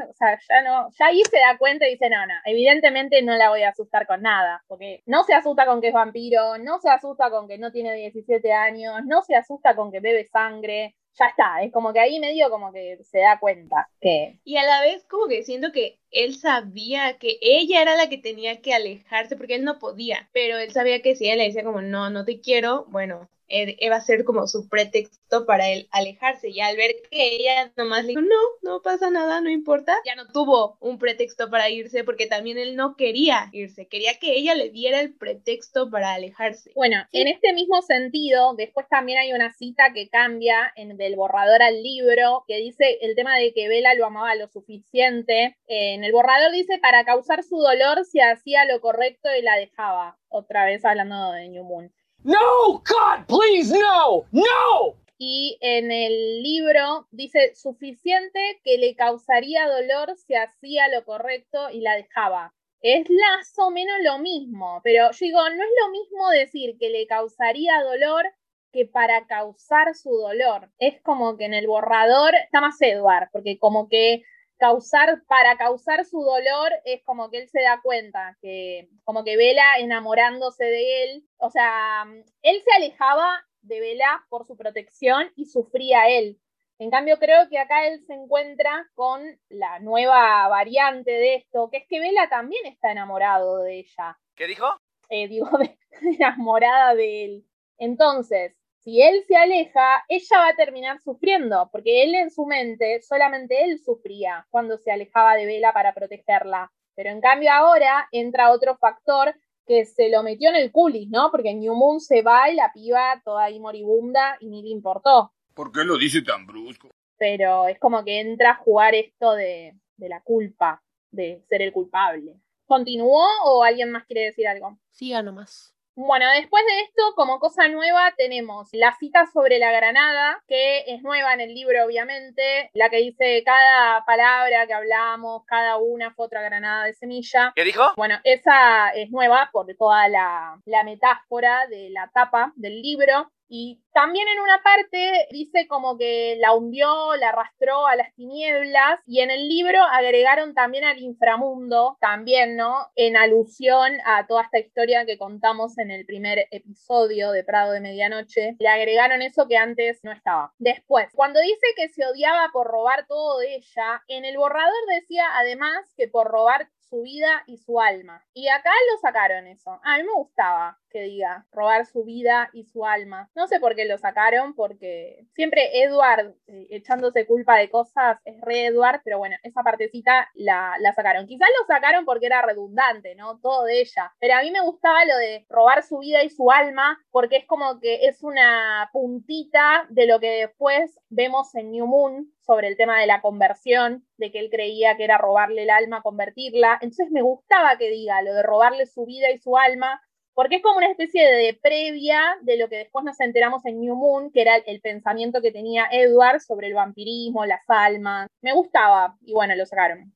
o 0.09 0.13
sea, 0.13 0.39
ya 0.47 0.61
no, 0.63 0.89
ya 0.97 1.05
ahí 1.07 1.21
se 1.29 1.37
da 1.37 1.57
cuenta 1.57 1.87
y 1.87 1.91
dice, 1.91 2.09
no, 2.09 2.25
no, 2.25 2.33
evidentemente 2.45 3.21
no 3.21 3.35
la 3.35 3.49
voy 3.49 3.63
a 3.63 3.69
asustar 3.69 4.07
con 4.07 4.21
nada, 4.21 4.63
porque 4.67 5.01
no 5.05 5.23
se 5.23 5.33
asusta 5.33 5.65
con 5.65 5.81
que 5.81 5.89
es 5.89 5.93
vampiro, 5.93 6.57
no 6.57 6.79
se 6.79 6.89
asusta 6.89 7.29
con 7.29 7.47
que 7.47 7.57
no 7.57 7.71
tiene 7.71 7.93
17 7.95 8.51
años, 8.53 9.01
no 9.05 9.21
se 9.21 9.35
asusta 9.35 9.75
con 9.75 9.91
que 9.91 9.99
bebe 9.99 10.27
sangre, 10.27 10.95
ya 11.19 11.25
está, 11.25 11.63
es 11.63 11.71
como 11.71 11.93
que 11.93 11.99
ahí 11.99 12.19
medio 12.19 12.49
como 12.49 12.71
que 12.71 12.99
se 13.03 13.19
da 13.19 13.39
cuenta 13.39 13.89
que 13.99 14.39
Y 14.43 14.57
a 14.57 14.63
la 14.63 14.81
vez 14.81 15.03
como 15.05 15.27
que 15.27 15.43
siento 15.43 15.71
que 15.71 15.99
él 16.11 16.35
sabía 16.35 17.17
que 17.17 17.37
ella 17.41 17.81
era 17.81 17.95
la 17.95 18.07
que 18.07 18.17
tenía 18.17 18.61
que 18.61 18.73
alejarse 18.73 19.35
porque 19.35 19.55
él 19.55 19.63
no 19.63 19.79
podía, 19.79 20.29
pero 20.31 20.57
él 20.57 20.71
sabía 20.71 21.01
que 21.01 21.15
si 21.15 21.25
ella 21.25 21.37
le 21.37 21.45
decía 21.45 21.63
como 21.63 21.81
no, 21.81 22.09
no 22.09 22.23
te 22.23 22.39
quiero, 22.39 22.85
bueno, 22.89 23.29
iba 23.47 23.95
a 23.95 24.01
ser 24.01 24.23
como 24.23 24.47
su 24.47 24.67
pretexto 24.67 25.45
para 25.45 25.69
él 25.69 25.87
alejarse 25.91 26.49
y 26.49 26.59
al 26.59 26.75
ver 26.77 26.95
que 27.09 27.35
ella 27.35 27.71
nomás 27.75 28.03
le 28.03 28.09
dijo 28.09 28.21
no, 28.21 28.35
no 28.61 28.81
pasa 28.81 29.09
nada, 29.09 29.41
no 29.41 29.49
importa, 29.49 29.97
ya 30.05 30.15
no 30.15 30.27
tuvo 30.27 30.77
un 30.79 30.99
pretexto 30.99 31.49
para 31.49 31.69
irse 31.69 32.03
porque 32.03 32.27
también 32.27 32.57
él 32.57 32.75
no 32.75 32.95
quería 32.95 33.49
irse, 33.51 33.87
quería 33.87 34.19
que 34.19 34.37
ella 34.37 34.55
le 34.55 34.69
diera 34.69 34.99
el 34.99 35.13
pretexto 35.13 35.89
para 35.89 36.13
alejarse. 36.13 36.71
Bueno, 36.75 36.97
en 37.11 37.27
este 37.27 37.53
mismo 37.53 37.81
sentido, 37.81 38.53
después 38.55 38.87
también 38.89 39.19
hay 39.19 39.33
una 39.33 39.53
cita 39.53 39.93
que 39.93 40.09
cambia 40.09 40.71
en, 40.75 40.97
del 40.97 41.15
borrador 41.15 41.61
al 41.61 41.81
libro, 41.81 42.43
que 42.47 42.57
dice 42.57 42.97
el 43.01 43.15
tema 43.15 43.37
de 43.37 43.53
que 43.53 43.67
Vela 43.67 43.93
lo 43.93 44.05
amaba 44.05 44.35
lo 44.35 44.47
suficiente. 44.47 45.57
Eh, 45.67 45.93
en 45.93 46.03
el 46.03 46.11
borrador 46.11 46.51
dice, 46.51 46.79
para 46.79 47.05
causar 47.05 47.43
su 47.43 47.57
dolor 47.57 48.05
se 48.05 48.21
hacía 48.21 48.65
lo 48.65 48.81
correcto 48.81 49.29
y 49.37 49.41
la 49.41 49.55
dejaba. 49.55 50.17
Otra 50.29 50.65
vez 50.65 50.83
hablando 50.83 51.31
de 51.31 51.49
New 51.49 51.63
Moon. 51.63 51.91
No, 52.27 52.83
God, 52.83 53.25
please, 53.25 53.71
no, 53.71 54.25
no. 54.33 54.95
Y 55.17 55.57
en 55.61 55.93
el 55.93 56.43
libro 56.43 57.07
dice 57.09 57.55
suficiente 57.55 58.59
que 58.65 58.77
le 58.77 58.97
causaría 58.97 59.65
dolor 59.65 60.13
si 60.17 60.35
hacía 60.35 60.89
lo 60.89 61.05
correcto 61.05 61.69
y 61.71 61.79
la 61.79 61.95
dejaba. 61.95 62.53
Es 62.81 63.09
más 63.09 63.57
o 63.57 63.71
menos 63.71 63.95
lo 64.03 64.19
mismo, 64.19 64.81
pero 64.83 65.09
yo 65.11 65.17
digo, 65.25 65.39
no 65.39 65.63
es 65.63 65.69
lo 65.81 65.89
mismo 65.89 66.29
decir 66.31 66.75
que 66.77 66.89
le 66.89 67.07
causaría 67.07 67.81
dolor 67.81 68.25
que 68.73 68.85
para 68.85 69.25
causar 69.25 69.95
su 69.95 70.09
dolor. 70.09 70.69
Es 70.79 71.01
como 71.03 71.37
que 71.37 71.45
en 71.45 71.53
el 71.53 71.65
borrador 71.65 72.35
está 72.35 72.59
más 72.59 72.75
Edward, 72.81 73.29
porque 73.31 73.57
como 73.57 73.87
que 73.87 74.23
causar, 74.57 75.23
para 75.27 75.57
causar 75.57 76.05
su 76.05 76.21
dolor 76.21 76.71
es 76.85 77.03
como 77.03 77.29
que 77.29 77.39
él 77.39 77.49
se 77.49 77.61
da 77.61 77.79
cuenta, 77.81 78.37
que 78.41 78.89
como 79.03 79.23
que 79.23 79.37
Vela 79.37 79.77
enamorándose 79.79 80.65
de 80.65 81.03
él, 81.03 81.23
o 81.37 81.49
sea, 81.49 82.05
él 82.41 82.61
se 82.63 82.71
alejaba 82.75 83.43
de 83.61 83.79
Vela 83.79 84.25
por 84.29 84.45
su 84.45 84.55
protección 84.57 85.31
y 85.35 85.45
sufría 85.45 86.09
él. 86.09 86.39
En 86.79 86.91
cambio, 86.91 87.17
creo 87.17 87.49
que 87.49 87.57
acá 87.57 87.87
él 87.87 88.03
se 88.05 88.13
encuentra 88.13 88.87
con 88.93 89.23
la 89.49 89.79
nueva 89.79 90.47
variante 90.47 91.11
de 91.11 91.35
esto, 91.35 91.69
que 91.71 91.77
es 91.77 91.87
que 91.89 91.99
Vela 91.99 92.29
también 92.29 92.65
está 92.67 92.91
enamorado 92.91 93.63
de 93.63 93.79
ella. 93.79 94.17
¿Qué 94.35 94.45
dijo? 94.45 94.67
Eh, 95.09 95.27
digo, 95.27 95.49
de- 95.57 95.77
enamorada 96.19 96.93
de 96.93 97.25
él. 97.25 97.45
Entonces, 97.79 98.55
si 98.79 99.01
él 99.01 99.23
se 99.27 99.35
aleja, 99.35 100.05
ella 100.07 100.37
va 100.37 100.49
a 100.49 100.55
terminar 100.55 101.01
sufriendo, 101.01 101.69
porque 101.71 102.03
él 102.03 102.15
en 102.15 102.31
su 102.31 102.45
mente, 102.45 103.01
solamente 103.01 103.63
él 103.63 103.79
sufría 103.79 104.47
cuando 104.49 104.77
se 104.77 104.91
alejaba 104.91 105.35
de 105.35 105.45
Vela 105.45 105.73
para 105.73 105.93
protegerla. 105.93 106.71
Pero 106.95 107.09
en 107.09 107.21
cambio 107.21 107.51
ahora 107.51 108.07
entra 108.11 108.51
otro 108.51 108.77
factor 108.77 109.35
que 109.65 109.85
se 109.85 110.09
lo 110.09 110.23
metió 110.23 110.49
en 110.49 110.55
el 110.55 110.71
culis, 110.71 111.09
¿no? 111.09 111.29
Porque 111.31 111.53
New 111.53 111.75
Moon 111.75 111.99
se 111.99 112.21
va 112.21 112.49
y 112.49 112.55
la 112.55 112.71
piba 112.73 113.21
toda 113.23 113.43
ahí 113.43 113.59
moribunda 113.59 114.37
y 114.39 114.47
ni 114.47 114.63
le 114.63 114.69
importó. 114.69 115.33
¿Por 115.53 115.71
qué 115.71 115.83
lo 115.83 115.97
dice 115.97 116.21
tan 116.21 116.47
brusco? 116.47 116.89
Pero 117.17 117.67
es 117.67 117.77
como 117.79 118.03
que 118.03 118.19
entra 118.19 118.51
a 118.51 118.55
jugar 118.55 118.95
esto 118.95 119.33
de, 119.33 119.75
de 119.97 120.09
la 120.09 120.21
culpa, 120.21 120.81
de 121.11 121.43
ser 121.49 121.61
el 121.61 121.73
culpable. 121.73 122.39
¿Continuó 122.65 123.25
o 123.45 123.63
alguien 123.63 123.91
más 123.91 124.05
quiere 124.05 124.25
decir 124.25 124.47
algo? 124.47 124.77
Siga 124.91 125.21
nomás. 125.21 125.76
Bueno, 125.99 126.29
después 126.29 126.63
de 126.63 126.81
esto, 126.81 127.01
como 127.15 127.39
cosa 127.39 127.67
nueva, 127.69 128.13
tenemos 128.15 128.69
la 128.71 128.95
cita 128.99 129.25
sobre 129.33 129.57
la 129.57 129.71
granada, 129.71 130.43
que 130.47 130.83
es 130.85 131.01
nueva 131.01 131.33
en 131.33 131.41
el 131.41 131.55
libro, 131.55 131.83
obviamente, 131.83 132.69
la 132.75 132.91
que 132.91 132.97
dice 132.97 133.41
cada 133.43 134.05
palabra 134.05 134.67
que 134.67 134.75
hablamos, 134.75 135.43
cada 135.47 135.77
una 135.77 136.13
fue 136.13 136.27
otra 136.27 136.43
granada 136.43 136.85
de 136.85 136.93
semilla. 136.93 137.51
¿Qué 137.55 137.63
dijo? 137.63 137.93
Bueno, 137.97 138.19
esa 138.23 138.89
es 138.89 139.09
nueva 139.09 139.49
por 139.51 139.65
toda 139.75 140.07
la, 140.07 140.61
la 140.65 140.83
metáfora 140.83 141.65
de 141.65 141.89
la 141.89 142.11
tapa 142.13 142.53
del 142.57 142.79
libro. 142.79 143.31
Y 143.49 143.81
también 143.93 144.27
en 144.27 144.39
una 144.39 144.61
parte 144.61 145.27
dice 145.31 145.67
como 145.67 145.97
que 145.97 146.37
la 146.39 146.53
hundió, 146.53 147.15
la 147.15 147.29
arrastró 147.29 147.87
a 147.87 147.95
las 147.95 148.13
tinieblas 148.15 148.99
y 149.05 149.21
en 149.21 149.31
el 149.31 149.47
libro 149.47 149.81
agregaron 149.81 150.53
también 150.53 150.83
al 150.83 150.99
inframundo, 150.99 151.97
también, 151.99 152.55
¿no? 152.55 152.75
En 152.95 153.17
alusión 153.17 153.93
a 154.05 154.27
toda 154.27 154.43
esta 154.43 154.59
historia 154.59 155.05
que 155.05 155.17
contamos 155.17 155.77
en 155.77 155.91
el 155.91 156.05
primer 156.05 156.47
episodio 156.51 157.31
de 157.31 157.43
Prado 157.43 157.71
de 157.71 157.81
Medianoche, 157.81 158.55
le 158.59 158.67
agregaron 158.67 159.21
eso 159.21 159.47
que 159.47 159.57
antes 159.57 160.03
no 160.03 160.11
estaba. 160.11 160.53
Después, 160.59 161.07
cuando 161.13 161.39
dice 161.39 161.67
que 161.75 161.89
se 161.89 162.05
odiaba 162.05 162.49
por 162.51 162.67
robar 162.67 163.07
todo 163.07 163.39
de 163.39 163.55
ella, 163.55 164.03
en 164.07 164.25
el 164.25 164.37
borrador 164.37 164.73
decía 164.89 165.25
además 165.37 165.93
que 165.95 166.07
por 166.07 166.27
robar 166.27 166.69
su 166.89 167.01
vida 167.01 167.43
y 167.47 167.57
su 167.57 167.79
alma. 167.79 168.23
Y 168.33 168.47
acá 168.47 168.71
lo 168.91 168.97
sacaron 168.99 169.47
eso. 169.47 169.79
A 169.83 169.97
mí 169.97 170.03
me 170.03 170.13
gustaba 170.13 170.77
que 170.89 171.01
diga 171.01 171.45
robar 171.51 171.85
su 171.85 172.03
vida 172.03 172.49
y 172.53 172.63
su 172.65 172.85
alma. 172.85 173.29
No 173.35 173.47
sé 173.47 173.59
por 173.59 173.75
qué 173.75 173.85
lo 173.85 173.97
sacaron, 173.97 174.53
porque 174.55 175.25
siempre 175.33 175.83
Edward 175.83 176.35
eh, 176.47 176.67
echándose 176.69 177.25
culpa 177.25 177.57
de 177.57 177.69
cosas 177.69 178.19
es 178.25 178.39
re 178.41 178.65
Edward, 178.65 179.01
pero 179.03 179.17
bueno, 179.17 179.35
esa 179.43 179.63
partecita 179.63 180.29
la, 180.33 180.75
la 180.79 180.93
sacaron. 180.93 181.27
Quizás 181.27 181.47
lo 181.59 181.65
sacaron 181.65 182.05
porque 182.05 182.25
era 182.25 182.41
redundante, 182.41 183.15
¿no? 183.15 183.39
Todo 183.39 183.65
de 183.65 183.81
ella. 183.81 184.13
Pero 184.19 184.35
a 184.35 184.41
mí 184.41 184.51
me 184.51 184.61
gustaba 184.61 185.05
lo 185.05 185.17
de 185.17 185.45
robar 185.49 185.83
su 185.83 185.99
vida 185.99 186.23
y 186.23 186.29
su 186.29 186.51
alma, 186.51 186.99
porque 187.11 187.37
es 187.37 187.45
como 187.45 187.79
que 187.79 188.07
es 188.07 188.23
una 188.23 188.89
puntita 188.93 189.85
de 189.89 190.07
lo 190.07 190.19
que 190.19 190.29
después 190.29 190.99
vemos 191.09 191.53
en 191.55 191.71
New 191.71 191.87
Moon 191.87 192.31
sobre 192.47 192.69
el 192.69 192.77
tema 192.77 192.99
de 192.99 193.07
la 193.07 193.21
conversión, 193.21 194.05
de 194.17 194.31
que 194.31 194.39
él 194.39 194.49
creía 194.49 194.95
que 194.95 195.03
era 195.03 195.17
robarle 195.17 195.63
el 195.63 195.69
alma, 195.69 196.01
convertirla. 196.01 196.79
Entonces 196.81 197.11
me 197.11 197.21
gustaba 197.21 197.77
que 197.77 197.89
diga 197.89 198.21
lo 198.21 198.33
de 198.33 198.41
robarle 198.41 198.85
su 198.85 199.05
vida 199.05 199.29
y 199.31 199.37
su 199.37 199.57
alma, 199.57 200.01
porque 200.37 200.57
es 200.57 200.61
como 200.61 200.77
una 200.77 200.91
especie 200.91 201.25
de 201.25 201.59
previa 201.59 202.21
de 202.41 202.59
lo 202.59 202.69
que 202.69 202.77
después 202.77 203.03
nos 203.03 203.19
enteramos 203.19 203.65
en 203.65 203.79
New 203.79 203.95
Moon, 203.95 204.29
que 204.31 204.41
era 204.43 204.57
el 204.57 204.81
pensamiento 204.81 205.41
que 205.41 205.51
tenía 205.51 205.87
Edward 205.91 206.41
sobre 206.41 206.67
el 206.67 206.75
vampirismo, 206.75 207.43
las 207.47 207.67
almas. 207.67 208.27
Me 208.43 208.53
gustaba, 208.53 209.17
y 209.25 209.33
bueno, 209.33 209.55
lo 209.55 209.65
sacaron. 209.65 210.13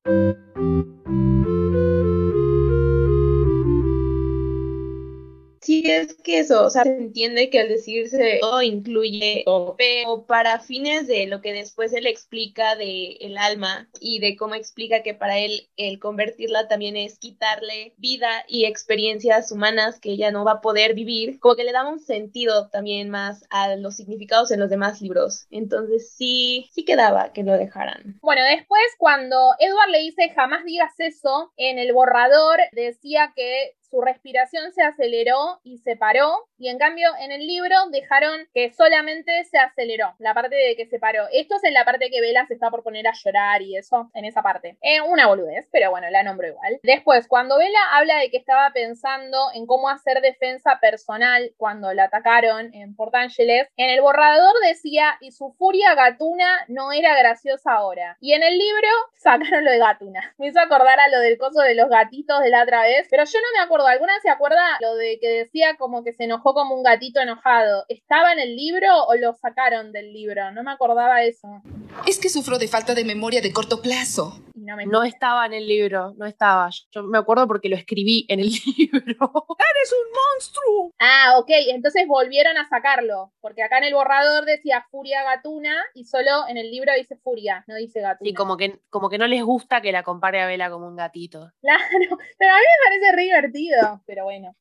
Sí, 5.72 5.84
es 5.86 6.16
que 6.16 6.40
eso, 6.40 6.66
o 6.66 6.70
sea, 6.70 6.84
se 6.84 6.98
entiende 6.98 7.50
que 7.50 7.62
al 7.62 7.70
decirse 7.70 8.40
todo 8.42 8.62
incluye 8.62 9.44
todo, 9.46 9.76
pero 9.78 10.26
para 10.26 10.60
fines 10.60 11.08
de 11.08 11.28
lo 11.28 11.40
que 11.40 11.54
después 11.54 11.94
él 11.94 12.08
explica 12.08 12.76
de 12.76 13.14
el 13.22 13.38
alma 13.38 13.88
y 14.02 14.20
de 14.20 14.36
cómo 14.36 14.56
explica 14.56 15.02
que 15.02 15.14
para 15.14 15.40
él 15.40 15.70
el 15.78 15.98
convertirla 16.00 16.68
también 16.68 16.98
es 16.98 17.18
quitarle 17.20 17.94
vida 17.96 18.44
y 18.50 18.66
experiencias 18.66 19.50
humanas 19.54 20.02
que 20.02 20.12
ella 20.12 20.30
no 20.30 20.44
va 20.44 20.56
a 20.56 20.62
poder 20.62 20.94
vivir, 20.94 21.40
como 21.40 21.56
que 21.56 21.64
le 21.64 21.72
da 21.72 21.88
un 21.88 22.02
sentido 22.02 22.68
también 22.68 23.10
más 23.10 23.46
a 23.50 23.74
los 23.78 23.96
significados 23.96 24.52
en 24.52 24.60
los 24.60 24.70
demás 24.70 25.02
libros. 25.02 25.48
Entonces 25.52 26.14
sí, 26.14 26.70
sí 26.74 26.84
quedaba 26.84 27.32
que 27.32 27.44
lo 27.44 27.54
dejaran. 27.54 28.20
Bueno, 28.22 28.42
después 28.44 28.84
cuando 28.98 29.54
Edward 29.58 29.90
le 29.90 30.00
dice 30.00 30.34
jamás 30.36 30.66
digas 30.66 30.92
eso, 30.98 31.54
en 31.56 31.80
el 31.80 31.94
borrador 31.94 32.60
decía 32.74 33.32
que 33.38 33.78
su 33.92 34.02
respiración 34.02 34.72
se 34.72 34.82
aceleró 34.82 35.60
y 35.64 35.80
se 35.80 35.98
paró, 35.98 36.48
y 36.58 36.70
en 36.70 36.80
cambio 36.80 37.10
en 37.20 37.32
el 37.32 37.46
libro 37.46 37.76
dejaron 37.92 38.48
que 38.54 38.72
solamente 38.72 39.44
se 39.44 39.58
aceleró, 39.58 40.16
la 40.18 40.34
parte 40.34 40.56
de 40.56 40.76
que 40.78 40.86
se 40.86 40.98
paró. 40.98 41.28
Esto 41.34 41.58
es 41.58 41.64
en 41.66 41.74
la 41.74 41.84
parte 41.84 42.10
que 42.10 42.22
Vela 42.22 42.46
se 42.48 42.54
está 42.54 42.72
por 42.72 42.84
poner 42.84 43.06
a 43.08 43.14
llorar 43.14 43.62
y 43.62 43.76
eso, 43.76 44.10
en 44.14 44.24
esa 44.24 44.42
parte. 44.42 44.78
Eh, 44.82 45.02
una 45.02 45.28
boludez, 45.28 45.68
pero 45.72 45.92
bueno, 45.92 46.10
la 46.10 46.24
nombro 46.24 46.48
igual. 46.48 46.80
Después, 46.84 47.28
cuando 47.28 47.58
Vela 47.58 47.80
habla 47.92 48.18
de 48.18 48.32
que 48.32 48.38
estaba 48.38 48.72
pensando 48.72 49.50
en 49.54 49.66
cómo 49.66 49.90
hacer 49.90 50.22
defensa 50.22 50.80
personal 50.80 51.54
cuando 51.58 51.94
la 51.94 52.06
atacaron 52.06 52.74
en 52.74 52.96
Port 52.96 53.14
Angeles, 53.14 53.68
en 53.76 53.90
el 53.90 54.02
borrador 54.02 54.54
decía, 54.64 55.18
y 55.20 55.32
su 55.32 55.52
furia 55.58 55.96
gatuna 55.96 56.64
no 56.70 56.94
era 56.94 57.18
graciosa 57.18 57.74
ahora. 57.74 58.18
Y 58.22 58.34
en 58.34 58.44
el 58.44 58.58
libro 58.58 58.88
sacaron 59.16 59.66
lo 59.66 59.72
de 59.72 59.80
gatuna. 59.80 60.34
Me 60.38 60.48
hizo 60.48 60.60
acordar 60.62 61.00
a 61.00 61.10
lo 61.10 61.20
del 61.20 61.38
coso 61.38 61.60
de 61.60 61.76
los 61.76 61.90
gatitos 61.90 62.40
de 62.42 62.50
la 62.50 62.64
otra 62.64 62.84
vez, 62.84 63.08
pero 63.10 63.26
yo 63.26 63.40
no 63.40 63.60
me 63.60 63.64
acuerdo 63.64 63.81
¿alguna 63.88 64.14
se 64.22 64.30
acuerda 64.30 64.78
lo 64.82 64.96
de 64.96 65.20
que 65.20 65.30
decía 65.30 65.76
como 65.78 66.04
que 66.04 66.14
se 66.14 66.26
enojó 66.26 66.54
como 66.54 66.76
un 66.76 66.84
gatito 66.84 67.20
enojado? 67.20 67.86
¿Estaba 67.90 68.34
en 68.34 68.40
el 68.40 68.56
libro 68.56 69.06
o 69.08 69.16
lo 69.16 69.34
sacaron 69.34 69.92
del 69.92 70.14
libro? 70.14 70.52
No 70.52 70.64
me 70.64 70.72
acordaba 70.72 71.24
eso. 71.24 71.62
Es 72.08 72.20
que 72.20 72.30
sufro 72.30 72.58
de 72.58 72.68
falta 72.68 72.94
de 72.94 73.06
memoria 73.06 73.42
de 73.42 73.54
corto 73.54 73.82
plazo. 73.82 74.42
No, 74.56 74.76
no, 74.86 75.04
estaba 75.04 75.46
en 75.46 75.54
el 75.54 75.68
libro, 75.68 76.14
no 76.18 76.26
estaba. 76.26 76.70
Yo 76.92 77.04
me 77.04 77.18
acuerdo 77.18 77.48
porque 77.48 77.68
lo 77.68 77.76
escribí 77.76 78.26
en 78.28 78.40
el 78.40 78.52
libro. 78.78 79.02
¡Eres 79.02 79.94
un 79.94 80.12
monstruo! 80.14 80.94
Ah, 81.00 81.36
ok, 81.40 81.50
entonces 81.70 82.06
volvieron 82.08 82.58
a 82.58 82.68
sacarlo, 82.70 83.32
porque 83.42 83.64
acá 83.64 83.80
en 83.80 83.86
el 83.86 83.94
borrador 83.94 84.46
decía 84.46 84.86
Furia 84.92 85.24
Gatuna 85.24 85.76
y 85.96 86.06
solo 86.06 86.48
en 86.48 86.58
el 86.58 86.70
libro 86.70 86.94
dice 86.96 87.18
Furia, 87.18 87.64
no 87.68 87.76
dice 87.76 88.02
Gatuna. 88.02 88.30
Sí, 88.30 88.34
como 88.34 88.56
que, 88.58 88.80
como 88.90 89.10
que 89.10 89.18
no 89.18 89.28
les 89.28 89.44
gusta 89.44 89.82
que 89.82 89.92
la 89.92 90.04
compare 90.04 90.42
a 90.42 90.48
Vela 90.48 90.70
como 90.70 90.88
un 90.88 90.96
gatito. 90.96 91.52
Claro, 91.62 91.82
pero 92.38 92.52
a 92.52 92.58
mí 92.58 92.62
me 92.62 92.90
parece 92.90 93.16
re 93.16 93.24
divertido, 93.24 93.71
pero 94.06 94.26
bueno. 94.26 94.56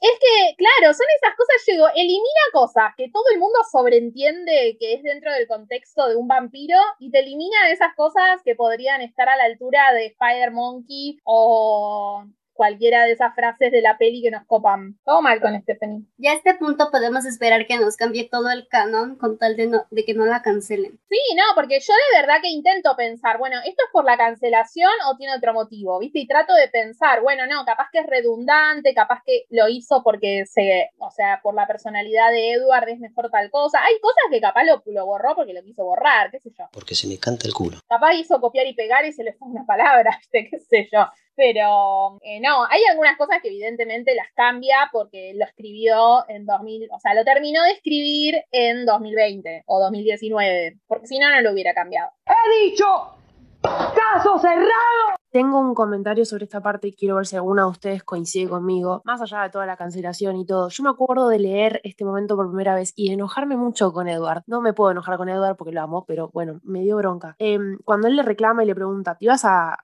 Es 0.00 0.18
que, 0.18 0.56
claro, 0.56 0.94
son 0.94 1.06
esas 1.16 1.36
cosas, 1.36 1.64
llego, 1.66 1.88
elimina 1.94 2.44
cosas 2.52 2.92
que 2.96 3.10
todo 3.10 3.24
el 3.32 3.38
mundo 3.38 3.58
sobreentiende 3.70 4.76
que 4.78 4.94
es 4.94 5.02
dentro 5.02 5.32
del 5.32 5.46
contexto 5.46 6.08
de 6.08 6.16
un 6.16 6.28
vampiro 6.28 6.78
y 6.98 7.10
te 7.10 7.20
elimina 7.20 7.70
esas 7.70 7.94
cosas 7.94 8.42
que 8.44 8.54
podrían 8.54 9.00
estar 9.02 9.28
a 9.28 9.36
la 9.36 9.44
altura 9.44 9.92
de 9.92 10.06
Spider 10.06 10.50
Monkey 10.50 11.18
o 11.24 12.24
cualquiera 12.58 13.04
de 13.04 13.12
esas 13.12 13.34
frases 13.36 13.70
de 13.70 13.80
la 13.80 13.96
peli 13.96 14.20
que 14.20 14.32
nos 14.32 14.44
copan. 14.44 14.98
Todo 15.04 15.22
mal 15.22 15.40
con 15.40 15.58
Stephanie. 15.62 16.02
Ya 16.16 16.32
a 16.32 16.34
este 16.34 16.54
punto 16.54 16.90
podemos 16.90 17.24
esperar 17.24 17.68
que 17.68 17.78
nos 17.78 17.96
cambie 17.96 18.28
todo 18.28 18.50
el 18.50 18.66
canon 18.66 19.16
con 19.16 19.38
tal 19.38 19.56
de, 19.56 19.68
no, 19.68 19.86
de 19.92 20.04
que 20.04 20.12
no 20.12 20.26
la 20.26 20.42
cancelen. 20.42 20.98
Sí, 21.08 21.20
no, 21.36 21.44
porque 21.54 21.78
yo 21.78 21.94
de 21.94 22.20
verdad 22.20 22.42
que 22.42 22.48
intento 22.48 22.96
pensar, 22.96 23.38
bueno, 23.38 23.58
¿esto 23.60 23.84
es 23.86 23.92
por 23.92 24.04
la 24.04 24.16
cancelación 24.16 24.90
o 25.08 25.16
tiene 25.16 25.36
otro 25.36 25.54
motivo? 25.54 26.00
¿Viste? 26.00 26.18
Y 26.18 26.26
trato 26.26 26.52
de 26.54 26.66
pensar, 26.66 27.22
bueno, 27.22 27.46
no, 27.46 27.64
capaz 27.64 27.90
que 27.92 28.00
es 28.00 28.06
redundante, 28.06 28.92
capaz 28.92 29.22
que 29.24 29.44
lo 29.50 29.68
hizo 29.68 30.02
porque 30.02 30.44
se, 30.46 30.90
o 30.98 31.12
sea, 31.12 31.38
por 31.40 31.54
la 31.54 31.68
personalidad 31.68 32.32
de 32.32 32.54
Edward 32.54 32.88
es 32.88 32.98
mejor 32.98 33.30
tal 33.30 33.50
cosa. 33.52 33.78
Hay 33.84 34.00
cosas 34.00 34.24
que 34.32 34.40
capaz 34.40 34.64
lo, 34.64 34.82
lo 34.86 35.06
borró 35.06 35.36
porque 35.36 35.54
lo 35.54 35.62
quiso 35.62 35.84
borrar, 35.84 36.32
qué 36.32 36.40
sé 36.40 36.50
yo. 36.58 36.64
Porque 36.72 36.96
se 36.96 37.06
me 37.06 37.18
canta 37.18 37.46
el 37.46 37.54
culo. 37.54 37.78
Capaz 37.88 38.14
hizo 38.14 38.40
copiar 38.40 38.66
y 38.66 38.74
pegar 38.74 39.04
y 39.04 39.12
se 39.12 39.22
le 39.22 39.34
fue 39.34 39.46
una 39.46 39.64
palabra, 39.64 40.10
¿viste? 40.18 40.48
qué 40.50 40.58
sé 40.58 40.88
yo. 40.92 41.06
Pero 41.38 42.18
eh, 42.22 42.40
no, 42.40 42.64
hay 42.68 42.82
algunas 42.90 43.16
cosas 43.16 43.40
que 43.40 43.46
evidentemente 43.46 44.12
las 44.16 44.26
cambia 44.34 44.90
porque 44.90 45.34
lo 45.36 45.44
escribió 45.44 46.28
en 46.28 46.44
2000, 46.44 46.88
o 46.90 46.98
sea, 46.98 47.14
lo 47.14 47.24
terminó 47.24 47.62
de 47.62 47.70
escribir 47.70 48.42
en 48.50 48.84
2020 48.84 49.62
o 49.66 49.78
2019, 49.78 50.78
porque 50.88 51.06
si 51.06 51.20
no, 51.20 51.30
no 51.30 51.40
lo 51.40 51.52
hubiera 51.52 51.74
cambiado. 51.74 52.10
¡He 52.26 52.64
dicho! 52.70 52.84
¡Caso 53.62 54.36
cerrado! 54.40 55.18
Tengo 55.30 55.60
un 55.60 55.74
comentario 55.74 56.24
sobre 56.24 56.44
esta 56.44 56.62
parte 56.62 56.88
y 56.88 56.92
quiero 56.94 57.16
ver 57.16 57.26
si 57.26 57.36
alguna 57.36 57.64
de 57.64 57.68
ustedes 57.68 58.02
coincide 58.02 58.48
conmigo. 58.48 59.02
Más 59.04 59.20
allá 59.20 59.42
de 59.42 59.50
toda 59.50 59.66
la 59.66 59.76
cancelación 59.76 60.36
y 60.36 60.46
todo, 60.46 60.70
yo 60.70 60.82
me 60.82 60.88
acuerdo 60.88 61.28
de 61.28 61.38
leer 61.38 61.82
este 61.84 62.06
momento 62.06 62.34
por 62.34 62.48
primera 62.48 62.74
vez 62.74 62.94
y 62.96 63.08
de 63.08 63.14
enojarme 63.14 63.58
mucho 63.58 63.92
con 63.92 64.08
Edward. 64.08 64.42
No 64.46 64.62
me 64.62 64.72
puedo 64.72 64.90
enojar 64.90 65.18
con 65.18 65.28
Edward 65.28 65.56
porque 65.56 65.74
lo 65.74 65.82
amo, 65.82 66.06
pero 66.06 66.30
bueno, 66.32 66.60
me 66.64 66.80
dio 66.80 66.96
bronca. 66.96 67.36
Em, 67.38 67.76
cuando 67.84 68.08
él 68.08 68.16
le 68.16 68.22
reclama 68.22 68.64
y 68.64 68.66
le 68.66 68.74
pregunta, 68.74 69.16
¿te 69.16 69.26
ibas 69.26 69.44
a, 69.44 69.76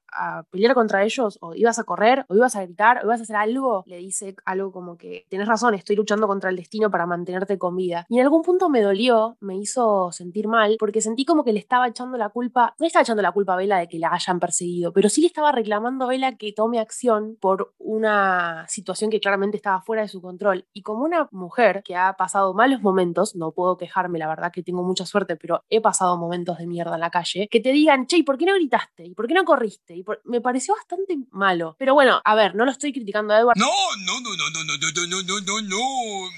pelear 0.51 0.75
contra 0.75 1.03
ellos? 1.03 1.39
¿O 1.43 1.55
ibas 1.55 1.79
a 1.81 1.85
correr? 1.85 2.25
¿O 2.29 2.37
ibas 2.37 2.55
a 2.55 2.65
gritar? 2.65 3.01
¿O 3.03 3.07
ibas 3.07 3.21
a 3.21 3.25
hacer 3.25 3.37
algo? 3.37 3.83
Le 3.87 3.99
dice 3.99 4.37
algo 4.45 4.71
como 4.73 4.97
que, 4.97 5.27
tenés 5.29 5.49
razón, 5.49 5.75
estoy 5.75 5.97
luchando 5.97 6.29
contra 6.29 6.51
el 6.51 6.57
destino 6.57 6.89
para 6.91 7.05
mantenerte 7.05 7.59
con 7.59 7.75
vida. 7.77 8.07
Y 8.09 8.19
en 8.19 8.25
algún 8.25 8.43
punto 8.43 8.71
me 8.71 8.81
dolió, 8.81 9.37
me 9.41 9.57
hizo 9.57 10.13
sentir 10.13 10.47
mal, 10.47 10.77
porque 10.79 11.01
sentí 11.01 11.25
como 11.25 11.45
que 11.45 11.53
le 11.53 11.59
estaba 11.59 11.89
echando 11.89 12.17
la 12.17 12.29
culpa, 12.29 12.75
no 12.79 12.85
le 12.85 12.87
estaba 12.87 13.03
echando 13.03 13.23
la 13.23 13.33
culpa 13.33 13.55
a 13.55 13.57
Vela 13.57 13.79
de 13.79 13.89
que 13.89 13.99
la 13.99 14.13
hayan 14.13 14.39
perseguido, 14.39 14.93
pero 14.93 15.09
sí 15.09 15.21
le 15.21 15.27
estaba 15.35 15.51
reclamando 15.51 16.05
a 16.05 16.09
Vela 16.09 16.37
que 16.37 16.53
tome 16.53 16.79
acción 16.79 17.37
por 17.41 17.75
una 17.79 18.65
situación 18.69 19.11
que 19.11 19.19
claramente 19.19 19.57
estaba 19.57 19.81
fuera 19.81 20.03
de 20.03 20.09
su 20.09 20.23
control. 20.23 20.69
Y 20.73 20.83
como 20.83 21.05
una 21.05 21.29
mujer 21.33 21.83
que 21.85 21.97
ha 21.97 22.13
pasado 22.13 22.55
malos 22.55 22.83
momentos, 22.83 23.35
no 23.35 23.51
puedo 23.51 23.77
quejarme, 23.77 24.21
la 24.21 24.29
verdad 24.29 24.53
que 24.53 24.63
tengo 24.63 24.85
mucha 24.85 25.05
suerte, 25.05 25.35
pero 25.35 25.65
he 25.71 25.81
pasado 25.81 26.17
momentos 26.19 26.59
de 26.59 26.69
mierda 26.69 26.95
en 26.95 27.01
la 27.01 27.11
calle, 27.11 27.49
que 27.51 27.59
te 27.59 27.73
digan, 27.73 28.07
che, 28.07 28.19
¿y 28.19 28.23
por 28.23 28.39
qué 28.39 28.47
no 28.47 28.55
gritaste? 28.55 29.07
¿Y 29.07 29.15
por 29.17 29.27
qué 29.27 29.35
no 29.35 29.45
corriste? 29.45 29.97
¿Y 29.97 30.05
por... 30.05 30.21
Me 30.23 30.41
pareció 30.41 30.75
bastante 30.75 31.19
malo. 31.33 31.75
Pero 31.81 31.95
bueno, 31.95 32.21
a 32.25 32.35
ver, 32.37 32.55
no 32.55 32.65
lo 32.65 32.71
estoy 32.71 32.93
criticando 32.93 33.35
a 33.35 33.41
Edward. 33.41 33.59
No, 33.59 33.67
no, 34.07 34.21
no, 34.21 34.37
no, 34.37 34.51
no, 34.51 34.63
no, 34.63 34.77
no, 34.79 35.07
no, 35.09 35.23
no, 35.25 35.41
no, 35.41 35.61
no. 35.63 36.31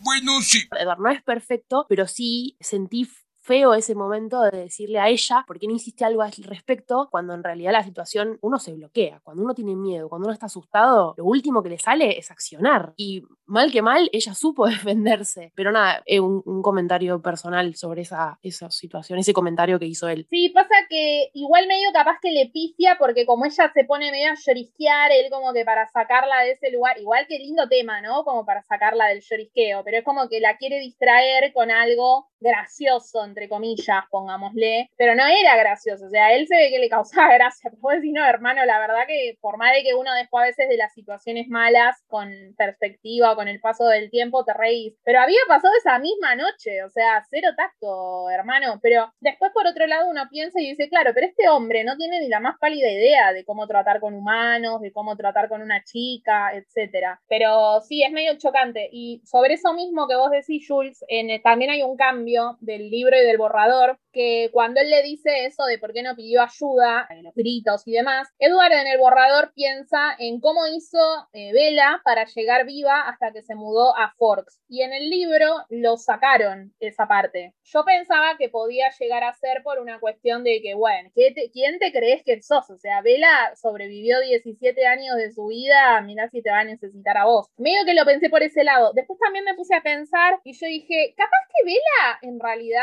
Bueno, 0.00 0.40
sí. 0.42 0.66
Edward 0.76 0.98
no 0.98 1.10
es 1.10 1.22
perfecto, 1.22 1.86
pero 1.88 2.08
sí 2.08 2.56
sentí 2.58 3.08
feo 3.46 3.74
ese 3.74 3.94
momento 3.94 4.42
de 4.42 4.62
decirle 4.62 4.98
a 4.98 5.08
ella, 5.08 5.44
¿por 5.46 5.60
qué 5.60 5.68
no 5.68 5.74
hiciste 5.74 6.04
algo 6.04 6.22
al 6.22 6.32
respecto? 6.32 7.08
Cuando 7.10 7.32
en 7.32 7.44
realidad 7.44 7.72
la 7.72 7.84
situación 7.84 8.38
uno 8.42 8.58
se 8.58 8.74
bloquea, 8.74 9.20
cuando 9.22 9.44
uno 9.44 9.54
tiene 9.54 9.76
miedo, 9.76 10.08
cuando 10.08 10.26
uno 10.26 10.34
está 10.34 10.46
asustado, 10.46 11.14
lo 11.16 11.24
último 11.24 11.62
que 11.62 11.68
le 11.68 11.78
sale 11.78 12.18
es 12.18 12.30
accionar. 12.30 12.92
Y 12.96 13.22
mal 13.44 13.70
que 13.70 13.82
mal, 13.82 14.10
ella 14.12 14.34
supo 14.34 14.66
defenderse. 14.66 15.52
Pero 15.54 15.70
nada, 15.70 16.02
es 16.06 16.20
un, 16.20 16.42
comentario 16.62 17.22
personal 17.22 17.76
sobre 17.76 18.02
esa, 18.02 18.38
esa 18.42 18.70
situación, 18.70 19.18
ese 19.18 19.32
comentario 19.32 19.78
que 19.78 19.86
hizo 19.86 20.08
él. 20.08 20.26
Sí, 20.30 20.48
pasa 20.48 20.74
que 20.88 21.30
igual 21.34 21.68
medio 21.68 21.92
capaz 21.92 22.18
que 22.20 22.32
le 22.32 22.48
pifia 22.48 22.96
porque 22.98 23.24
como 23.24 23.44
ella 23.44 23.70
se 23.72 23.84
pone 23.84 24.10
medio 24.10 24.32
a 24.32 24.34
llorisquear, 24.34 25.12
él 25.12 25.30
como 25.30 25.52
que 25.52 25.64
para 25.64 25.86
sacarla 25.86 26.40
de 26.40 26.52
ese 26.52 26.72
lugar, 26.72 26.98
igual 26.98 27.26
que 27.28 27.38
lindo 27.38 27.68
tema, 27.68 28.00
¿no? 28.00 28.24
Como 28.24 28.44
para 28.44 28.62
sacarla 28.62 29.06
del 29.06 29.20
llorisqueo, 29.20 29.84
pero 29.84 29.98
es 29.98 30.04
como 30.04 30.28
que 30.28 30.40
la 30.40 30.56
quiere 30.56 30.80
distraer 30.80 31.52
con 31.52 31.70
algo 31.70 32.26
gracioso, 32.40 33.24
comillas, 33.48 34.04
pongámosle, 34.10 34.90
pero 34.96 35.14
no 35.14 35.24
era 35.26 35.56
gracioso, 35.56 36.06
o 36.06 36.10
sea, 36.10 36.34
él 36.34 36.46
se 36.48 36.56
ve 36.56 36.70
que 36.70 36.78
le 36.78 36.88
causaba 36.88 37.28
gracia, 37.34 37.70
pero 37.70 37.80
vos 37.80 37.94
no, 38.12 38.24
hermano, 38.24 38.64
la 38.64 38.78
verdad 38.78 39.06
que 39.06 39.36
por 39.40 39.58
más 39.58 39.72
de 39.74 39.82
que 39.82 39.94
uno 39.94 40.12
después 40.14 40.42
a 40.42 40.46
veces 40.46 40.68
de 40.68 40.76
las 40.76 40.92
situaciones 40.92 41.48
malas, 41.48 41.96
con 42.08 42.30
perspectiva 42.56 43.32
o 43.32 43.36
con 43.36 43.48
el 43.48 43.60
paso 43.60 43.86
del 43.86 44.10
tiempo, 44.10 44.44
te 44.44 44.54
reís, 44.54 44.94
pero 45.04 45.20
había 45.20 45.40
pasado 45.48 45.72
esa 45.78 45.98
misma 45.98 46.34
noche, 46.34 46.82
o 46.82 46.90
sea, 46.90 47.24
cero 47.30 47.50
tacto, 47.56 48.30
hermano, 48.30 48.78
pero 48.82 49.12
después 49.20 49.52
por 49.52 49.66
otro 49.66 49.86
lado 49.86 50.08
uno 50.08 50.22
piensa 50.30 50.60
y 50.60 50.70
dice, 50.70 50.88
claro, 50.88 51.12
pero 51.14 51.26
este 51.26 51.48
hombre 51.48 51.84
no 51.84 51.96
tiene 51.96 52.20
ni 52.20 52.28
la 52.28 52.40
más 52.40 52.56
pálida 52.58 52.90
idea 52.90 53.32
de 53.32 53.44
cómo 53.44 53.66
tratar 53.66 54.00
con 54.00 54.14
humanos, 54.14 54.80
de 54.80 54.92
cómo 54.92 55.16
tratar 55.16 55.48
con 55.48 55.62
una 55.62 55.82
chica, 55.84 56.54
etcétera, 56.54 57.20
pero 57.28 57.80
sí, 57.82 58.02
es 58.02 58.12
medio 58.12 58.36
chocante, 58.38 58.88
y 58.90 59.20
sobre 59.24 59.54
eso 59.54 59.72
mismo 59.74 60.08
que 60.08 60.16
vos 60.16 60.30
decís, 60.30 60.66
Jules, 60.66 61.04
también 61.42 61.70
hay 61.70 61.82
un 61.82 61.96
cambio 61.96 62.56
del 62.60 62.90
libro 62.90 63.16
y 63.16 63.25
del 63.26 63.38
borrador, 63.38 63.98
que 64.12 64.48
cuando 64.52 64.80
él 64.80 64.88
le 64.88 65.02
dice 65.02 65.44
eso 65.44 65.64
de 65.66 65.78
por 65.78 65.92
qué 65.92 66.02
no 66.02 66.16
pidió 66.16 66.42
ayuda, 66.42 67.06
los 67.22 67.34
gritos 67.34 67.82
y 67.86 67.92
demás, 67.92 68.28
Edward 68.38 68.72
en 68.72 68.86
el 68.86 68.98
borrador 68.98 69.52
piensa 69.54 70.16
en 70.18 70.40
cómo 70.40 70.66
hizo 70.66 70.98
eh, 71.32 71.52
Bella 71.52 72.00
para 72.04 72.24
llegar 72.24 72.64
viva 72.64 73.02
hasta 73.02 73.32
que 73.32 73.42
se 73.42 73.54
mudó 73.54 73.96
a 73.96 74.14
Forks. 74.16 74.60
Y 74.68 74.82
en 74.82 74.92
el 74.92 75.10
libro 75.10 75.64
lo 75.68 75.96
sacaron 75.96 76.72
esa 76.80 77.06
parte. 77.06 77.54
Yo 77.64 77.84
pensaba 77.84 78.36
que 78.38 78.48
podía 78.48 78.90
llegar 78.98 79.24
a 79.24 79.34
ser 79.34 79.62
por 79.62 79.80
una 79.80 80.00
cuestión 80.00 80.44
de 80.44 80.62
que, 80.62 80.74
bueno, 80.74 81.10
¿quién 81.14 81.78
te 81.78 81.92
crees 81.92 82.22
que 82.24 82.40
sos? 82.40 82.70
O 82.70 82.78
sea, 82.78 83.02
Bella 83.02 83.52
sobrevivió 83.54 84.20
17 84.20 84.86
años 84.86 85.16
de 85.16 85.32
su 85.32 85.46
vida, 85.46 86.00
mirá 86.00 86.28
si 86.30 86.42
te 86.42 86.50
va 86.50 86.60
a 86.60 86.64
necesitar 86.64 87.18
a 87.18 87.26
vos. 87.26 87.48
Medio 87.56 87.84
que 87.84 87.94
lo 87.94 88.04
pensé 88.04 88.30
por 88.30 88.42
ese 88.42 88.64
lado. 88.64 88.92
Después 88.94 89.18
también 89.18 89.44
me 89.44 89.54
puse 89.54 89.74
a 89.74 89.82
pensar 89.82 90.40
y 90.44 90.52
yo 90.52 90.66
dije, 90.66 91.14
capaz 91.16 91.36
que 91.48 91.64
Bella 91.64 92.18
en 92.22 92.40
realidad 92.40 92.82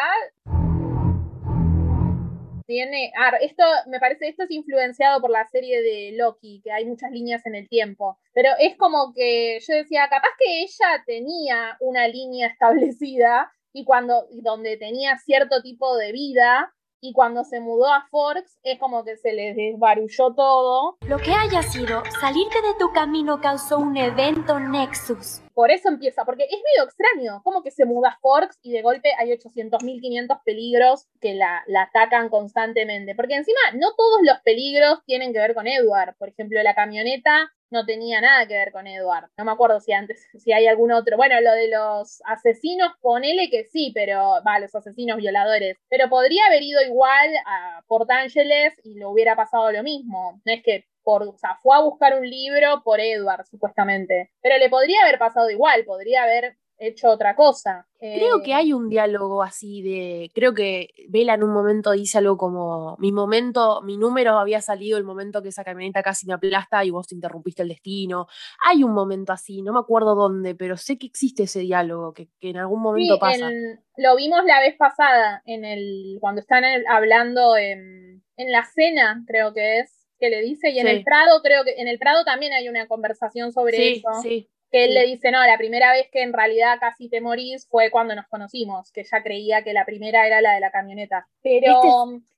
tiene. 2.66 3.12
Esto 3.42 3.64
me 3.88 4.00
parece, 4.00 4.28
esto 4.28 4.44
es 4.44 4.52
influenciado 4.52 5.22
por 5.22 5.30
la 5.30 5.48
serie 5.48 5.82
de 5.82 6.14
Loki, 6.18 6.62
que 6.64 6.72
hay 6.72 6.86
muchas 6.86 7.12
líneas 7.12 7.46
en 7.46 7.56
el 7.56 7.68
tiempo. 7.70 8.18
Pero 8.34 8.50
es 8.60 8.76
como 8.78 9.14
que 9.14 9.60
yo 9.60 9.76
decía, 9.76 10.08
capaz 10.10 10.30
que 10.40 10.64
ella 10.64 11.04
tenía 11.06 11.78
una 11.80 12.08
línea 12.08 12.48
establecida 12.52 13.52
y 13.74 13.86
cuando, 13.86 14.28
donde 14.32 14.78
tenía 14.78 15.18
cierto 15.18 15.62
tipo 15.62 15.98
de 15.98 16.12
vida, 16.12 16.74
y 17.04 17.12
cuando 17.12 17.44
se 17.44 17.60
mudó 17.60 17.92
a 17.92 18.08
Forks 18.10 18.60
es 18.64 18.80
como 18.80 19.04
que 19.04 19.18
se 19.18 19.34
les 19.34 19.58
desbarulló 19.58 20.34
todo. 20.34 20.98
Lo 21.06 21.18
que 21.18 21.34
haya 21.34 21.62
sido, 21.62 22.02
salirte 22.22 22.62
de 22.62 22.76
tu 22.80 22.94
camino 22.94 23.42
causó 23.42 23.78
un 23.78 23.98
evento 23.98 24.58
Nexus. 24.58 25.42
Por 25.54 25.70
eso 25.70 25.90
empieza, 25.90 26.24
porque 26.24 26.46
es 26.46 26.58
medio 26.58 26.86
extraño, 26.86 27.42
como 27.44 27.62
que 27.62 27.72
se 27.72 27.86
muda 27.86 28.12
a 28.12 28.20
Forks 28.22 28.58
y 28.64 28.72
de 28.72 28.82
golpe 28.82 29.12
hay 29.20 29.32
800.500 29.32 30.44
peligros 30.46 31.08
que 31.20 31.34
la, 31.34 31.64
la 31.68 31.84
atacan 31.84 32.30
constantemente. 32.30 33.16
Porque 33.16 33.36
encima 33.36 33.60
no 33.74 33.94
todos 33.96 34.22
los 34.24 34.40
peligros 34.40 35.04
tienen 35.06 35.34
que 35.34 35.40
ver 35.40 35.54
con 35.54 35.68
Edward. 35.68 36.16
Por 36.18 36.30
ejemplo, 36.30 36.64
la 36.64 36.74
camioneta 36.74 37.52
no 37.74 37.86
tenía 37.86 38.22
nada 38.22 38.48
que 38.48 38.54
ver 38.54 38.72
con 38.72 38.88
Edward. 38.88 39.30
No 39.38 39.44
me 39.44 39.52
acuerdo 39.52 39.80
si 39.82 39.92
antes, 39.92 40.26
si 40.40 40.54
hay 40.54 40.68
algún 40.68 40.92
otro. 40.92 41.18
Bueno, 41.18 41.42
lo 41.42 41.52
de 41.52 41.68
los 41.68 42.22
asesinos, 42.26 42.94
ponele 43.02 43.50
que 43.50 43.66
sí, 43.66 43.92
pero, 43.94 44.42
va, 44.48 44.60
los 44.60 44.74
asesinos 44.74 45.18
violadores. 45.18 45.78
Pero 45.90 46.10
podría 46.10 46.46
haber 46.48 46.64
ido 46.64 46.82
igual 46.82 47.30
a 47.46 47.82
Port 47.88 48.10
Angeles 48.10 48.74
y 48.84 48.96
le 48.96 49.06
hubiera 49.06 49.36
pasado 49.36 49.72
lo 49.72 49.84
mismo. 49.84 50.42
No 50.46 50.54
es 50.54 50.64
que 50.64 50.86
por, 51.04 51.24
o 51.24 51.38
sea, 51.38 51.58
fue 51.62 51.76
a 51.76 51.82
buscar 51.82 52.18
un 52.18 52.30
libro 52.30 52.82
por 52.84 53.02
Edward, 53.02 53.46
supuestamente. 53.46 54.32
Pero 54.42 54.58
le 54.58 54.70
podría 54.70 55.02
haber 55.02 55.20
pasado 55.20 55.50
igual, 55.50 55.84
podría 55.84 56.24
haber 56.24 56.56
hecho 56.88 57.10
otra 57.10 57.36
cosa. 57.36 57.88
Creo 58.00 58.40
Eh, 58.40 58.44
que 58.44 58.54
hay 58.54 58.74
un 58.74 58.90
diálogo 58.90 59.42
así 59.44 59.82
de. 59.82 60.30
Creo 60.34 60.54
que 60.54 60.90
Vela 61.08 61.34
en 61.36 61.44
un 61.44 61.52
momento 61.54 61.92
dice 61.92 62.18
algo 62.18 62.38
como: 62.38 62.96
Mi 63.00 63.12
momento, 63.12 63.82
mi 63.82 63.98
número 63.98 64.38
había 64.38 64.62
salido 64.62 64.98
el 64.98 65.04
momento 65.04 65.42
que 65.42 65.50
esa 65.50 65.64
camioneta 65.64 66.04
casi 66.04 66.28
me 66.28 66.34
aplasta 66.34 66.84
y 66.84 66.90
vos 66.92 67.12
interrumpiste 67.12 67.64
el 67.64 67.70
destino. 67.70 68.28
Hay 68.70 68.84
un 68.84 68.94
momento 68.94 69.32
así, 69.34 69.62
no 69.62 69.74
me 69.74 69.80
acuerdo 69.80 70.16
dónde, 70.16 70.54
pero 70.56 70.76
sé 70.78 70.98
que 70.98 71.06
existe 71.08 71.44
ese 71.44 71.62
diálogo, 71.62 72.14
que, 72.14 72.28
que 72.40 72.50
en 72.50 72.58
algún 72.58 72.82
momento 72.82 73.14
sí, 73.16 73.20
pasa. 73.20 73.50
lo 73.98 74.16
vimos 74.16 74.44
la 74.46 74.60
vez 74.60 74.76
pasada, 74.78 75.42
en 75.46 75.64
el, 75.66 76.18
cuando 76.20 76.42
están 76.42 76.64
hablando 76.90 77.56
en, 77.58 78.24
en 78.38 78.52
la 78.52 78.64
cena, 78.66 79.24
creo 79.28 79.54
que 79.54 79.80
es, 79.80 80.08
que 80.20 80.30
le 80.30 80.42
dice, 80.42 80.70
y 80.72 80.80
en 80.80 80.88
Sí. 80.88 80.92
el 80.94 81.04
Prado, 81.04 81.42
creo 81.42 81.64
que 81.64 81.76
en 81.82 81.88
el 81.88 82.00
Prado 82.00 82.24
también 82.26 82.54
hay 82.54 82.70
una 82.70 82.88
conversación 82.88 83.52
sobre 83.52 83.76
Sí, 83.78 83.94
eso. 84.06 84.22
sí. 84.22 84.50
Que 84.74 84.86
él 84.86 84.90
sí. 84.90 84.96
le 84.96 85.06
dice, 85.06 85.30
no, 85.30 85.46
la 85.46 85.56
primera 85.56 85.92
vez 85.92 86.10
que 86.12 86.24
en 86.24 86.34
realidad 86.34 86.80
casi 86.80 87.08
te 87.08 87.22
morís 87.22 87.68
fue 87.70 87.92
cuando 87.92 88.16
nos 88.16 88.28
conocimos, 88.28 88.92
que 88.92 89.04
ya 89.04 89.22
creía 89.22 89.64
que 89.64 89.72
la 89.72 89.86
primera 89.86 90.26
era 90.26 90.42
la 90.42 90.56
de 90.56 90.60
la 90.60 90.72
camioneta. 90.72 91.28
Pero 91.44 91.80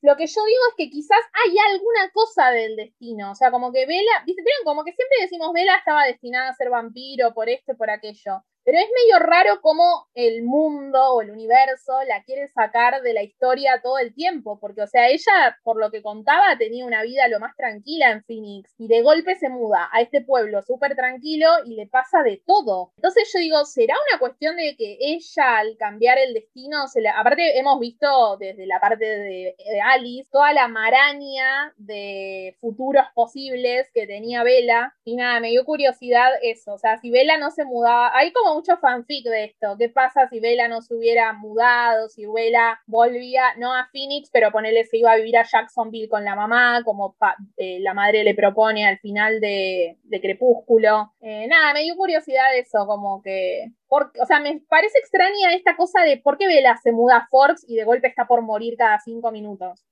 lo 0.01 0.17
que 0.17 0.27
yo 0.27 0.45
digo 0.45 0.61
es 0.69 0.75
que 0.75 0.89
quizás 0.89 1.19
hay 1.45 1.55
alguna 1.71 2.11
cosa 2.13 2.51
del 2.51 2.75
destino, 2.75 3.31
o 3.31 3.35
sea, 3.35 3.51
como 3.51 3.71
que 3.71 3.85
Vela, 3.85 4.23
viste, 4.25 4.43
como 4.65 4.83
que 4.83 4.91
siempre 4.91 5.17
decimos 5.21 5.53
Vela 5.53 5.77
estaba 5.77 6.03
destinada 6.03 6.49
a 6.49 6.55
ser 6.55 6.69
vampiro 6.69 7.33
por 7.33 7.47
esto 7.47 7.71
y 7.71 7.75
por 7.75 7.89
aquello. 7.89 8.43
Pero 8.65 8.79
es 8.79 8.85
medio 8.85 9.19
raro 9.19 9.61
cómo 9.61 10.07
el 10.15 10.43
mundo 10.43 10.99
o 11.13 11.21
el 11.21 11.29
universo 11.29 11.93
la 12.07 12.23
quiere 12.23 12.47
sacar 12.47 13.03
de 13.03 13.13
la 13.13 13.21
historia 13.21 13.79
todo 13.83 13.99
el 13.99 14.13
tiempo, 14.15 14.59
porque, 14.59 14.81
o 14.81 14.87
sea, 14.87 15.07
ella, 15.07 15.57
por 15.63 15.77
lo 15.77 15.91
que 15.91 16.01
contaba, 16.01 16.57
tenía 16.57 16.83
una 16.83 17.03
vida 17.03 17.27
lo 17.27 17.39
más 17.39 17.55
tranquila 17.55 18.09
en 18.09 18.23
Phoenix 18.23 18.73
y 18.79 18.87
de 18.87 19.03
golpe 19.03 19.35
se 19.35 19.49
muda 19.49 19.87
a 19.91 20.01
este 20.01 20.21
pueblo 20.21 20.63
súper 20.63 20.95
tranquilo 20.95 21.47
y 21.65 21.75
le 21.75 21.85
pasa 21.85 22.23
de 22.23 22.41
todo. 22.45 22.91
Entonces 22.97 23.29
yo 23.31 23.39
digo, 23.39 23.65
¿será 23.65 23.93
una 24.09 24.19
cuestión 24.19 24.55
de 24.55 24.75
que 24.75 24.97
ella 24.99 25.59
al 25.59 25.77
cambiar 25.77 26.17
el 26.17 26.33
destino, 26.33 26.87
se 26.87 27.01
le... 27.01 27.09
aparte 27.09 27.59
hemos 27.59 27.79
visto 27.79 28.37
desde 28.37 28.65
la 28.65 28.79
parte 28.79 29.05
de, 29.05 29.55
Alice 29.83 30.29
toda 30.31 30.53
la 30.53 30.67
maraña 30.67 31.73
de 31.77 32.55
futuros 32.59 33.05
posibles 33.13 33.91
que 33.93 34.07
tenía 34.07 34.43
Bella 34.43 34.95
y 35.03 35.15
nada, 35.15 35.39
me 35.39 35.49
dio 35.49 35.65
curiosidad 35.65 36.31
eso, 36.41 36.73
o 36.73 36.77
sea, 36.77 36.97
si 36.97 37.11
Bella 37.11 37.37
no 37.37 37.51
se 37.51 37.65
mudaba, 37.65 38.11
hay 38.15 38.31
como 38.33 38.54
mucho 38.55 38.77
fanfic 38.77 39.25
de 39.25 39.45
esto, 39.45 39.75
¿qué 39.77 39.89
pasa 39.89 40.27
si 40.29 40.39
Bella 40.39 40.67
no 40.67 40.81
se 40.81 40.95
hubiera 40.95 41.33
mudado, 41.33 42.09
si 42.09 42.25
Bella 42.25 42.81
volvía, 42.87 43.53
no 43.57 43.73
a 43.75 43.87
Phoenix, 43.91 44.29
pero 44.31 44.51
ponele 44.51 44.85
se 44.85 44.97
iba 44.97 45.11
a 45.11 45.17
vivir 45.17 45.37
a 45.37 45.43
Jacksonville 45.43 46.07
con 46.09 46.23
la 46.23 46.35
mamá, 46.35 46.81
como 46.83 47.13
pa- 47.15 47.35
eh, 47.57 47.79
la 47.81 47.93
madre 47.93 48.23
le 48.23 48.33
propone 48.33 48.87
al 48.87 48.97
final 48.99 49.39
de, 49.39 49.97
de 50.03 50.21
Crepúsculo. 50.21 51.13
Eh, 51.21 51.47
nada, 51.47 51.73
me 51.73 51.81
dio 51.83 51.95
curiosidad 51.95 52.55
eso, 52.57 52.85
como 52.87 53.21
que... 53.21 53.71
por- 53.87 54.11
o 54.21 54.25
sea, 54.25 54.39
me 54.39 54.61
parece 54.69 54.97
extraña 54.99 55.53
esta 55.53 55.75
cosa 55.75 56.01
de 56.01 56.17
por 56.17 56.37
qué 56.37 56.47
Bella 56.47 56.77
se 56.81 56.91
muda 56.91 57.17
a 57.17 57.27
Forks 57.29 57.65
y 57.67 57.75
de 57.75 57.83
golpe 57.83 58.07
está 58.07 58.25
por 58.25 58.41
morir 58.41 58.75
cada 58.77 58.99
cinco 58.99 59.31
minutos. 59.31 59.85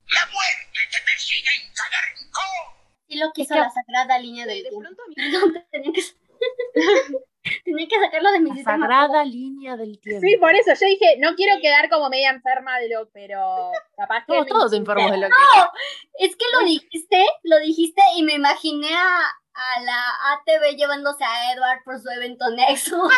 Sí 3.08 3.18
lo 3.18 3.32
quiso 3.34 3.54
que- 3.54 3.60
la 3.60 3.70
sagrada 3.70 4.18
línea 4.20 4.46
del 4.46 4.64
tiempo. 4.64 4.82
Perdón, 5.16 5.64
tenía 5.72 5.92
que... 5.94 6.02
tenía 7.66 7.88
que 7.88 8.00
sacarlo 8.00 8.32
de 8.32 8.40
mi 8.40 8.50
La 8.50 8.56
sistema. 8.56 8.78
sagrada 8.88 9.24
línea 9.26 9.76
del 9.76 10.00
tiempo. 10.00 10.22
Sí, 10.26 10.38
por 10.38 10.54
eso 10.56 10.72
yo 10.74 10.88
dije, 10.88 11.18
no 11.20 11.36
quiero 11.36 11.60
quedar 11.62 11.90
como 11.90 12.10
media 12.10 12.30
enferma 12.30 12.78
de 12.80 12.90
lo, 12.90 13.10
pero 13.12 13.72
capaz 13.98 14.26
que... 14.26 14.34
Me 14.40 14.46
todos 14.46 14.74
enfermos 14.74 15.12
de 15.12 15.18
lo 15.18 15.28
que. 15.28 15.32
No, 15.32 15.70
es 16.20 16.36
que 16.36 16.46
lo 16.54 16.66
dijiste, 16.66 17.26
lo 17.44 17.60
dijiste 17.60 18.02
y 18.16 18.24
me 18.24 18.34
imaginé 18.34 18.94
a, 18.96 19.18
a 19.54 19.82
la 19.82 20.34
ATV 20.34 20.76
llevándose 20.78 21.24
a 21.24 21.54
Edward 21.54 21.84
por 21.84 22.00
su 22.00 22.10
evento 22.10 22.50
Nexus. 22.52 23.12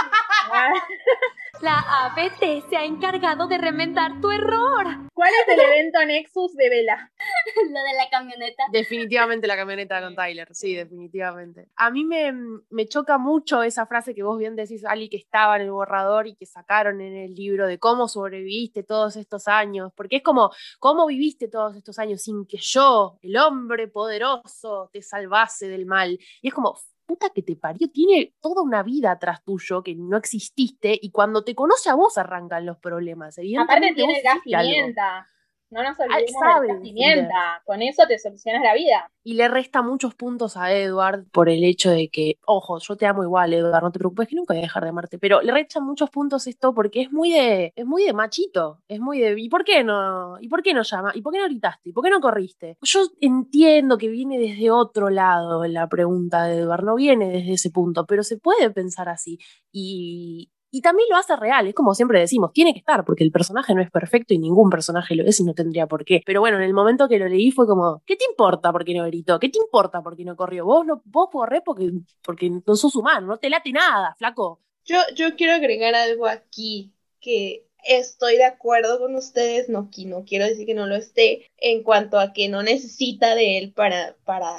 La 1.62 1.80
ABT 2.06 2.70
se 2.70 2.76
ha 2.76 2.84
encargado 2.84 3.47
de 3.47 3.58
remendar 3.58 4.20
tu 4.20 4.30
error. 4.30 4.86
¿Cuál 5.14 5.32
es 5.41 5.53
el 5.53 5.60
evento 5.60 6.06
Nexus 6.06 6.53
de 6.53 6.70
Vela? 6.70 7.12
lo 7.56 7.80
de 7.80 7.93
la 7.97 8.10
camioneta. 8.12 8.64
Definitivamente 8.72 9.47
la 9.47 9.56
camioneta 9.56 10.01
con 10.01 10.16
Tyler, 10.16 10.49
sí, 10.51 10.76
definitivamente. 10.76 11.70
A 11.78 11.89
mí 11.91 12.03
me, 12.03 12.34
me 12.70 12.88
choca 12.88 13.18
mucho 13.18 13.64
esa 13.64 13.86
frase 13.86 14.14
que 14.14 14.24
vos 14.24 14.38
bien 14.38 14.56
decís, 14.56 14.84
Ali, 14.86 15.08
que 15.08 15.18
estaba 15.18 15.56
en 15.56 15.64
el 15.64 15.72
borrador 15.72 16.28
y 16.28 16.36
que 16.36 16.45
sacaron 16.45 16.99
en 16.99 17.16
el 17.16 17.34
libro 17.34 17.68
de 17.68 17.80
cómo 17.80 18.08
sobreviviste 18.08 18.84
todos 18.84 19.16
estos 19.16 19.47
años, 19.47 19.91
porque 19.95 20.18
es 20.18 20.24
como, 20.24 20.51
¿cómo 20.80 21.08
viviste 21.08 21.47
todos 21.47 21.76
estos 21.78 21.97
años 21.99 22.22
sin 22.22 22.45
que 22.45 22.58
yo, 22.60 23.18
el 23.22 23.38
hombre 23.38 23.88
poderoso, 23.88 24.89
te 24.91 25.01
salvase 25.01 25.70
del 25.70 25.86
mal? 25.86 26.20
Y 26.41 26.49
es 26.49 26.53
como, 26.53 26.76
puta 27.06 27.30
que 27.30 27.41
te 27.41 27.56
parió, 27.56 27.89
tiene 27.89 28.34
toda 28.41 28.62
una 28.62 28.84
vida 28.84 29.12
atrás 29.12 29.43
tuyo 29.43 29.84
que 29.84 29.95
no 29.95 30.18
exististe 30.18 30.97
y 30.99 31.12
cuando 31.12 31.43
te 31.43 31.56
conoce 31.56 31.89
a 31.89 31.95
vos 31.95 32.18
arrancan 32.18 32.66
los 32.66 32.78
problemas. 32.78 33.38
Aparte 33.58 33.93
tiene 33.93 34.22
gas 34.22 34.39
pimienta. 34.43 35.28
No 35.76 35.84
nos 35.84 35.99
olvidemos 35.99 36.61
de 36.61 36.73
la 36.73 36.80
pimienta. 36.80 37.61
Con 37.65 37.82
eso 37.82 38.03
te 38.07 38.17
solucionas 38.17 38.63
la 38.63 38.73
vida. 38.73 39.11
Y 39.26 39.34
le 39.34 39.49
resta 39.49 39.82
muchos 39.82 40.15
puntos 40.15 40.55
a 40.55 40.71
Edward 40.71 41.26
por 41.34 41.49
el 41.49 41.65
hecho 41.65 41.91
de 41.91 42.07
que, 42.07 42.38
ojo, 42.45 42.80
yo 42.80 42.95
te 42.95 43.05
amo 43.05 43.23
igual, 43.23 43.53
Edward, 43.53 43.84
no 43.84 43.91
te 43.91 43.99
preocupes 43.99 44.30
que 44.30 44.38
nunca 44.38 44.53
voy 44.53 44.59
a 44.59 44.67
dejar 44.67 44.84
de 44.84 44.89
amarte. 44.89 45.19
Pero 45.19 45.41
le 45.41 45.51
resta 45.51 45.82
muchos 45.82 46.09
puntos 46.09 46.47
esto 46.47 46.73
porque 46.73 47.01
es 47.01 47.11
muy 47.11 47.34
de, 47.34 47.73
es 47.76 47.86
muy 47.86 48.03
de 48.03 48.13
machito. 48.13 48.80
Es 48.88 49.01
muy 49.01 49.19
de, 49.19 49.38
¿y 49.38 49.49
por 49.49 49.65
qué 49.65 49.84
no? 49.84 50.38
¿Y 50.39 50.47
por 50.47 50.63
qué 50.63 50.73
no 50.73 50.84
llama? 50.84 51.11
¿Y 51.13 51.21
por 51.21 51.34
qué 51.34 51.39
no 51.39 51.45
gritaste? 51.45 51.89
¿Y 51.89 51.91
por 51.91 52.05
qué 52.05 52.09
no 52.09 52.21
corriste? 52.21 52.78
Yo 52.82 53.01
entiendo 53.19 53.97
que 53.97 54.07
viene 54.07 54.39
desde 54.39 54.71
otro 54.71 55.09
lado 55.09 55.65
la 55.65 55.89
pregunta 55.89 56.45
de 56.45 56.59
Edward, 56.59 56.86
no 56.86 56.95
viene 56.95 57.32
desde 57.32 57.51
ese 57.51 57.69
punto, 57.69 58.05
pero 58.05 58.23
se 58.23 58.38
puede 58.38 58.69
pensar 58.69 59.09
así. 59.09 59.39
Y, 59.73 60.51
y 60.76 60.82
también 60.82 61.07
lo 61.09 61.15
hace 61.15 61.38
real, 61.38 61.67
es 61.67 61.73
como 61.73 61.95
siempre 61.95 62.19
decimos, 62.19 62.51
tiene 62.51 62.73
que 62.73 62.80
estar, 62.80 63.05
porque 63.05 63.23
el 63.23 63.32
personaje 63.32 63.73
no 63.73 63.82
es 63.82 63.89
perfecto 63.89 64.34
y 64.34 64.39
ningún 64.39 64.69
personaje 64.69 65.15
lo 65.15 65.23
es 65.23 65.39
y 65.39 65.45
no 65.45 65.53
tendría 65.53 65.88
por 65.88 66.03
qué. 66.03 66.21
Pero 66.26 66.41
bueno, 66.41 66.57
en 66.57 66.63
el 66.63 66.73
momento 66.73 67.07
que 67.07 67.17
lo 67.17 67.30
leí 67.30 67.49
fue 67.49 67.65
como, 67.65 68.03
¿qué 68.05 68.17
te 68.17 68.26
importa 68.26 68.73
porque 68.73 68.93
no 68.93 69.05
gritó? 69.05 69.39
¿Qué 69.39 69.47
te 69.47 69.57
importa 69.57 70.03
porque 70.03 70.26
no 70.26 70.36
corrió? 70.36 70.65
Vos 70.65 70.86
no, 70.86 71.01
vos 71.05 71.30
corrés 71.32 71.61
porque, 71.63 71.91
porque 72.21 72.49
no 72.49 72.76
sos 72.76 72.93
humano, 72.97 73.26
no 73.26 73.38
te 73.38 73.49
late 73.49 73.71
nada, 73.71 74.15
flaco. 74.17 74.59
Yo, 74.84 74.97
yo 75.15 75.38
quiero 75.38 75.53
agregar 75.53 75.95
algo 75.95 76.28
aquí 76.28 76.91
que 77.21 77.69
estoy 77.86 78.36
de 78.36 78.43
acuerdo 78.43 78.99
con 78.99 79.15
ustedes, 79.15 79.69
no, 79.69 79.89
no 80.07 80.26
quiero 80.26 80.43
decir 80.43 80.65
que 80.65 80.73
no 80.73 80.88
lo 80.88 80.95
esté, 80.95 81.49
en 81.55 81.84
cuanto 81.84 82.19
a 82.19 82.34
que 82.34 82.49
no 82.49 82.63
necesita 82.63 83.34
de 83.34 83.59
él 83.59 83.71
para, 83.71 84.17
para 84.26 84.57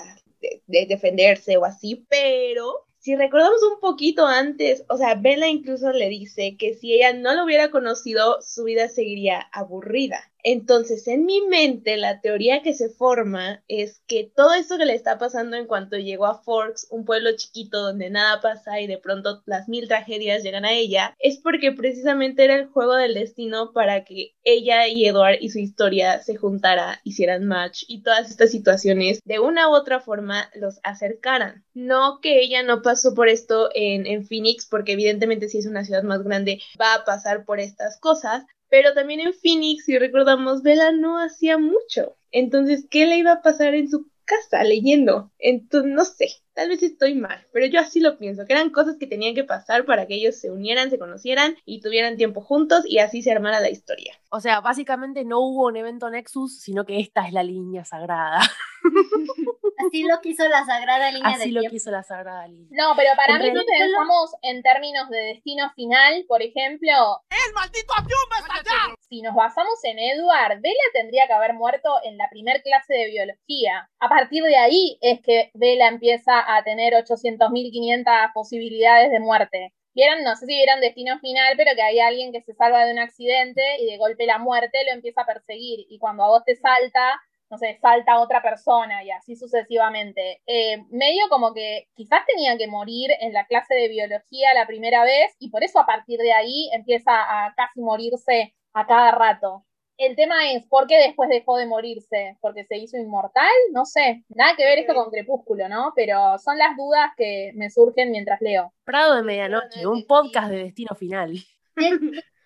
defenderse 0.66 1.58
o 1.58 1.66
así, 1.66 2.06
pero 2.08 2.86
si 3.07 3.14
recordamos 3.14 3.62
un 3.62 3.78
poquito 3.78 4.26
antes, 4.26 4.84
o 4.88 4.96
sea, 4.96 5.14
Bella 5.14 5.46
incluso 5.46 5.92
le 5.92 6.09
dice 6.09 6.57
que 6.59 6.74
si 6.74 6.92
ella 6.92 7.12
no 7.12 7.34
lo 7.34 7.44
hubiera 7.44 7.70
conocido, 7.70 8.42
su 8.42 8.64
vida 8.64 8.88
seguiría 8.88 9.42
aburrida. 9.52 10.32
Entonces, 10.49 11.09
en 11.09 11.26
mi 11.26 11.40
mente, 11.40 11.97
la 11.97 12.20
teoría 12.20 12.62
que 12.62 12.72
se 12.72 12.88
forma 12.88 13.64
es 13.66 14.01
que 14.07 14.30
todo 14.32 14.55
esto 14.55 14.78
que 14.78 14.84
le 14.84 14.94
está 14.94 15.18
pasando 15.18 15.57
en 15.57 15.66
cuanto 15.66 15.97
llegó 15.97 16.26
a 16.26 16.40
Forks, 16.40 16.86
un 16.92 17.05
pueblo 17.05 17.30
chiquito 17.34 17.82
donde 17.82 18.11
nada 18.11 18.40
pasa 18.40 18.80
y 18.80 18.86
de 18.86 18.97
pronto 18.97 19.42
las 19.44 19.68
mil 19.68 19.88
tragedias 19.88 20.44
llegan 20.44 20.64
a 20.64 20.70
ella, 20.70 21.16
es 21.18 21.38
porque 21.38 21.72
precisamente 21.72 22.44
era 22.44 22.55
el 22.55 22.66
juego 22.68 22.94
del 22.94 23.14
destino 23.14 23.72
para 23.72 24.05
que 24.05 24.36
ella 24.44 24.86
y 24.86 25.07
Edward 25.07 25.38
y 25.40 25.51
su 25.51 25.59
historia 25.59 26.22
se 26.22 26.36
juntara, 26.36 27.01
hicieran 27.03 27.44
match 27.44 27.82
y 27.88 28.05
todas 28.05 28.30
estas 28.30 28.53
situaciones 28.53 29.18
de 29.24 29.40
una 29.40 29.68
u 29.68 29.74
otra 29.74 29.99
forma 29.99 30.49
los 30.55 30.78
acercaran. 30.84 31.64
No 31.74 32.20
que 32.22 32.38
ella 32.38 32.62
no 32.62 32.82
pasó 32.82 33.14
por 33.14 33.28
esto 33.28 33.68
en, 33.74 34.07
en 34.07 34.24
Phoenix, 34.24 34.64
porque 34.66 34.92
evidentemente 34.92 35.49
si 35.49 35.59
es 35.59 35.66
una 35.66 35.84
ciudad 35.84 36.05
más 36.05 36.22
grande 36.22 36.61
va 36.80 36.94
a 36.94 37.05
pasar 37.05 37.44
por 37.44 37.59
estas 37.59 37.99
cosas, 37.99 38.44
pero 38.68 38.94
también 38.94 39.20
en 39.20 39.34
Phoenix, 39.34 39.84
si 39.84 39.98
recordamos, 39.98 40.62
Bella 40.62 40.92
no 40.92 41.18
hacía 41.18 41.58
mucho. 41.58 42.16
Entonces, 42.30 42.86
¿qué 42.90 43.06
le 43.06 43.18
iba 43.18 43.32
a 43.32 43.42
pasar 43.42 43.74
en 43.74 43.88
su 43.88 44.10
casa 44.24 44.64
leyendo? 44.64 45.32
Entonces, 45.38 45.92
no 45.92 46.04
sé, 46.04 46.28
tal 46.57 46.70
vez 46.70 46.82
estoy 46.82 47.14
mal, 47.14 47.46
pero 47.52 47.66
yo 47.66 47.78
así 47.78 48.00
lo 48.00 48.16
pienso, 48.16 48.46
que 48.46 48.54
eran 48.54 48.70
cosas 48.70 48.96
que 48.98 49.07
tenían 49.07 49.34
que 49.34 49.44
pasar 49.44 49.84
para 49.84 50.07
que 50.07 50.14
ellos 50.14 50.36
se 50.36 50.50
unieran, 50.50 50.88
se 50.88 50.98
conocieran 50.98 51.54
y 51.66 51.82
tuvieran 51.82 52.16
tiempo 52.16 52.40
juntos 52.40 52.84
y 52.86 52.98
así 52.98 53.20
se 53.20 53.30
armara 53.30 53.61
la 53.61 53.68
historia. 53.68 54.14
O 54.30 54.40
sea, 54.40 54.61
básicamente 54.62 55.24
no 55.24 55.40
hubo 55.40 55.66
un 55.66 55.76
evento 55.76 56.09
Nexus, 56.09 56.59
sino 56.59 56.86
que 56.86 56.98
esta 56.98 57.26
es 57.26 57.34
la 57.34 57.42
línea 57.42 57.84
sagrada. 57.84 58.40
Así 59.78 60.04
lo 60.04 60.20
quiso 60.20 60.48
la 60.48 60.64
sagrada 60.64 61.11
línea 61.11 61.30
Así 61.30 61.50
lo 61.50 61.62
quiso 61.68 61.90
la 61.90 62.02
sagrada 62.02 62.46
línea. 62.48 62.68
No, 62.70 62.94
pero 62.96 63.11
para 63.14 63.38
mí 63.38 63.50
no 63.50 63.62
pensamos 63.62 64.34
en 64.42 64.62
términos 64.62 65.09
de 65.11 65.18
destino 65.18 65.70
final, 65.74 66.24
por 66.26 66.42
ejemplo. 66.42 67.22
¡El 67.30 67.54
maldito 67.54 67.92
avión 67.96 68.18
va 68.32 68.36
a 68.36 68.59
estallar! 68.59 68.96
Si 69.09 69.22
nos 69.22 69.34
basamos 69.34 69.78
en 69.84 69.98
Edward, 69.98 70.61
Bella 70.61 70.74
tendría 70.92 71.26
que 71.26 71.32
haber 71.34 71.54
muerto 71.54 71.90
en 72.04 72.16
la 72.16 72.28
primer 72.30 72.62
clase 72.62 72.94
de 72.94 73.11
biología. 73.11 73.88
A 74.00 74.09
partir 74.09 74.42
de 74.42 74.57
ahí 74.57 74.98
es 75.00 75.20
que 75.20 75.50
Bella 75.54 75.88
empieza 75.88 76.40
a 76.47 76.62
tener 76.64 76.94
800.500 76.94 78.32
posibilidades 78.32 79.11
de 79.11 79.20
muerte. 79.20 79.72
Vieron, 79.94 80.22
no 80.24 80.36
sé 80.36 80.47
si 80.47 80.55
vieron 80.55 80.80
Destino 80.80 81.18
Final, 81.20 81.55
pero 81.57 81.74
que 81.74 81.82
hay 81.82 82.01
alguien 82.01 82.30
que 82.30 82.42
se 82.42 82.53
salva 82.55 82.84
de 82.84 82.92
un 82.92 82.99
accidente 82.99 83.62
y 83.80 83.86
de 83.86 83.97
golpe 83.97 84.26
la 84.26 84.38
muerte 84.38 84.78
lo 84.86 84.92
empieza 84.92 85.22
a 85.22 85.26
perseguir. 85.26 85.86
Y 85.88 85.99
cuando 85.99 86.24
a 86.24 86.28
vos 86.28 86.44
te 86.44 86.55
salta, 86.55 87.18
no 87.51 87.59
sé, 87.59 87.78
salta 87.80 88.20
otra 88.20 88.42
persona 88.42 89.05
y 89.05 89.11
así 89.11 89.36
sucesivamente. 89.36 90.42
Eh, 90.47 90.84
medio 90.90 91.28
como 91.30 91.55
que 91.55 91.88
quizás 91.94 92.20
tenía 92.26 92.59
que 92.59 92.66
morir 92.66 93.11
en 93.20 93.32
la 93.32 93.47
clase 93.47 93.74
de 93.74 93.88
biología 93.88 94.55
la 94.55 94.66
primera 94.66 95.05
vez 95.05 95.34
y 95.38 95.51
por 95.51 95.64
eso 95.64 95.78
a 95.80 95.86
partir 95.86 96.18
de 96.18 96.32
ahí 96.32 96.70
empieza 96.74 97.12
a 97.12 97.55
casi 97.57 97.80
morirse 97.80 98.55
a 98.74 98.86
cada 98.86 99.12
rato. 99.12 99.64
El 99.99 100.14
tema 100.14 100.53
es, 100.53 100.64
¿por 100.66 100.86
qué 100.86 100.99
después 100.99 101.28
dejó 101.30 101.57
de 101.57 101.66
morirse? 101.66 102.36
¿Porque 102.40 102.64
se 102.64 102.76
hizo 102.76 102.99
inmortal? 102.99 103.49
No 103.72 103.84
sé. 103.86 104.24
Nada 104.28 104.55
que 104.57 104.64
ver 104.64 104.78
esto 104.78 104.94
con 104.94 105.11
Crepúsculo, 105.11 105.68
¿no? 105.68 105.92
Pero 105.97 106.38
son 106.38 106.59
las 106.59 106.76
dudas 106.76 107.11
que 107.16 107.53
me 107.55 107.70
surgen 107.70 108.11
mientras 108.11 108.40
leo. 108.40 108.72
Prado 108.84 109.16
de 109.16 109.22
Medianoche, 109.22 109.86
un 109.86 110.07
podcast 110.07 110.51
de 110.51 110.64
destino 110.64 110.94
final. 110.94 111.34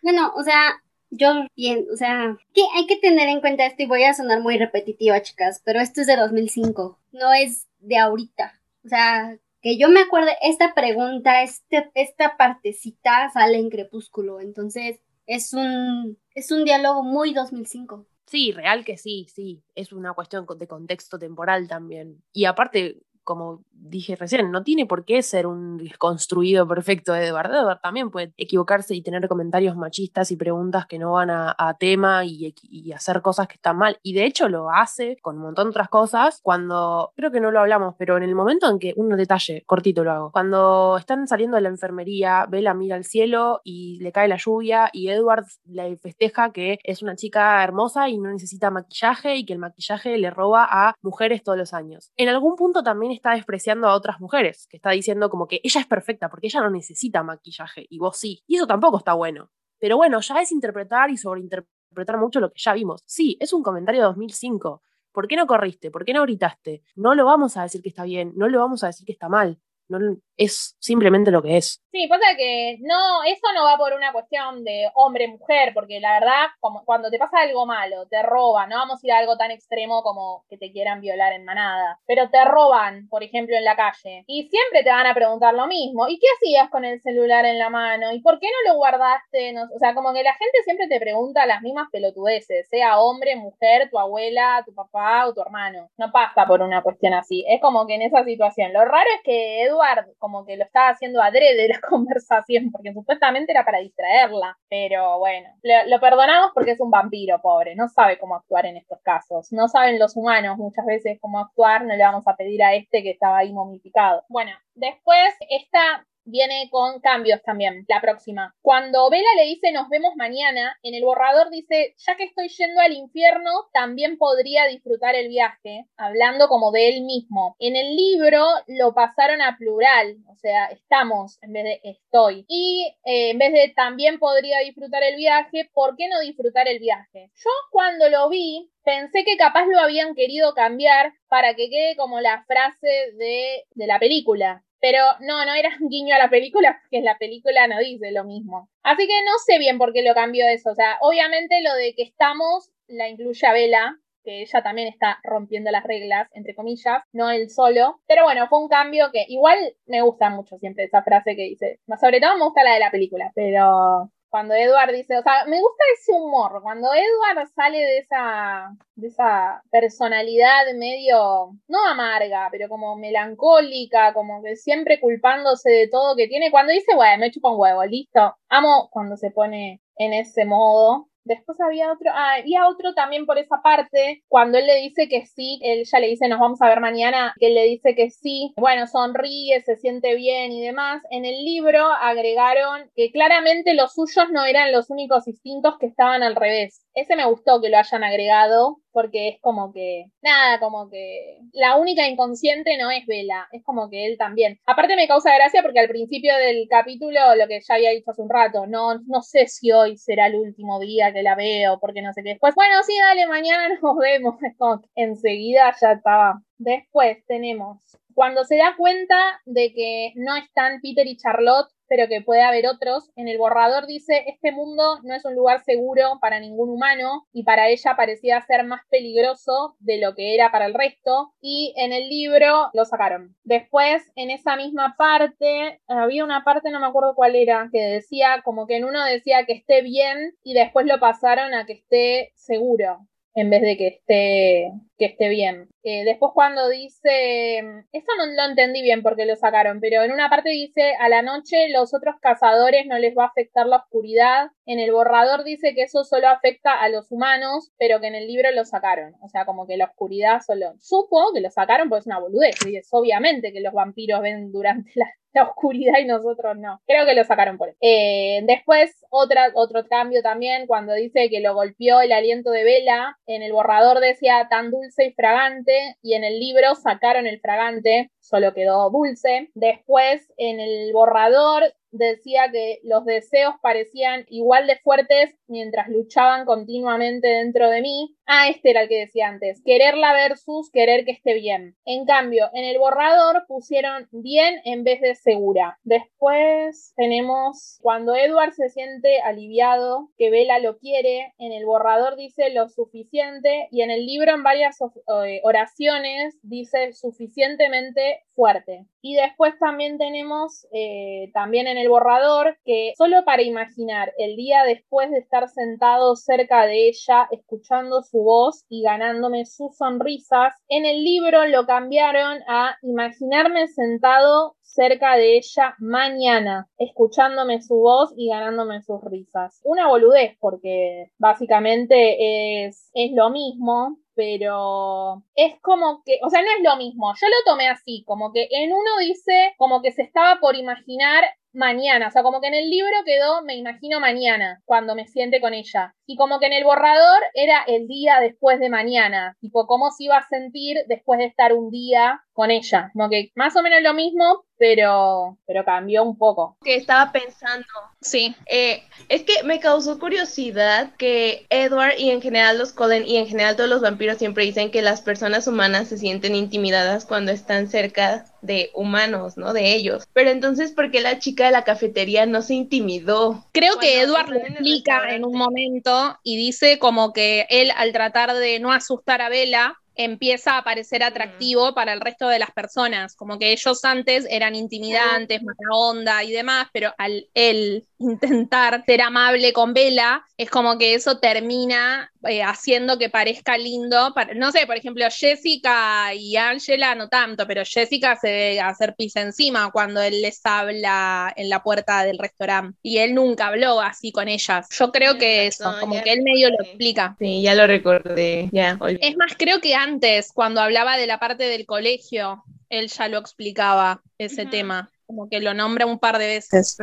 Bueno, 0.02 0.32
o 0.34 0.42
sea, 0.42 0.80
yo 1.10 1.28
bien, 1.54 1.86
o 1.92 1.96
sea, 1.96 2.38
que 2.54 2.62
hay 2.74 2.86
que 2.86 2.96
tener 2.96 3.28
en 3.28 3.40
cuenta 3.40 3.66
esto 3.66 3.82
y 3.82 3.86
voy 3.86 4.04
a 4.04 4.14
sonar 4.14 4.40
muy 4.40 4.56
repetitiva, 4.56 5.20
chicas, 5.20 5.60
pero 5.64 5.80
esto 5.80 6.00
es 6.00 6.06
de 6.06 6.16
2005, 6.16 6.98
no 7.12 7.32
es 7.32 7.68
de 7.80 7.98
ahorita. 7.98 8.60
O 8.84 8.88
sea, 8.88 9.36
que 9.60 9.76
yo 9.76 9.88
me 9.88 10.00
acuerde, 10.00 10.32
esta 10.40 10.72
pregunta, 10.74 11.42
este, 11.42 11.90
esta 11.94 12.36
partecita 12.36 13.30
sale 13.30 13.58
en 13.58 13.68
Crepúsculo, 13.68 14.40
entonces 14.40 15.00
es 15.30 15.52
un, 15.52 16.18
es 16.34 16.50
un 16.50 16.64
diálogo 16.64 17.04
muy 17.04 17.32
2005. 17.32 18.04
Sí, 18.26 18.50
real 18.50 18.84
que 18.84 18.96
sí, 18.96 19.28
sí, 19.32 19.62
es 19.76 19.92
una 19.92 20.12
cuestión 20.12 20.44
de 20.58 20.66
contexto 20.66 21.20
temporal 21.20 21.68
también. 21.68 22.20
Y 22.32 22.46
aparte, 22.46 23.02
como 23.30 23.62
dije 23.70 24.16
recién, 24.16 24.50
no 24.50 24.64
tiene 24.64 24.86
por 24.86 25.04
qué 25.04 25.22
ser 25.22 25.46
un 25.46 25.80
construido 25.98 26.66
perfecto 26.66 27.12
de 27.12 27.28
Edward. 27.28 27.54
Edward 27.54 27.80
también 27.80 28.10
puede 28.10 28.34
equivocarse 28.36 28.92
y 28.96 29.02
tener 29.02 29.28
comentarios 29.28 29.76
machistas 29.76 30.32
y 30.32 30.36
preguntas 30.36 30.86
que 30.86 30.98
no 30.98 31.12
van 31.12 31.30
a, 31.30 31.76
tema 31.78 32.24
y, 32.24 32.52
hacer 32.92 33.22
cosas 33.22 33.46
que 33.46 33.54
están 33.54 33.78
mal. 33.78 34.00
Y 34.02 34.14
de 34.14 34.24
hecho 34.24 34.48
lo 34.48 34.68
hace 34.70 35.16
con 35.22 35.36
un 35.36 35.42
montón 35.42 35.66
de 35.66 35.70
otras 35.70 35.88
cosas 35.88 36.40
cuando, 36.42 37.12
creo 37.14 37.30
que 37.30 37.38
no 37.38 37.52
lo 37.52 37.60
hablamos, 37.60 37.94
pero 37.96 38.16
en 38.16 38.24
el 38.24 38.34
momento 38.34 38.68
en 38.68 38.80
que, 38.80 38.94
un 38.96 39.16
detalle, 39.16 39.62
cortito 39.64 40.02
lo 40.02 40.10
hago, 40.10 40.32
cuando 40.32 40.96
están 40.98 41.28
saliendo 41.28 41.54
de 41.54 41.62
la 41.62 41.68
enfermería, 41.68 42.46
Bella 42.46 42.74
mira 42.74 42.96
al 42.96 43.04
cielo 43.04 43.60
y 43.62 44.00
le 44.00 44.10
cae 44.10 44.26
la 44.26 44.38
lluvia 44.38 44.90
y 44.92 45.08
Edward 45.08 45.46
le 45.66 45.96
festeja 45.98 46.50
que 46.50 46.80
es 46.82 47.00
una 47.00 47.14
chica 47.14 47.62
hermosa 47.62 48.08
y 48.08 48.18
no 48.18 48.32
necesita 48.32 48.72
maquillaje 48.72 49.36
y 49.36 49.46
que 49.46 49.52
el 49.52 49.60
maquillaje 49.60 50.18
le 50.18 50.30
roba 50.30 50.66
a 50.68 50.94
mujeres 51.00 51.44
todos 51.44 51.56
los 51.56 51.72
años. 51.72 52.10
En 52.16 52.28
algún 52.28 52.56
punto 52.56 52.82
también 52.82 53.12
está 53.20 53.32
despreciando 53.32 53.86
a 53.86 53.94
otras 53.94 54.20
mujeres, 54.20 54.66
que 54.66 54.76
está 54.78 54.90
diciendo 54.90 55.30
como 55.30 55.46
que 55.46 55.60
ella 55.62 55.80
es 55.80 55.86
perfecta 55.86 56.28
porque 56.28 56.48
ella 56.48 56.60
no 56.60 56.70
necesita 56.70 57.22
maquillaje 57.22 57.86
y 57.88 57.98
vos 57.98 58.16
sí. 58.16 58.42
Y 58.46 58.56
eso 58.56 58.66
tampoco 58.66 58.98
está 58.98 59.12
bueno. 59.12 59.50
Pero 59.78 59.96
bueno, 59.96 60.20
ya 60.20 60.40
es 60.40 60.52
interpretar 60.52 61.10
y 61.10 61.16
sobreinterpretar 61.16 62.18
mucho 62.18 62.40
lo 62.40 62.50
que 62.50 62.60
ya 62.60 62.72
vimos. 62.72 63.02
Sí, 63.06 63.36
es 63.40 63.52
un 63.52 63.62
comentario 63.62 64.00
de 64.00 64.06
2005. 64.06 64.82
¿Por 65.12 65.28
qué 65.28 65.36
no 65.36 65.46
corriste? 65.46 65.90
¿Por 65.90 66.04
qué 66.04 66.12
no 66.12 66.22
gritaste? 66.22 66.82
No 66.96 67.14
lo 67.14 67.24
vamos 67.24 67.56
a 67.56 67.62
decir 67.62 67.82
que 67.82 67.88
está 67.88 68.04
bien, 68.04 68.32
no 68.36 68.48
lo 68.48 68.58
vamos 68.58 68.84
a 68.84 68.88
decir 68.88 69.06
que 69.06 69.12
está 69.12 69.28
mal 69.28 69.60
no, 69.98 70.16
es 70.36 70.74
simplemente 70.78 71.30
lo 71.30 71.42
que 71.42 71.58
es. 71.58 71.82
Sí, 71.92 72.06
pasa 72.08 72.36
que 72.36 72.78
no, 72.80 73.22
eso 73.24 73.46
no 73.54 73.64
va 73.64 73.76
por 73.76 73.92
una 73.92 74.12
cuestión 74.12 74.64
de 74.64 74.88
hombre-mujer, 74.94 75.72
porque 75.74 76.00
la 76.00 76.20
verdad, 76.20 76.46
como 76.60 76.84
cuando 76.84 77.10
te 77.10 77.18
pasa 77.18 77.40
algo 77.40 77.66
malo, 77.66 78.06
te 78.08 78.22
roban, 78.22 78.70
no 78.70 78.76
vamos 78.76 79.02
a 79.02 79.06
ir 79.06 79.12
a 79.12 79.18
algo 79.18 79.36
tan 79.36 79.50
extremo 79.50 80.02
como 80.02 80.44
que 80.48 80.56
te 80.56 80.72
quieran 80.72 81.00
violar 81.00 81.32
en 81.32 81.44
manada, 81.44 81.98
pero 82.06 82.30
te 82.30 82.42
roban, 82.44 83.08
por 83.08 83.22
ejemplo, 83.22 83.56
en 83.56 83.64
la 83.64 83.76
calle, 83.76 84.24
y 84.26 84.48
siempre 84.48 84.82
te 84.84 84.90
van 84.90 85.06
a 85.06 85.14
preguntar 85.14 85.52
lo 85.52 85.66
mismo, 85.66 86.08
¿y 86.08 86.18
qué 86.18 86.26
hacías 86.36 86.70
con 86.70 86.84
el 86.84 87.02
celular 87.02 87.44
en 87.44 87.58
la 87.58 87.68
mano? 87.68 88.12
¿Y 88.12 88.20
por 88.20 88.38
qué 88.38 88.46
no 88.46 88.72
lo 88.72 88.78
guardaste? 88.78 89.54
o 89.74 89.78
sea, 89.78 89.94
como 89.94 90.12
que 90.14 90.22
la 90.22 90.34
gente 90.34 90.62
siempre 90.64 90.88
te 90.88 91.00
pregunta 91.00 91.44
las 91.44 91.60
mismas 91.62 91.88
pelotudeces, 91.90 92.68
sea 92.68 93.00
hombre, 93.00 93.36
mujer, 93.36 93.90
tu 93.90 93.98
abuela, 93.98 94.62
tu 94.64 94.74
papá 94.74 95.26
o 95.26 95.34
tu 95.34 95.42
hermano. 95.42 95.90
No 95.98 96.12
pasa 96.12 96.46
por 96.46 96.62
una 96.62 96.82
cuestión 96.82 97.14
así, 97.14 97.44
es 97.48 97.60
como 97.60 97.86
que 97.86 97.96
en 97.96 98.02
esa 98.02 98.24
situación. 98.24 98.72
Lo 98.72 98.84
raro 98.84 99.08
es 99.16 99.22
que 99.22 99.64
Edu 99.64 99.79
como 100.18 100.44
que 100.44 100.56
lo 100.56 100.64
estaba 100.64 100.90
haciendo 100.90 101.22
adrede 101.22 101.68
la 101.68 101.80
conversación, 101.88 102.70
porque 102.70 102.92
supuestamente 102.92 103.52
era 103.52 103.64
para 103.64 103.78
distraerla. 103.78 104.58
Pero 104.68 105.18
bueno, 105.18 105.48
lo, 105.62 106.00
perdonamos 106.00 106.52
porque 106.54 106.72
es 106.72 106.80
un 106.80 106.90
vampiro, 106.90 107.40
pobre, 107.40 107.74
no 107.76 107.88
sabe 107.88 108.18
cómo 108.18 108.36
actuar 108.36 108.66
en 108.66 108.76
estos 108.76 109.00
casos. 109.02 109.52
No 109.52 109.68
saben 109.68 109.98
los 109.98 110.16
humanos 110.16 110.58
muchas 110.58 110.86
veces 110.86 111.18
cómo 111.20 111.38
actuar, 111.38 111.84
no 111.84 111.94
le 111.94 112.02
vamos 112.02 112.26
a 112.26 112.36
pedir 112.36 112.62
a 112.62 112.74
este 112.74 113.02
que 113.02 113.10
estaba 113.10 113.38
ahí 113.38 113.52
momificado. 113.52 114.24
Bueno, 114.28 114.52
después 114.74 115.34
esta 115.48 116.06
viene 116.30 116.68
con 116.70 117.00
cambios 117.00 117.42
también, 117.42 117.84
la 117.88 118.00
próxima. 118.00 118.54
Cuando 118.62 119.10
Vela 119.10 119.28
le 119.36 119.44
dice 119.44 119.72
nos 119.72 119.88
vemos 119.88 120.14
mañana, 120.16 120.78
en 120.82 120.94
el 120.94 121.04
borrador 121.04 121.50
dice, 121.50 121.94
ya 121.98 122.16
que 122.16 122.24
estoy 122.24 122.48
yendo 122.48 122.80
al 122.80 122.92
infierno, 122.92 123.50
también 123.72 124.18
podría 124.18 124.66
disfrutar 124.66 125.14
el 125.14 125.28
viaje, 125.28 125.86
hablando 125.96 126.48
como 126.48 126.72
de 126.72 126.88
él 126.88 127.02
mismo. 127.02 127.56
En 127.58 127.76
el 127.76 127.96
libro 127.96 128.44
lo 128.66 128.94
pasaron 128.94 129.42
a 129.42 129.56
plural, 129.56 130.16
o 130.28 130.36
sea, 130.36 130.66
estamos 130.66 131.38
en 131.42 131.52
vez 131.52 131.64
de 131.64 131.80
estoy. 131.84 132.44
Y 132.48 132.94
eh, 133.04 133.30
en 133.30 133.38
vez 133.38 133.52
de 133.52 133.72
también 133.74 134.18
podría 134.18 134.60
disfrutar 134.60 135.02
el 135.02 135.16
viaje, 135.16 135.70
¿por 135.72 135.96
qué 135.96 136.08
no 136.08 136.20
disfrutar 136.20 136.68
el 136.68 136.78
viaje? 136.78 137.30
Yo 137.34 137.50
cuando 137.70 138.08
lo 138.08 138.28
vi, 138.28 138.70
pensé 138.84 139.24
que 139.24 139.36
capaz 139.36 139.66
lo 139.66 139.80
habían 139.80 140.14
querido 140.14 140.54
cambiar 140.54 141.12
para 141.28 141.54
que 141.54 141.68
quede 141.70 141.96
como 141.96 142.20
la 142.20 142.44
frase 142.44 143.12
de, 143.16 143.64
de 143.74 143.86
la 143.86 143.98
película. 143.98 144.64
Pero 144.80 145.04
no, 145.20 145.44
no 145.44 145.54
era 145.54 145.70
un 145.80 145.88
guiño 145.88 146.14
a 146.14 146.18
la 146.18 146.30
película, 146.30 146.78
porque 146.82 147.02
la 147.02 147.18
película 147.18 147.66
no 147.66 147.78
dice 147.78 148.12
lo 148.12 148.24
mismo. 148.24 148.68
Así 148.82 149.06
que 149.06 149.22
no 149.24 149.32
sé 149.44 149.58
bien 149.58 149.78
por 149.78 149.92
qué 149.92 150.02
lo 150.02 150.14
cambió 150.14 150.46
eso. 150.48 150.70
O 150.70 150.74
sea, 150.74 150.98
obviamente 151.00 151.62
lo 151.62 151.74
de 151.74 151.94
que 151.94 152.02
estamos 152.02 152.70
la 152.88 153.08
incluye 153.08 153.46
a 153.46 153.52
Vela, 153.52 153.96
que 154.24 154.42
ella 154.42 154.62
también 154.62 154.88
está 154.88 155.18
rompiendo 155.22 155.70
las 155.70 155.84
reglas, 155.84 156.28
entre 156.32 156.54
comillas, 156.54 157.02
no 157.12 157.30
él 157.30 157.50
solo. 157.50 158.00
Pero 158.06 158.24
bueno, 158.24 158.48
fue 158.48 158.58
un 158.58 158.68
cambio 158.68 159.10
que 159.12 159.24
igual 159.28 159.58
me 159.86 160.02
gusta 160.02 160.30
mucho 160.30 160.58
siempre 160.58 160.84
esa 160.84 161.02
frase 161.02 161.36
que 161.36 161.42
dice. 161.42 161.80
Sobre 162.00 162.20
todo 162.20 162.36
me 162.36 162.44
gusta 162.44 162.64
la 162.64 162.74
de 162.74 162.80
la 162.80 162.90
película, 162.90 163.30
pero 163.34 164.10
cuando 164.30 164.54
Edward 164.54 164.92
dice, 164.92 165.18
o 165.18 165.22
sea, 165.22 165.44
me 165.46 165.60
gusta 165.60 165.82
ese 165.94 166.12
humor, 166.12 166.62
cuando 166.62 166.88
Edward 166.94 167.48
sale 167.54 167.78
de 167.78 167.98
esa, 167.98 168.76
de 168.94 169.08
esa 169.08 169.62
personalidad 169.70 170.72
medio, 170.76 171.50
no 171.68 171.86
amarga, 171.86 172.48
pero 172.50 172.68
como 172.68 172.96
melancólica, 172.96 174.14
como 174.14 174.42
que 174.42 174.56
siempre 174.56 175.00
culpándose 175.00 175.70
de 175.70 175.88
todo 175.88 176.16
que 176.16 176.28
tiene, 176.28 176.50
cuando 176.50 176.72
dice, 176.72 176.94
bueno, 176.94 177.18
me 177.18 177.30
chupa 177.30 177.50
un 177.50 177.60
huevo, 177.60 177.84
listo, 177.84 178.36
amo 178.48 178.88
cuando 178.90 179.16
se 179.16 179.30
pone 179.30 179.82
en 179.96 180.14
ese 180.14 180.44
modo, 180.44 181.09
Después 181.24 181.58
había 181.60 181.92
otro, 181.92 182.10
ah, 182.12 182.34
había 182.38 182.66
otro 182.66 182.94
también 182.94 183.26
por 183.26 183.38
esa 183.38 183.60
parte, 183.62 184.22
cuando 184.28 184.58
él 184.58 184.66
le 184.66 184.76
dice 184.76 185.08
que 185.08 185.26
sí, 185.26 185.60
él 185.62 185.84
ya 185.84 186.00
le 186.00 186.08
dice 186.08 186.28
nos 186.28 186.40
vamos 186.40 186.60
a 186.62 186.68
ver 186.68 186.80
mañana, 186.80 187.34
que 187.38 187.48
él 187.48 187.54
le 187.54 187.64
dice 187.64 187.94
que 187.94 188.10
sí, 188.10 188.52
bueno, 188.56 188.86
sonríe, 188.86 189.60
se 189.62 189.76
siente 189.76 190.14
bien 190.14 190.52
y 190.52 190.62
demás. 190.62 191.02
En 191.10 191.24
el 191.24 191.44
libro 191.44 191.84
agregaron 191.86 192.90
que 192.94 193.10
claramente 193.10 193.74
los 193.74 193.94
suyos 193.94 194.30
no 194.30 194.44
eran 194.44 194.72
los 194.72 194.90
únicos 194.90 195.28
instintos 195.28 195.76
que 195.78 195.86
estaban 195.86 196.22
al 196.22 196.36
revés. 196.36 196.86
Ese 196.94 197.16
me 197.16 197.26
gustó 197.26 197.60
que 197.60 197.68
lo 197.68 197.78
hayan 197.78 198.04
agregado 198.04 198.78
porque 198.92 199.28
es 199.28 199.40
como 199.40 199.72
que, 199.72 200.06
nada, 200.22 200.58
como 200.60 200.90
que 200.90 201.38
la 201.52 201.76
única 201.76 202.06
inconsciente 202.08 202.76
no 202.78 202.90
es 202.90 203.06
Vela, 203.06 203.48
es 203.52 203.62
como 203.64 203.88
que 203.90 204.06
él 204.06 204.18
también. 204.18 204.58
Aparte 204.66 204.96
me 204.96 205.08
causa 205.08 205.34
gracia 205.34 205.62
porque 205.62 205.80
al 205.80 205.88
principio 205.88 206.36
del 206.36 206.66
capítulo, 206.68 207.34
lo 207.36 207.48
que 207.48 207.60
ya 207.60 207.74
había 207.74 207.90
dicho 207.90 208.10
hace 208.10 208.22
un 208.22 208.30
rato, 208.30 208.66
no, 208.66 209.00
no 209.06 209.22
sé 209.22 209.46
si 209.46 209.72
hoy 209.72 209.96
será 209.96 210.26
el 210.26 210.36
último 210.36 210.80
día 210.80 211.12
que 211.12 211.22
la 211.22 211.34
veo, 211.34 211.78
porque 211.80 212.02
no 212.02 212.12
sé 212.12 212.22
qué. 212.22 212.30
Después, 212.30 212.54
bueno, 212.54 212.82
sí, 212.82 212.94
dale, 212.98 213.26
mañana 213.26 213.68
nos 213.82 213.96
vemos. 213.96 214.42
Es 214.42 214.56
como 214.56 214.80
que 214.80 214.88
enseguida 214.94 215.74
ya 215.80 215.92
estaba. 215.92 216.42
Después 216.58 217.24
tenemos 217.26 217.78
cuando 218.14 218.44
se 218.44 218.56
da 218.56 218.74
cuenta 218.76 219.40
de 219.46 219.72
que 219.72 220.12
no 220.16 220.36
están 220.36 220.80
Peter 220.82 221.06
y 221.06 221.16
Charlotte 221.16 221.70
pero 221.90 222.06
que 222.08 222.22
puede 222.22 222.42
haber 222.42 222.68
otros. 222.68 223.10
En 223.16 223.26
el 223.26 223.36
borrador 223.36 223.86
dice, 223.86 224.24
este 224.28 224.52
mundo 224.52 225.00
no 225.02 225.12
es 225.12 225.24
un 225.24 225.34
lugar 225.34 225.64
seguro 225.64 226.18
para 226.20 226.38
ningún 226.38 226.70
humano 226.70 227.26
y 227.32 227.42
para 227.42 227.68
ella 227.68 227.96
parecía 227.96 228.40
ser 228.42 228.64
más 228.64 228.82
peligroso 228.88 229.74
de 229.80 229.98
lo 229.98 230.14
que 230.14 230.36
era 230.36 230.52
para 230.52 230.66
el 230.66 230.74
resto. 230.74 231.34
Y 231.40 231.74
en 231.76 231.92
el 231.92 232.08
libro 232.08 232.70
lo 232.74 232.84
sacaron. 232.84 233.34
Después, 233.42 234.10
en 234.14 234.30
esa 234.30 234.54
misma 234.54 234.94
parte, 234.96 235.80
había 235.88 236.24
una 236.24 236.44
parte, 236.44 236.70
no 236.70 236.78
me 236.78 236.86
acuerdo 236.86 237.16
cuál 237.16 237.34
era, 237.34 237.68
que 237.72 237.80
decía 237.80 238.42
como 238.44 238.68
que 238.68 238.76
en 238.76 238.84
uno 238.84 239.04
decía 239.04 239.44
que 239.44 239.54
esté 239.54 239.82
bien 239.82 240.36
y 240.44 240.54
después 240.54 240.86
lo 240.86 241.00
pasaron 241.00 241.54
a 241.54 241.66
que 241.66 241.72
esté 241.72 242.30
seguro 242.36 243.08
en 243.34 243.50
vez 243.50 243.62
de 243.62 243.76
que 243.76 243.86
esté, 243.88 244.72
que 245.00 245.06
esté 245.06 245.30
bien. 245.30 245.68
Eh, 245.82 246.04
después 246.04 246.32
cuando 246.34 246.68
dice, 246.68 247.58
eso 247.90 248.12
no 248.18 248.26
lo 248.26 248.44
entendí 248.50 248.82
bien 248.82 249.02
porque 249.02 249.24
lo 249.24 249.34
sacaron, 249.34 249.80
pero 249.80 250.02
en 250.02 250.12
una 250.12 250.28
parte 250.28 250.50
dice, 250.50 250.94
a 251.00 251.08
la 251.08 251.22
noche 251.22 251.70
los 251.70 251.94
otros 251.94 252.16
cazadores 252.20 252.86
no 252.86 252.98
les 252.98 253.16
va 253.16 253.24
a 253.24 253.28
afectar 253.28 253.66
la 253.66 253.78
oscuridad. 253.78 254.50
En 254.66 254.78
el 254.78 254.92
borrador 254.92 255.42
dice 255.42 255.74
que 255.74 255.82
eso 255.84 256.04
solo 256.04 256.28
afecta 256.28 256.80
a 256.80 256.88
los 256.90 257.10
humanos, 257.10 257.72
pero 257.78 257.98
que 257.98 258.08
en 258.08 258.14
el 258.14 258.26
libro 258.26 258.50
lo 258.52 258.66
sacaron. 258.66 259.14
O 259.22 259.28
sea, 259.28 259.46
como 259.46 259.66
que 259.66 259.78
la 259.78 259.86
oscuridad 259.86 260.42
solo... 260.46 260.74
Supo 260.78 261.32
que 261.32 261.40
lo 261.40 261.50
sacaron 261.50 261.88
porque 261.88 262.00
es 262.00 262.06
una 262.06 262.20
boludez. 262.20 262.56
Y 262.66 262.76
es 262.76 262.88
obviamente 262.92 263.52
que 263.52 263.60
los 263.60 263.72
vampiros 263.72 264.20
ven 264.20 264.52
durante 264.52 264.92
la, 265.34 265.42
oscuridad 265.44 265.98
y 266.00 266.04
nosotros 266.04 266.58
no. 266.58 266.80
Creo 266.86 267.06
que 267.06 267.14
lo 267.14 267.24
sacaron 267.24 267.56
por 267.56 267.70
eso. 267.70 267.78
Eh, 267.80 268.42
después, 268.46 269.06
otra, 269.10 269.50
otro 269.54 269.86
cambio 269.88 270.22
también, 270.22 270.66
cuando 270.66 270.92
dice 270.92 271.30
que 271.30 271.40
lo 271.40 271.54
golpeó 271.54 272.00
el 272.00 272.12
aliento 272.12 272.50
de 272.50 272.64
vela, 272.64 273.16
en 273.26 273.42
el 273.42 273.52
borrador 273.52 274.00
decía 274.00 274.48
tan 274.50 274.70
dulce 274.70 274.89
y 274.98 275.12
fragante, 275.12 275.96
y 276.02 276.14
en 276.14 276.24
el 276.24 276.38
libro 276.38 276.74
sacaron 276.74 277.26
el 277.26 277.40
fragante, 277.40 278.10
solo 278.20 278.52
quedó 278.54 278.90
dulce. 278.90 279.50
Después, 279.54 280.32
en 280.36 280.60
el 280.60 280.92
borrador 280.92 281.74
decía 281.90 282.50
que 282.52 282.80
los 282.82 283.04
deseos 283.04 283.54
parecían 283.62 284.24
igual 284.28 284.66
de 284.66 284.76
fuertes 284.76 285.34
mientras 285.46 285.88
luchaban 285.88 286.46
continuamente 286.46 287.28
dentro 287.28 287.70
de 287.70 287.82
mí. 287.82 288.16
Ah, 288.26 288.48
este 288.48 288.70
era 288.70 288.82
el 288.82 288.88
que 288.88 289.00
decía 289.00 289.28
antes. 289.28 289.60
Quererla 289.64 290.12
versus 290.12 290.70
querer 290.70 291.04
que 291.04 291.10
esté 291.10 291.34
bien. 291.34 291.76
En 291.84 292.06
cambio, 292.06 292.48
en 292.52 292.64
el 292.64 292.78
borrador 292.78 293.44
pusieron 293.48 294.08
bien 294.12 294.60
en 294.64 294.84
vez 294.84 295.00
de 295.00 295.16
segura. 295.16 295.78
Después 295.82 296.92
tenemos 296.96 297.78
cuando 297.82 298.14
Edward 298.14 298.52
se 298.52 298.68
siente 298.68 299.20
aliviado, 299.20 300.10
que 300.16 300.30
Bella 300.30 300.58
lo 300.60 300.78
quiere. 300.78 301.34
En 301.38 301.52
el 301.52 301.66
borrador 301.66 302.16
dice 302.16 302.50
lo 302.50 302.68
suficiente 302.68 303.68
y 303.72 303.82
en 303.82 303.90
el 303.90 304.06
libro 304.06 304.32
en 304.32 304.44
varias 304.44 304.78
eh, 304.80 305.40
oraciones 305.42 306.38
dice 306.42 306.92
suficientemente 306.92 308.22
fuerte. 308.34 308.86
Y 309.02 309.14
después 309.14 309.58
también 309.58 309.96
tenemos, 309.98 310.66
eh, 310.72 311.30
también 311.32 311.66
en 311.66 311.78
el 311.78 311.88
borrador, 311.88 312.58
que 312.64 312.92
solo 312.96 313.24
para 313.24 313.42
imaginar 313.42 314.12
el 314.18 314.36
día 314.36 314.64
después 314.64 315.10
de 315.10 315.18
estar 315.18 315.48
sentado 315.48 316.16
cerca 316.16 316.66
de 316.66 316.88
ella, 316.88 317.26
escuchando 317.30 318.02
su 318.02 318.18
voz 318.18 318.64
y 318.68 318.82
ganándome 318.82 319.46
sus 319.46 319.76
sonrisas, 319.76 320.54
en 320.68 320.84
el 320.84 321.02
libro 321.02 321.46
lo 321.46 321.66
cambiaron 321.66 322.40
a 322.46 322.76
imaginarme 322.82 323.68
sentado 323.68 324.56
cerca 324.72 325.16
de 325.16 325.36
ella 325.36 325.74
mañana, 325.78 326.68
escuchándome 326.78 327.60
su 327.60 327.76
voz 327.76 328.12
y 328.16 328.28
ganándome 328.28 328.82
sus 328.82 329.02
risas. 329.04 329.60
Una 329.64 329.88
boludez, 329.88 330.36
porque 330.40 331.10
básicamente 331.18 332.66
es, 332.66 332.90
es 332.94 333.12
lo 333.12 333.30
mismo, 333.30 333.98
pero 334.14 335.22
es 335.34 335.54
como 335.62 336.02
que, 336.04 336.18
o 336.22 336.30
sea, 336.30 336.42
no 336.42 336.48
es 336.56 336.62
lo 336.62 336.76
mismo. 336.76 337.12
Yo 337.20 337.26
lo 337.28 337.50
tomé 337.50 337.68
así, 337.68 338.04
como 338.06 338.32
que 338.32 338.48
en 338.50 338.72
uno 338.72 338.98
dice 339.00 339.54
como 339.56 339.82
que 339.82 339.92
se 339.92 340.02
estaba 340.02 340.40
por 340.40 340.56
imaginar 340.56 341.24
mañana, 341.52 342.08
o 342.08 342.10
sea, 342.10 342.22
como 342.22 342.40
que 342.40 342.48
en 342.48 342.54
el 342.54 342.70
libro 342.70 342.96
quedó 343.04 343.42
me 343.42 343.56
imagino 343.56 343.98
mañana, 343.98 344.62
cuando 344.64 344.94
me 344.94 345.06
siente 345.06 345.40
con 345.40 345.54
ella. 345.54 345.94
Y 346.10 346.16
como 346.16 346.40
que 346.40 346.46
en 346.46 346.54
el 346.54 346.64
borrador 346.64 347.22
era 347.34 347.62
el 347.68 347.86
día 347.86 348.18
después 348.18 348.58
de 348.58 348.68
mañana, 348.68 349.36
tipo 349.40 349.68
cómo 349.68 349.92
se 349.92 350.02
iba 350.04 350.16
a 350.16 350.28
sentir 350.28 350.78
después 350.88 351.20
de 351.20 351.26
estar 351.26 351.52
un 351.52 351.70
día 351.70 352.24
con 352.32 352.50
ella. 352.50 352.90
Como 352.94 353.08
que 353.08 353.30
más 353.36 353.54
o 353.54 353.62
menos 353.62 353.80
lo 353.80 353.94
mismo, 353.94 354.44
pero, 354.58 355.38
pero 355.46 355.64
cambió 355.64 356.02
un 356.02 356.18
poco. 356.18 356.56
Que 356.64 356.74
estaba 356.74 357.12
pensando. 357.12 357.66
Sí. 358.00 358.34
Eh, 358.46 358.82
es 359.08 359.22
que 359.22 359.42
me 359.44 359.60
causó 359.60 359.98
curiosidad 359.98 360.96
que 360.96 361.46
Edward 361.48 361.98
y 361.98 362.10
en 362.10 362.20
general 362.20 362.58
los 362.58 362.72
Cullen 362.72 363.06
y 363.06 363.16
en 363.16 363.26
general 363.26 363.56
todos 363.56 363.70
los 363.70 363.80
vampiros 363.80 364.18
siempre 364.18 364.44
dicen 364.44 364.70
que 364.70 364.82
las 364.82 365.02
personas 365.02 365.46
humanas 365.46 365.88
se 365.88 365.98
sienten 365.98 366.34
intimidadas 366.34 367.06
cuando 367.06 367.30
están 367.30 367.68
cerca 367.68 368.26
de 368.42 368.70
humanos, 368.74 369.36
¿no? 369.36 369.52
De 369.52 369.74
ellos. 369.74 370.08
Pero 370.12 370.30
entonces, 370.30 370.72
¿por 370.72 370.90
qué 370.90 371.00
la 371.00 371.18
chica 371.18 371.46
de 371.46 371.52
la 371.52 371.64
cafetería 371.64 372.26
no 372.26 372.42
se 372.42 372.54
intimidó? 372.54 373.44
Creo 373.52 373.78
que 373.78 374.00
Edward 374.00 374.30
lo 374.30 374.36
explica 374.36 375.14
en 375.14 375.24
un 375.24 375.36
momento 375.36 375.99
y 376.22 376.36
dice 376.36 376.78
como 376.78 377.12
que 377.12 377.46
él 377.50 377.70
al 377.76 377.92
tratar 377.92 378.34
de 378.34 378.60
no 378.60 378.72
asustar 378.72 379.20
a 379.20 379.28
Bella, 379.28 379.74
empieza 379.94 380.56
a 380.56 380.64
parecer 380.64 381.02
atractivo 381.02 381.74
para 381.74 381.92
el 381.92 382.00
resto 382.00 382.28
de 382.28 382.38
las 382.38 382.50
personas, 382.52 383.14
como 383.16 383.38
que 383.38 383.52
ellos 383.52 383.84
antes 383.84 384.26
eran 384.30 384.54
intimidantes, 384.54 385.42
mala 385.42 385.76
onda 385.76 386.24
y 386.24 386.32
demás, 386.32 386.68
pero 386.72 386.94
al 386.96 387.28
él 387.34 387.86
intentar 388.00 388.82
ser 388.86 389.02
amable 389.02 389.52
con 389.52 389.74
Bella, 389.74 390.24
es 390.36 390.50
como 390.50 390.78
que 390.78 390.94
eso 390.94 391.18
termina 391.18 392.10
eh, 392.28 392.42
haciendo 392.42 392.98
que 392.98 393.10
parezca 393.10 393.56
lindo. 393.58 394.14
no 394.36 394.50
sé, 394.52 394.66
por 394.66 394.76
ejemplo, 394.76 395.04
Jessica 395.10 396.14
y 396.14 396.36
Angela 396.36 396.94
no 396.94 397.08
tanto, 397.08 397.46
pero 397.46 397.62
Jessica 397.64 398.16
se 398.16 398.28
debe 398.28 398.60
hacer 398.60 398.94
pis 398.96 399.16
encima 399.16 399.70
cuando 399.70 400.00
él 400.00 400.22
les 400.22 400.40
habla 400.44 401.32
en 401.36 401.48
la 401.48 401.62
puerta 401.62 402.04
del 402.04 402.18
restaurante. 402.18 402.78
Y 402.82 402.98
él 402.98 403.14
nunca 403.14 403.48
habló 403.48 403.80
así 403.80 404.12
con 404.12 404.28
ellas. 404.28 404.66
Yo 404.70 404.90
creo 404.90 405.18
que 405.18 405.46
eso, 405.46 405.74
como 405.78 406.02
que 406.02 406.12
él 406.12 406.22
medio 406.22 406.48
lo 406.50 406.64
explica. 406.64 407.16
Sí, 407.18 407.42
ya 407.42 407.54
lo 407.54 407.66
recordé. 407.66 408.48
Ya, 408.52 408.78
es 409.00 409.16
más, 409.16 409.34
creo 409.36 409.60
que 409.60 409.74
antes, 409.74 410.32
cuando 410.32 410.60
hablaba 410.60 410.96
de 410.96 411.06
la 411.06 411.18
parte 411.18 411.44
del 411.44 411.66
colegio, 411.66 412.44
él 412.70 412.88
ya 412.88 413.08
lo 413.08 413.18
explicaba, 413.18 414.02
ese 414.16 414.46
tema 414.46 414.90
como 415.10 415.28
que 415.28 415.40
lo 415.40 415.54
nombra 415.54 415.86
un 415.86 415.98
par 415.98 416.18
de 416.18 416.26
veces. 416.28 416.76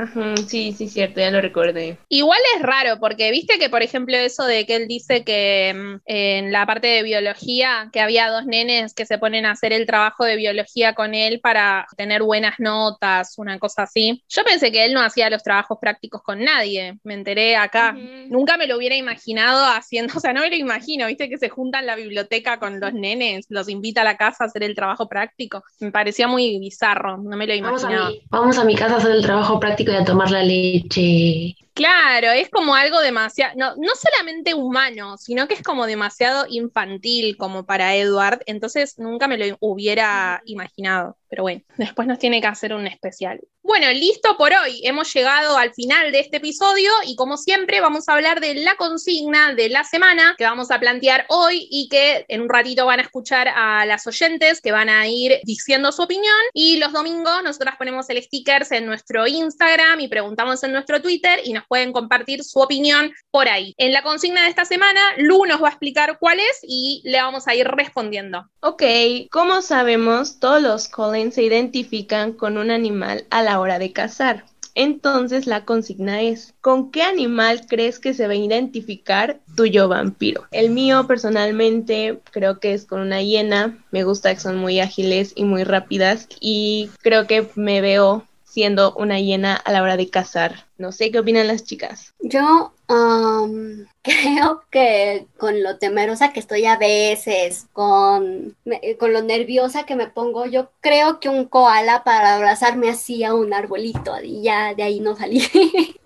sí, 0.48 0.74
sí, 0.74 0.90
cierto, 0.90 1.22
ya 1.22 1.32
lo 1.32 1.40
recordé. 1.40 1.98
Igual 2.10 2.40
es 2.58 2.62
raro, 2.62 3.00
porque 3.00 3.32
viste 3.32 3.58
que, 3.58 3.70
por 3.70 3.82
ejemplo, 3.82 4.18
eso 4.18 4.44
de 4.44 4.66
que 4.66 4.76
él 4.76 4.88
dice 4.90 5.24
que 5.24 5.74
mm, 5.74 6.02
en 6.06 6.52
la 6.52 6.66
parte 6.66 6.88
de 6.88 7.04
biología, 7.04 7.90
que 7.94 8.02
había 8.02 8.30
dos 8.30 8.46
nenes 8.46 8.94
que 8.94 9.06
se 9.06 9.18
ponen 9.18 9.46
a 9.46 9.52
hacer 9.52 9.72
el 9.72 9.86
trabajo 9.86 10.26
de 10.26 10.36
biología 10.36 10.94
con 10.94 11.14
él 11.14 11.40
para 11.40 11.88
tener 11.96 12.22
buenas 12.22 12.56
notas, 12.60 13.38
una 13.38 13.60
cosa 13.60 13.84
así. 13.84 14.22
Yo 14.28 14.44
pensé 14.44 14.74
que 14.74 14.84
él 14.84 14.94
no 14.94 15.02
hacía 15.02 15.30
los 15.30 15.42
trabajos 15.42 15.78
prácticos 15.80 16.22
con 16.22 16.44
nadie, 16.44 17.00
me 17.06 17.14
enteré 17.14 17.56
acá. 17.56 17.94
Nunca 18.28 18.58
me 18.58 18.68
lo 18.68 18.76
hubiera 18.76 18.98
imaginado 18.98 19.64
haciendo, 19.68 20.14
o 20.18 20.20
sea, 20.20 20.34
no 20.34 20.42
me 20.42 20.50
lo 20.50 20.58
imagino, 20.58 21.08
viste 21.08 21.30
que 21.30 21.38
se 21.38 21.48
juntan 21.48 21.86
la 21.86 21.96
biblioteca 21.96 22.60
con 22.60 22.82
los 22.82 22.94
nenes, 22.94 23.46
los 23.48 23.70
invita 23.70 24.02
a 24.02 24.04
la 24.04 24.18
casa 24.18 24.44
a 24.44 24.48
hacer 24.48 24.64
el 24.64 24.76
trabajo 24.76 25.08
práctico. 25.08 25.64
Me 25.80 25.94
parecía 25.94 26.28
muy 26.28 26.60
bizarro, 26.60 27.16
no 27.20 27.38
me 27.38 27.48
lo 27.48 27.54
imaginaba. 27.54 28.12
Vamos 28.30 28.58
a 28.58 28.66
mi 28.66 28.76
casa 28.76 28.96
a 28.96 28.98
hacer 28.98 29.12
el 29.12 29.22
trabajo 29.24 29.60
práctico 29.60 29.92
y 29.92 29.96
a 29.96 30.06
tomar 30.06 30.32
la 30.32 30.44
leche. 30.44 31.56
Claro, 31.78 32.32
es 32.32 32.50
como 32.50 32.74
algo 32.74 33.00
demasiado, 33.02 33.54
no, 33.56 33.76
no 33.76 33.92
solamente 33.94 34.56
humano, 34.56 35.16
sino 35.18 35.48
que 35.48 35.54
es 35.54 35.62
como 35.62 35.86
demasiado 35.86 36.48
infantil 36.50 37.38
como 37.38 37.68
para 37.68 37.96
Edward, 37.96 38.42
entonces 38.48 38.98
nunca 38.98 39.28
me 39.28 39.38
lo 39.38 39.56
hubiera 39.60 40.42
imaginado. 40.46 41.18
Pero 41.30 41.44
bueno, 41.44 41.62
después 41.78 42.08
nos 42.08 42.18
tiene 42.18 42.42
que 42.42 42.48
hacer 42.48 42.74
un 42.74 42.88
especial. 42.88 43.42
Bueno, 43.62 43.92
listo 43.92 44.38
por 44.38 44.54
hoy. 44.54 44.80
Hemos 44.86 45.14
llegado 45.14 45.58
al 45.58 45.74
final 45.74 46.14
de 46.14 46.22
este 46.22 46.38
episodio 46.38 46.90
y 47.06 47.18
como 47.18 47.36
siempre 47.36 47.82
vamos 47.82 48.08
a 48.08 48.14
hablar 48.14 48.40
de 48.40 48.54
la 48.54 48.76
consigna 48.78 49.54
de 49.54 49.68
la 49.68 49.84
semana 49.84 50.36
que 50.38 50.46
vamos 50.46 50.72
a 50.72 50.80
plantear 50.80 51.26
hoy 51.28 51.68
y 51.70 51.90
que 51.90 52.24
en 52.30 52.42
un 52.44 52.48
ratito 52.48 52.86
van 52.86 53.00
a 53.00 53.04
escuchar 53.04 53.50
a 53.50 53.86
las 53.86 54.08
oyentes 54.08 54.62
que 54.62 54.72
van 54.72 54.88
a 54.88 55.06
ir 55.10 55.42
diciendo 55.44 55.92
su 55.92 56.02
opinión. 56.02 56.34
Y 56.54 56.78
los 56.78 56.94
domingos 56.94 57.44
nosotras 57.44 57.76
ponemos 57.78 58.10
el 58.10 58.24
stickers 58.24 58.72
en 58.72 58.86
nuestro 58.86 59.28
Instagram 59.28 60.00
y 60.00 60.08
preguntamos 60.08 60.64
en 60.64 60.72
nuestro 60.72 61.02
Twitter 61.02 61.42
y 61.44 61.52
nos 61.52 61.67
pueden 61.68 61.92
compartir 61.92 62.44
su 62.44 62.60
opinión 62.60 63.12
por 63.32 63.48
ahí. 63.48 63.74
En 63.78 63.94
la 63.94 64.04
consigna 64.04 64.44
de 64.44 64.50
esta 64.50 64.66
semana, 64.66 65.02
Lu 65.18 65.46
nos 65.46 65.62
va 65.62 65.68
a 65.68 65.72
explicar 65.72 66.18
cuál 66.20 66.40
es 66.40 66.60
y 66.64 67.02
le 67.06 67.22
vamos 67.22 67.48
a 67.48 67.56
ir 67.56 67.68
respondiendo. 67.68 68.46
Ok, 68.62 68.84
como 69.32 69.62
sabemos, 69.62 70.40
todos 70.40 70.62
los 70.62 70.88
Collins 70.88 71.36
se 71.36 71.44
identifican 71.44 72.34
con 72.34 72.58
un 72.58 72.72
animal 72.72 73.26
a 73.30 73.42
la 73.42 73.60
hora 73.60 73.80
de 73.80 73.92
cazar. 73.92 74.46
Entonces 74.78 75.48
la 75.48 75.66
consigna 75.66 76.22
es, 76.22 76.54
¿con 76.62 76.92
qué 76.92 77.02
animal 77.02 77.66
crees 77.68 77.98
que 77.98 78.14
se 78.14 78.28
va 78.28 78.34
a 78.34 78.36
identificar 78.36 79.40
tuyo 79.56 79.88
vampiro? 79.88 80.46
El 80.52 80.70
mío 80.70 81.08
personalmente 81.08 82.20
creo 82.30 82.60
que 82.60 82.76
es 82.76 82.86
con 82.86 83.02
una 83.02 83.24
hiena, 83.24 83.84
me 83.90 84.04
gusta 84.04 84.32
que 84.36 84.40
son 84.40 84.58
muy 84.58 84.80
ágiles 84.80 85.34
y 85.36 85.46
muy 85.46 85.64
rápidas 85.64 86.28
y 86.40 86.92
creo 87.02 87.26
que 87.26 87.50
me 87.56 87.82
veo 87.82 88.28
siendo 88.44 88.94
una 88.94 89.20
hiena 89.20 89.56
a 89.56 89.72
la 89.72 89.82
hora 89.82 89.98
de 89.98 90.12
cazar. 90.12 90.67
No 90.78 90.92
sé 90.92 91.12
qué 91.12 91.20
opinan 91.20 91.48
las 91.48 91.64
chicas. 91.64 92.14
Yo 92.20 92.74
creo 94.02 94.64
que 94.72 95.28
con 95.38 95.62
lo 95.62 95.78
temerosa 95.78 96.32
que 96.32 96.40
estoy 96.40 96.66
a 96.66 96.78
veces, 96.78 97.68
con, 97.74 98.56
con 98.98 99.14
lo 99.14 99.22
nerviosa 99.22 99.86
que 99.86 99.96
me 99.96 100.08
pongo, 100.08 100.46
yo 100.46 100.72
creo 100.80 101.20
que 101.20 101.30
un 101.30 101.46
koala 101.46 102.04
para 102.04 102.36
abrazarme 102.36 102.90
así 102.90 103.24
a 103.24 103.34
un 103.34 103.54
arbolito 103.54 104.16
y 104.24 104.42
ya 104.44 104.74
de 104.74 104.84
ahí 104.84 105.00
no 105.00 105.16
salí. 105.16 105.40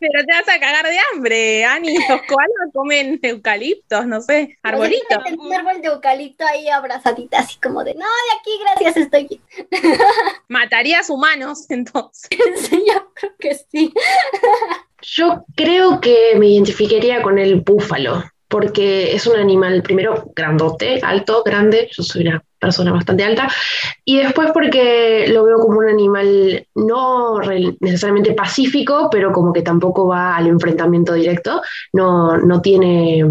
Pero 0.00 0.24
te 0.24 0.32
vas 0.32 0.48
a 0.48 0.60
cagar 0.60 0.86
de 0.86 0.98
hambre, 1.12 1.64
Ani. 1.64 1.96
Los 2.08 2.22
koalas 2.22 2.72
comen 2.72 3.18
eucaliptos, 3.22 4.06
no 4.06 4.20
sé, 4.20 4.56
arbolitos. 4.62 5.18
Un 5.38 5.52
árbol 5.52 5.82
de 5.82 5.88
eucalipto 5.88 6.46
ahí 6.46 6.68
abrazadita, 6.68 7.40
así 7.40 7.58
como 7.60 7.84
de, 7.84 7.94
no, 7.94 8.04
de 8.04 8.38
aquí, 8.40 8.58
gracias, 8.60 8.96
estoy 8.96 9.26
bien. 9.28 9.42
Matarías 10.48 11.10
humanos 11.10 11.66
entonces. 11.68 12.28
Sí, 12.56 12.84
yo 12.86 13.12
creo 13.14 13.32
que 13.38 13.54
sí. 13.54 13.92
Yo 15.02 15.44
creo 15.54 16.00
que 16.00 16.34
me 16.38 16.48
identificaría 16.48 17.22
con 17.22 17.38
el 17.38 17.60
búfalo, 17.60 18.22
porque 18.48 19.14
es 19.14 19.26
un 19.26 19.36
animal, 19.36 19.82
primero, 19.82 20.30
grandote, 20.34 21.00
alto, 21.02 21.42
grande, 21.44 21.88
yo 21.92 22.02
soy 22.02 22.26
una 22.26 22.42
persona 22.58 22.92
bastante 22.92 23.24
alta, 23.24 23.48
y 24.04 24.18
después 24.18 24.50
porque 24.52 25.26
lo 25.28 25.44
veo 25.44 25.58
como 25.58 25.78
un 25.78 25.88
animal 25.88 26.66
no 26.74 27.40
necesariamente 27.80 28.32
pacífico, 28.32 29.08
pero 29.10 29.32
como 29.32 29.52
que 29.52 29.62
tampoco 29.62 30.08
va 30.08 30.36
al 30.36 30.46
enfrentamiento 30.46 31.12
directo, 31.14 31.60
no, 31.92 32.38
no 32.38 32.60
tiene 32.60 33.24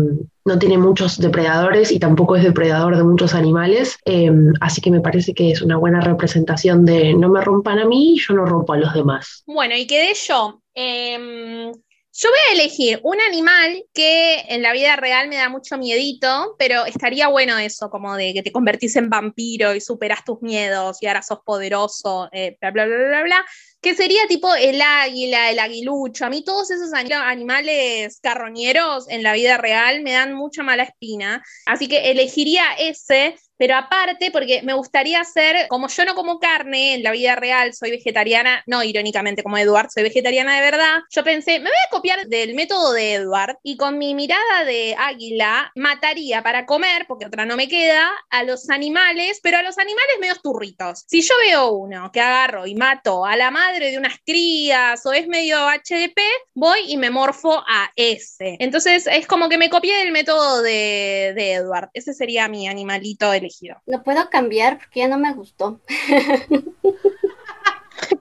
no 0.46 0.60
tiene 0.60 0.78
muchos 0.78 1.20
depredadores 1.20 1.92
y 1.92 1.98
tampoco 1.98 2.36
es 2.36 2.44
depredador 2.44 2.96
de 2.96 3.04
muchos 3.04 3.34
animales, 3.34 3.98
em, 4.06 4.54
así 4.62 4.80
que 4.80 4.92
me 4.92 5.02
parece 5.02 5.34
que 5.34 5.50
es 5.50 5.62
una 5.62 5.78
buena 5.78 6.02
representación 6.02 6.86
de 6.86 7.16
no 7.16 7.30
me 7.30 7.42
rompan 7.42 7.80
a 7.80 7.86
mí, 7.86 8.18
yo 8.20 8.36
no 8.36 8.46
rompo 8.46 8.74
a 8.74 8.78
los 8.78 8.94
demás. 8.94 9.44
Bueno, 9.48 9.76
y 9.76 9.88
quedé 9.88 10.14
yo. 10.14 10.62
Em, 10.76 11.72
yo 12.18 12.30
voy 12.30 12.40
a 12.50 12.62
elegir 12.62 13.02
un 13.04 13.20
animal 13.20 13.84
que 13.94 14.46
en 14.48 14.62
la 14.62 14.72
vida 14.72 14.96
real 14.96 15.28
me 15.28 15.36
da 15.36 15.50
mucho 15.50 15.78
miedito, 15.78 16.56
pero 16.58 16.86
estaría 16.86 17.28
bueno 17.28 17.58
eso, 17.58 17.90
como 17.90 18.16
de 18.16 18.34
que 18.34 18.42
te 18.42 18.54
convertís 18.54 18.96
en 18.96 19.10
vampiro 19.10 19.76
y 19.76 19.82
superas 19.82 20.24
tus 20.24 20.42
miedos 20.42 20.98
y 21.02 21.08
ahora 21.08 21.22
sos 21.22 21.40
poderoso, 21.46 22.30
eh, 22.32 22.58
bla, 22.62 22.72
bla, 22.72 22.86
bla, 22.86 22.96
bla, 22.96 23.24
bla 23.24 23.46
que 23.86 23.94
sería 23.94 24.26
tipo 24.28 24.56
el 24.56 24.82
águila, 24.82 25.52
el 25.52 25.60
aguilucho. 25.60 26.26
A 26.26 26.30
mí 26.30 26.44
todos 26.44 26.72
esos 26.72 26.92
animales 26.92 28.20
carroñeros 28.20 29.08
en 29.10 29.22
la 29.22 29.34
vida 29.34 29.58
real 29.58 30.02
me 30.02 30.14
dan 30.14 30.34
mucha 30.34 30.64
mala 30.64 30.82
espina, 30.82 31.44
así 31.68 31.88
que 31.88 32.10
elegiría 32.10 32.64
ese, 32.80 33.36
pero 33.58 33.76
aparte 33.76 34.32
porque 34.32 34.62
me 34.64 34.74
gustaría 34.74 35.24
ser, 35.24 35.68
como 35.68 35.88
yo 35.88 36.06
no 36.06 36.16
como 36.16 36.40
carne 36.40 36.96
en 36.96 37.04
la 37.04 37.12
vida 37.12 37.36
real, 37.36 37.74
soy 37.74 37.92
vegetariana, 37.92 38.64
no 38.68 38.84
irónicamente 38.84 39.44
como 39.44 39.58
Edward, 39.58 39.90
soy 39.92 40.04
vegetariana 40.04 40.56
de 40.56 40.62
verdad, 40.62 41.00
yo 41.10 41.24
pensé, 41.24 41.60
me 41.60 41.66
voy 41.70 41.80
a 41.88 41.92
copiar 41.92 42.28
del 42.28 42.56
método 42.56 42.94
de 42.94 43.14
Edward 43.14 43.58
y 43.64 43.78
con 43.78 43.98
mi 43.98 44.16
mirada 44.16 44.64
de 44.66 44.96
águila 44.98 45.72
mataría 45.76 46.44
para 46.44 46.66
comer, 46.66 47.06
porque 47.08 47.26
otra 47.26 47.46
no 47.46 47.56
me 47.56 47.68
queda, 47.68 48.12
a 48.30 48.44
los 48.44 48.70
animales, 48.70 49.40
pero 49.42 49.58
a 49.58 49.62
los 49.62 49.78
animales 49.78 50.16
medio 50.20 50.36
turritos. 50.36 51.04
Si 51.08 51.22
yo 51.22 51.34
veo 51.48 51.72
uno 51.72 52.12
que 52.12 52.22
agarro 52.22 52.68
y 52.68 52.76
mato 52.76 53.26
a 53.26 53.36
la 53.36 53.52
madre, 53.52 53.92
de 53.92 53.98
unas 53.98 54.18
crías 54.26 55.06
o 55.06 55.14
es 55.14 55.28
medio 55.28 55.58
HDP, 55.68 56.20
voy 56.54 56.80
y 56.88 56.98
me 56.98 57.10
morfo 57.10 57.64
a 57.68 57.92
ese. 57.96 58.58
Entonces 58.60 59.08
es 59.08 59.28
como 59.28 59.50
que 59.50 59.58
me 59.58 59.70
copié 59.70 59.98
del 59.98 60.12
método 60.12 60.62
de, 60.62 61.34
de. 61.36 61.66
Ese 61.94 62.14
sería 62.14 62.48
mi 62.48 62.68
animalito 62.68 63.34
elegido. 63.46 63.82
Lo 63.86 64.04
puedo 64.04 64.30
cambiar 64.30 64.80
porque 64.80 65.02
ya 65.02 65.08
no 65.08 65.18
me 65.18 65.34
gustó. 65.34 65.80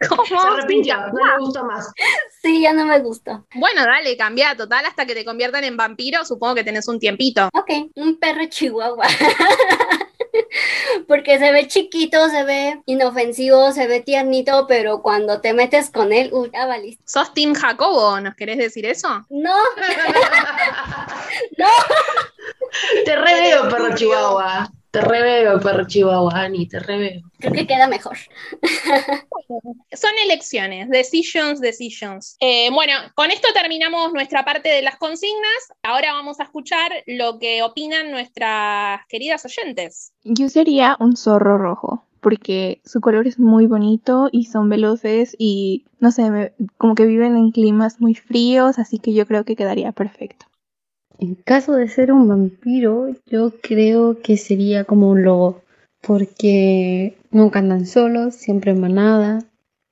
¿Cómo? 0.08 0.24
Se 0.24 0.36
arrepintió, 0.36 0.96
no 0.96 1.24
me 1.24 1.38
gustó 1.38 1.64
más. 1.64 1.90
Sí, 2.42 2.62
ya 2.62 2.72
no 2.72 2.86
me 2.86 2.98
gustó. 3.00 3.46
Bueno, 3.54 3.84
dale, 3.84 4.16
cambia 4.16 4.56
total 4.56 4.86
hasta 4.86 5.06
que 5.06 5.14
te 5.14 5.24
conviertan 5.24 5.64
en 5.64 5.76
vampiro, 5.76 6.24
supongo 6.24 6.56
que 6.56 6.64
tenés 6.64 6.88
un 6.88 6.98
tiempito. 6.98 7.48
Ok, 7.52 7.70
un 7.96 8.18
perro 8.18 8.46
chihuahua. 8.48 9.06
Porque 11.08 11.38
se 11.38 11.52
ve 11.52 11.68
chiquito, 11.68 12.28
se 12.28 12.44
ve 12.44 12.82
inofensivo, 12.86 13.72
se 13.72 13.86
ve 13.86 14.00
tiernito, 14.00 14.66
pero 14.66 15.02
cuando 15.02 15.40
te 15.40 15.52
metes 15.52 15.90
con 15.90 16.12
él, 16.12 16.30
uy, 16.32 16.50
ya 16.52 16.66
valiste. 16.66 17.02
¿Sos 17.06 17.32
Tim 17.34 17.54
Jacobo? 17.54 18.20
¿Nos 18.20 18.34
querés 18.34 18.58
decir 18.58 18.86
eso? 18.86 19.24
No. 19.30 19.54
no. 21.58 21.68
Te 23.04 23.16
reveo, 23.16 23.68
perro 23.68 23.94
chihuahua. 23.94 24.70
Te 24.95 25.01
reveo, 25.01 25.59
perro 25.59 25.84
chihuahua, 25.88 26.42
Ani, 26.42 26.68
te 26.68 26.78
reveo. 26.78 27.22
Creo 27.40 27.53
que 27.53 27.66
queda 27.66 27.88
mejor. 27.88 28.16
Son 29.92 30.12
elecciones, 30.24 30.88
decisions, 30.88 31.61
decisions. 31.61 32.36
Eh, 32.38 32.70
bueno, 32.70 32.92
con 33.16 33.32
esto 33.32 33.49
terminamos 33.53 34.12
nuestra 34.12 34.45
parte 34.45 34.68
de 34.68 34.82
las 34.82 34.95
consignas. 34.95 35.72
Ahora 35.82 36.12
vamos 36.12 36.38
a 36.38 36.45
escuchar 36.45 36.92
lo 37.07 37.40
que 37.40 37.64
opinan 37.64 38.12
nuestras 38.12 39.01
queridas 39.09 39.45
oyentes. 39.45 40.12
Yo 40.22 40.49
sería 40.49 40.97
un 41.01 41.16
zorro 41.16 41.59
rojo 41.59 42.07
porque 42.20 42.80
su 42.84 43.01
color 43.01 43.26
es 43.26 43.40
muy 43.40 43.66
bonito 43.66 44.28
y 44.30 44.45
son 44.45 44.68
veloces 44.68 45.34
y 45.40 45.86
no 45.99 46.12
sé, 46.12 46.55
como 46.78 46.95
que 46.95 47.05
viven 47.05 47.36
en 47.36 47.51
climas 47.51 48.01
muy 48.01 48.14
fríos, 48.14 48.78
así 48.78 49.01
que 49.01 49.12
yo 49.12 49.26
creo 49.26 49.45
que 49.45 49.57
quedaría 49.57 49.90
perfecto. 49.90 50.47
En 51.18 51.34
caso 51.34 51.72
de 51.72 51.88
ser 51.88 52.12
un 52.12 52.28
vampiro, 52.28 53.08
yo 53.26 53.52
creo 53.62 54.20
que 54.20 54.36
sería 54.36 54.84
como 54.84 55.10
un 55.10 55.22
lobo, 55.22 55.62
porque 56.00 57.16
nunca 57.30 57.60
andan 57.60 57.86
solos, 57.86 58.34
siempre 58.34 58.72
en 58.72 58.80
manada, 58.80 59.44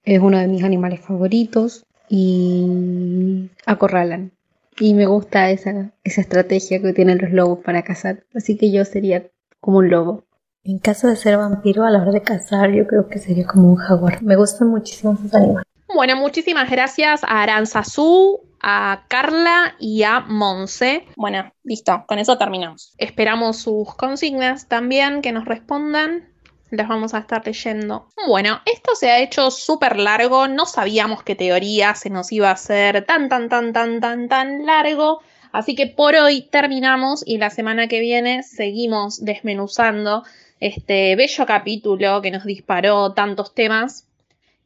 es 0.04 0.20
uno 0.20 0.38
de 0.38 0.48
mis 0.48 0.64
animales 0.64 1.00
favoritos 1.00 1.84
y 2.08 3.48
acorralan. 3.66 4.32
Y 4.78 4.94
me 4.94 5.06
gusta 5.06 5.50
esa, 5.50 5.92
esa 6.02 6.20
estrategia 6.22 6.80
que 6.80 6.92
tienen 6.92 7.18
los 7.18 7.30
lobos 7.30 7.60
para 7.60 7.82
cazar, 7.82 8.24
así 8.34 8.56
que 8.56 8.72
yo 8.72 8.84
sería 8.84 9.24
como 9.60 9.78
un 9.78 9.90
lobo. 9.90 10.24
En 10.64 10.78
caso 10.78 11.08
de 11.08 11.16
ser 11.16 11.36
vampiro, 11.36 11.84
a 11.84 11.90
la 11.90 12.00
hora 12.00 12.12
de 12.12 12.22
cazar, 12.22 12.70
yo 12.70 12.86
creo 12.86 13.08
que 13.08 13.18
sería 13.18 13.46
como 13.46 13.70
un 13.70 13.76
jaguar. 13.76 14.22
Me 14.22 14.36
gustan 14.36 14.68
muchísimo 14.68 15.12
esos 15.12 15.34
animales. 15.34 15.66
Bueno, 15.94 16.16
muchísimas 16.16 16.70
gracias 16.70 17.22
a 17.24 17.42
Aranzazú, 17.42 18.40
a 18.62 19.04
Carla 19.08 19.74
y 19.78 20.04
a 20.04 20.20
Monse. 20.20 21.06
Bueno, 21.16 21.52
listo, 21.64 22.04
con 22.06 22.18
eso 22.18 22.38
terminamos. 22.38 22.94
Esperamos 22.96 23.58
sus 23.58 23.94
consignas 23.96 24.68
también, 24.68 25.20
que 25.20 25.32
nos 25.32 25.44
respondan. 25.44 26.28
las 26.70 26.88
vamos 26.88 27.12
a 27.12 27.18
estar 27.18 27.44
leyendo. 27.44 28.08
Bueno, 28.26 28.60
esto 28.64 28.94
se 28.94 29.10
ha 29.10 29.20
hecho 29.20 29.50
súper 29.50 29.98
largo, 29.98 30.48
no 30.48 30.64
sabíamos 30.64 31.22
qué 31.22 31.34
teoría 31.34 31.94
se 31.94 32.08
nos 32.08 32.32
iba 32.32 32.48
a 32.48 32.52
hacer 32.52 33.04
tan, 33.04 33.28
tan, 33.28 33.48
tan, 33.48 33.72
tan, 33.72 34.00
tan, 34.00 34.28
tan 34.28 34.64
largo. 34.64 35.20
Así 35.50 35.74
que 35.74 35.86
por 35.86 36.14
hoy 36.14 36.42
terminamos 36.42 37.22
y 37.26 37.36
la 37.36 37.50
semana 37.50 37.88
que 37.88 38.00
viene 38.00 38.42
seguimos 38.42 39.22
desmenuzando 39.22 40.22
este 40.60 41.14
bello 41.16 41.44
capítulo 41.44 42.22
que 42.22 42.30
nos 42.30 42.44
disparó 42.44 43.12
tantos 43.12 43.54
temas 43.54 44.06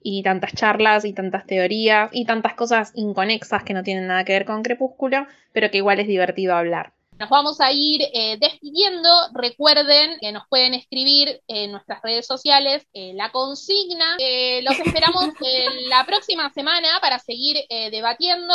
y 0.08 0.22
tantas 0.22 0.54
charlas 0.54 1.04
y 1.04 1.12
tantas 1.12 1.46
teorías 1.46 2.10
y 2.12 2.26
tantas 2.26 2.54
cosas 2.54 2.92
inconexas 2.94 3.64
que 3.64 3.74
no 3.74 3.82
tienen 3.82 4.06
nada 4.06 4.24
que 4.24 4.34
ver 4.34 4.44
con 4.44 4.62
Crepúsculo, 4.62 5.26
pero 5.52 5.68
que 5.68 5.78
igual 5.78 5.98
es 5.98 6.06
divertido 6.06 6.54
hablar. 6.54 6.92
Nos 7.18 7.28
vamos 7.28 7.60
a 7.60 7.72
ir 7.72 8.02
eh, 8.14 8.36
despidiendo. 8.38 9.10
Recuerden 9.34 10.16
que 10.20 10.30
nos 10.30 10.44
pueden 10.48 10.74
escribir 10.74 11.40
en 11.48 11.72
nuestras 11.72 12.00
redes 12.02 12.24
sociales 12.24 12.86
eh, 12.92 13.14
la 13.14 13.32
consigna. 13.32 14.16
Eh, 14.20 14.62
los 14.62 14.78
esperamos 14.78 15.24
la 15.88 16.04
próxima 16.06 16.52
semana 16.52 16.88
para 17.00 17.18
seguir 17.18 17.56
debatiendo. 17.68 18.54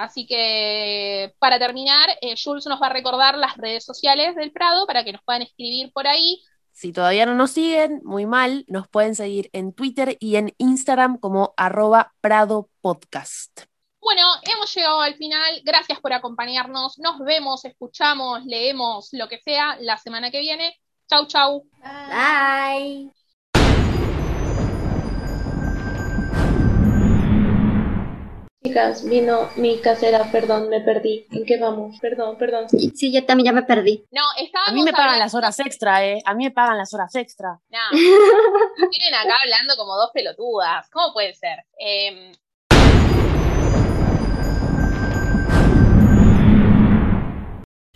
así 0.00 0.26
que 0.26 1.34
para 1.38 1.60
terminar, 1.60 2.08
Jules 2.42 2.66
nos 2.66 2.82
va 2.82 2.86
a 2.86 2.92
recordar 2.92 3.38
las 3.38 3.56
redes 3.58 3.84
sociales 3.84 4.34
del 4.34 4.50
Prado 4.50 4.88
para 4.88 5.04
que 5.04 5.12
nos 5.12 5.22
puedan 5.22 5.42
escribir 5.42 5.92
por 5.92 6.08
ahí. 6.08 6.42
Si 6.74 6.92
todavía 6.92 7.24
no 7.24 7.36
nos 7.36 7.52
siguen, 7.52 8.00
muy 8.04 8.26
mal, 8.26 8.64
nos 8.66 8.88
pueden 8.88 9.14
seguir 9.14 9.48
en 9.52 9.72
Twitter 9.72 10.16
y 10.18 10.34
en 10.34 10.54
Instagram 10.58 11.18
como 11.18 11.54
arroba 11.56 12.12
Prado 12.20 12.68
Podcast. 12.80 13.62
Bueno, 14.00 14.22
hemos 14.42 14.74
llegado 14.74 15.00
al 15.00 15.14
final. 15.14 15.62
Gracias 15.64 16.00
por 16.00 16.12
acompañarnos. 16.12 16.98
Nos 16.98 17.20
vemos, 17.20 17.64
escuchamos, 17.64 18.44
leemos, 18.44 19.10
lo 19.12 19.28
que 19.28 19.38
sea, 19.38 19.76
la 19.80 19.96
semana 19.98 20.32
que 20.32 20.40
viene. 20.40 20.76
Chau, 21.08 21.26
chau. 21.28 21.64
Bye. 21.80 23.23
Chicas, 28.66 29.04
vino 29.04 29.50
mi 29.56 29.78
casera, 29.78 30.30
perdón, 30.32 30.70
me 30.70 30.80
perdí. 30.80 31.26
¿En 31.32 31.44
qué 31.44 31.58
vamos? 31.58 31.98
Perdón, 32.00 32.38
perdón. 32.38 32.66
Sí, 32.70 33.12
yo 33.12 33.22
también 33.26 33.44
ya 33.44 33.52
me 33.52 33.62
perdí. 33.62 34.06
No, 34.10 34.22
estábamos 34.38 34.70
A 34.70 34.72
mí 34.72 34.82
me 34.82 34.90
pagan 34.92 35.06
hablando- 35.08 35.24
las 35.24 35.34
horas 35.34 35.60
extra, 35.60 36.02
¿eh? 36.06 36.22
A 36.24 36.32
mí 36.34 36.44
me 36.44 36.50
pagan 36.50 36.78
las 36.78 36.94
horas 36.94 37.14
extra. 37.14 37.60
No, 37.68 37.78
tienen 38.90 39.14
acá 39.14 39.36
hablando 39.42 39.76
como 39.76 39.94
dos 39.96 40.10
pelotudas. 40.14 40.88
¿Cómo 40.90 41.12
puede 41.12 41.34
ser? 41.34 41.58
Em, 41.78 42.32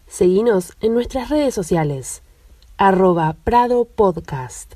Seguinos 0.07 0.73
en 0.81 0.95
nuestras 0.95 1.29
redes 1.29 1.55
sociales. 1.55 2.23
Arroba 2.77 3.37
Prado 3.45 3.85
Podcast. 3.85 4.75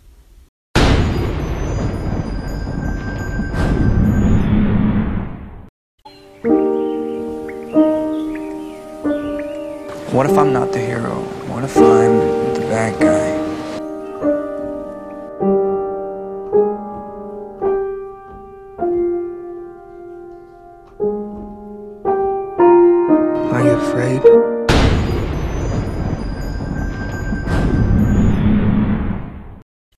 What 10.12 10.28
if 10.28 10.36
I'm 10.36 10.52
not 10.52 10.72
the 10.72 10.78
hero? 10.78 11.22
What 11.48 11.64
if 11.64 11.74
I'm 11.78 12.18
the 12.52 12.60
bad 12.68 13.00
guy? 13.00 13.32
Are 23.52 23.62
you 23.64 23.70
afraid? 23.70 24.61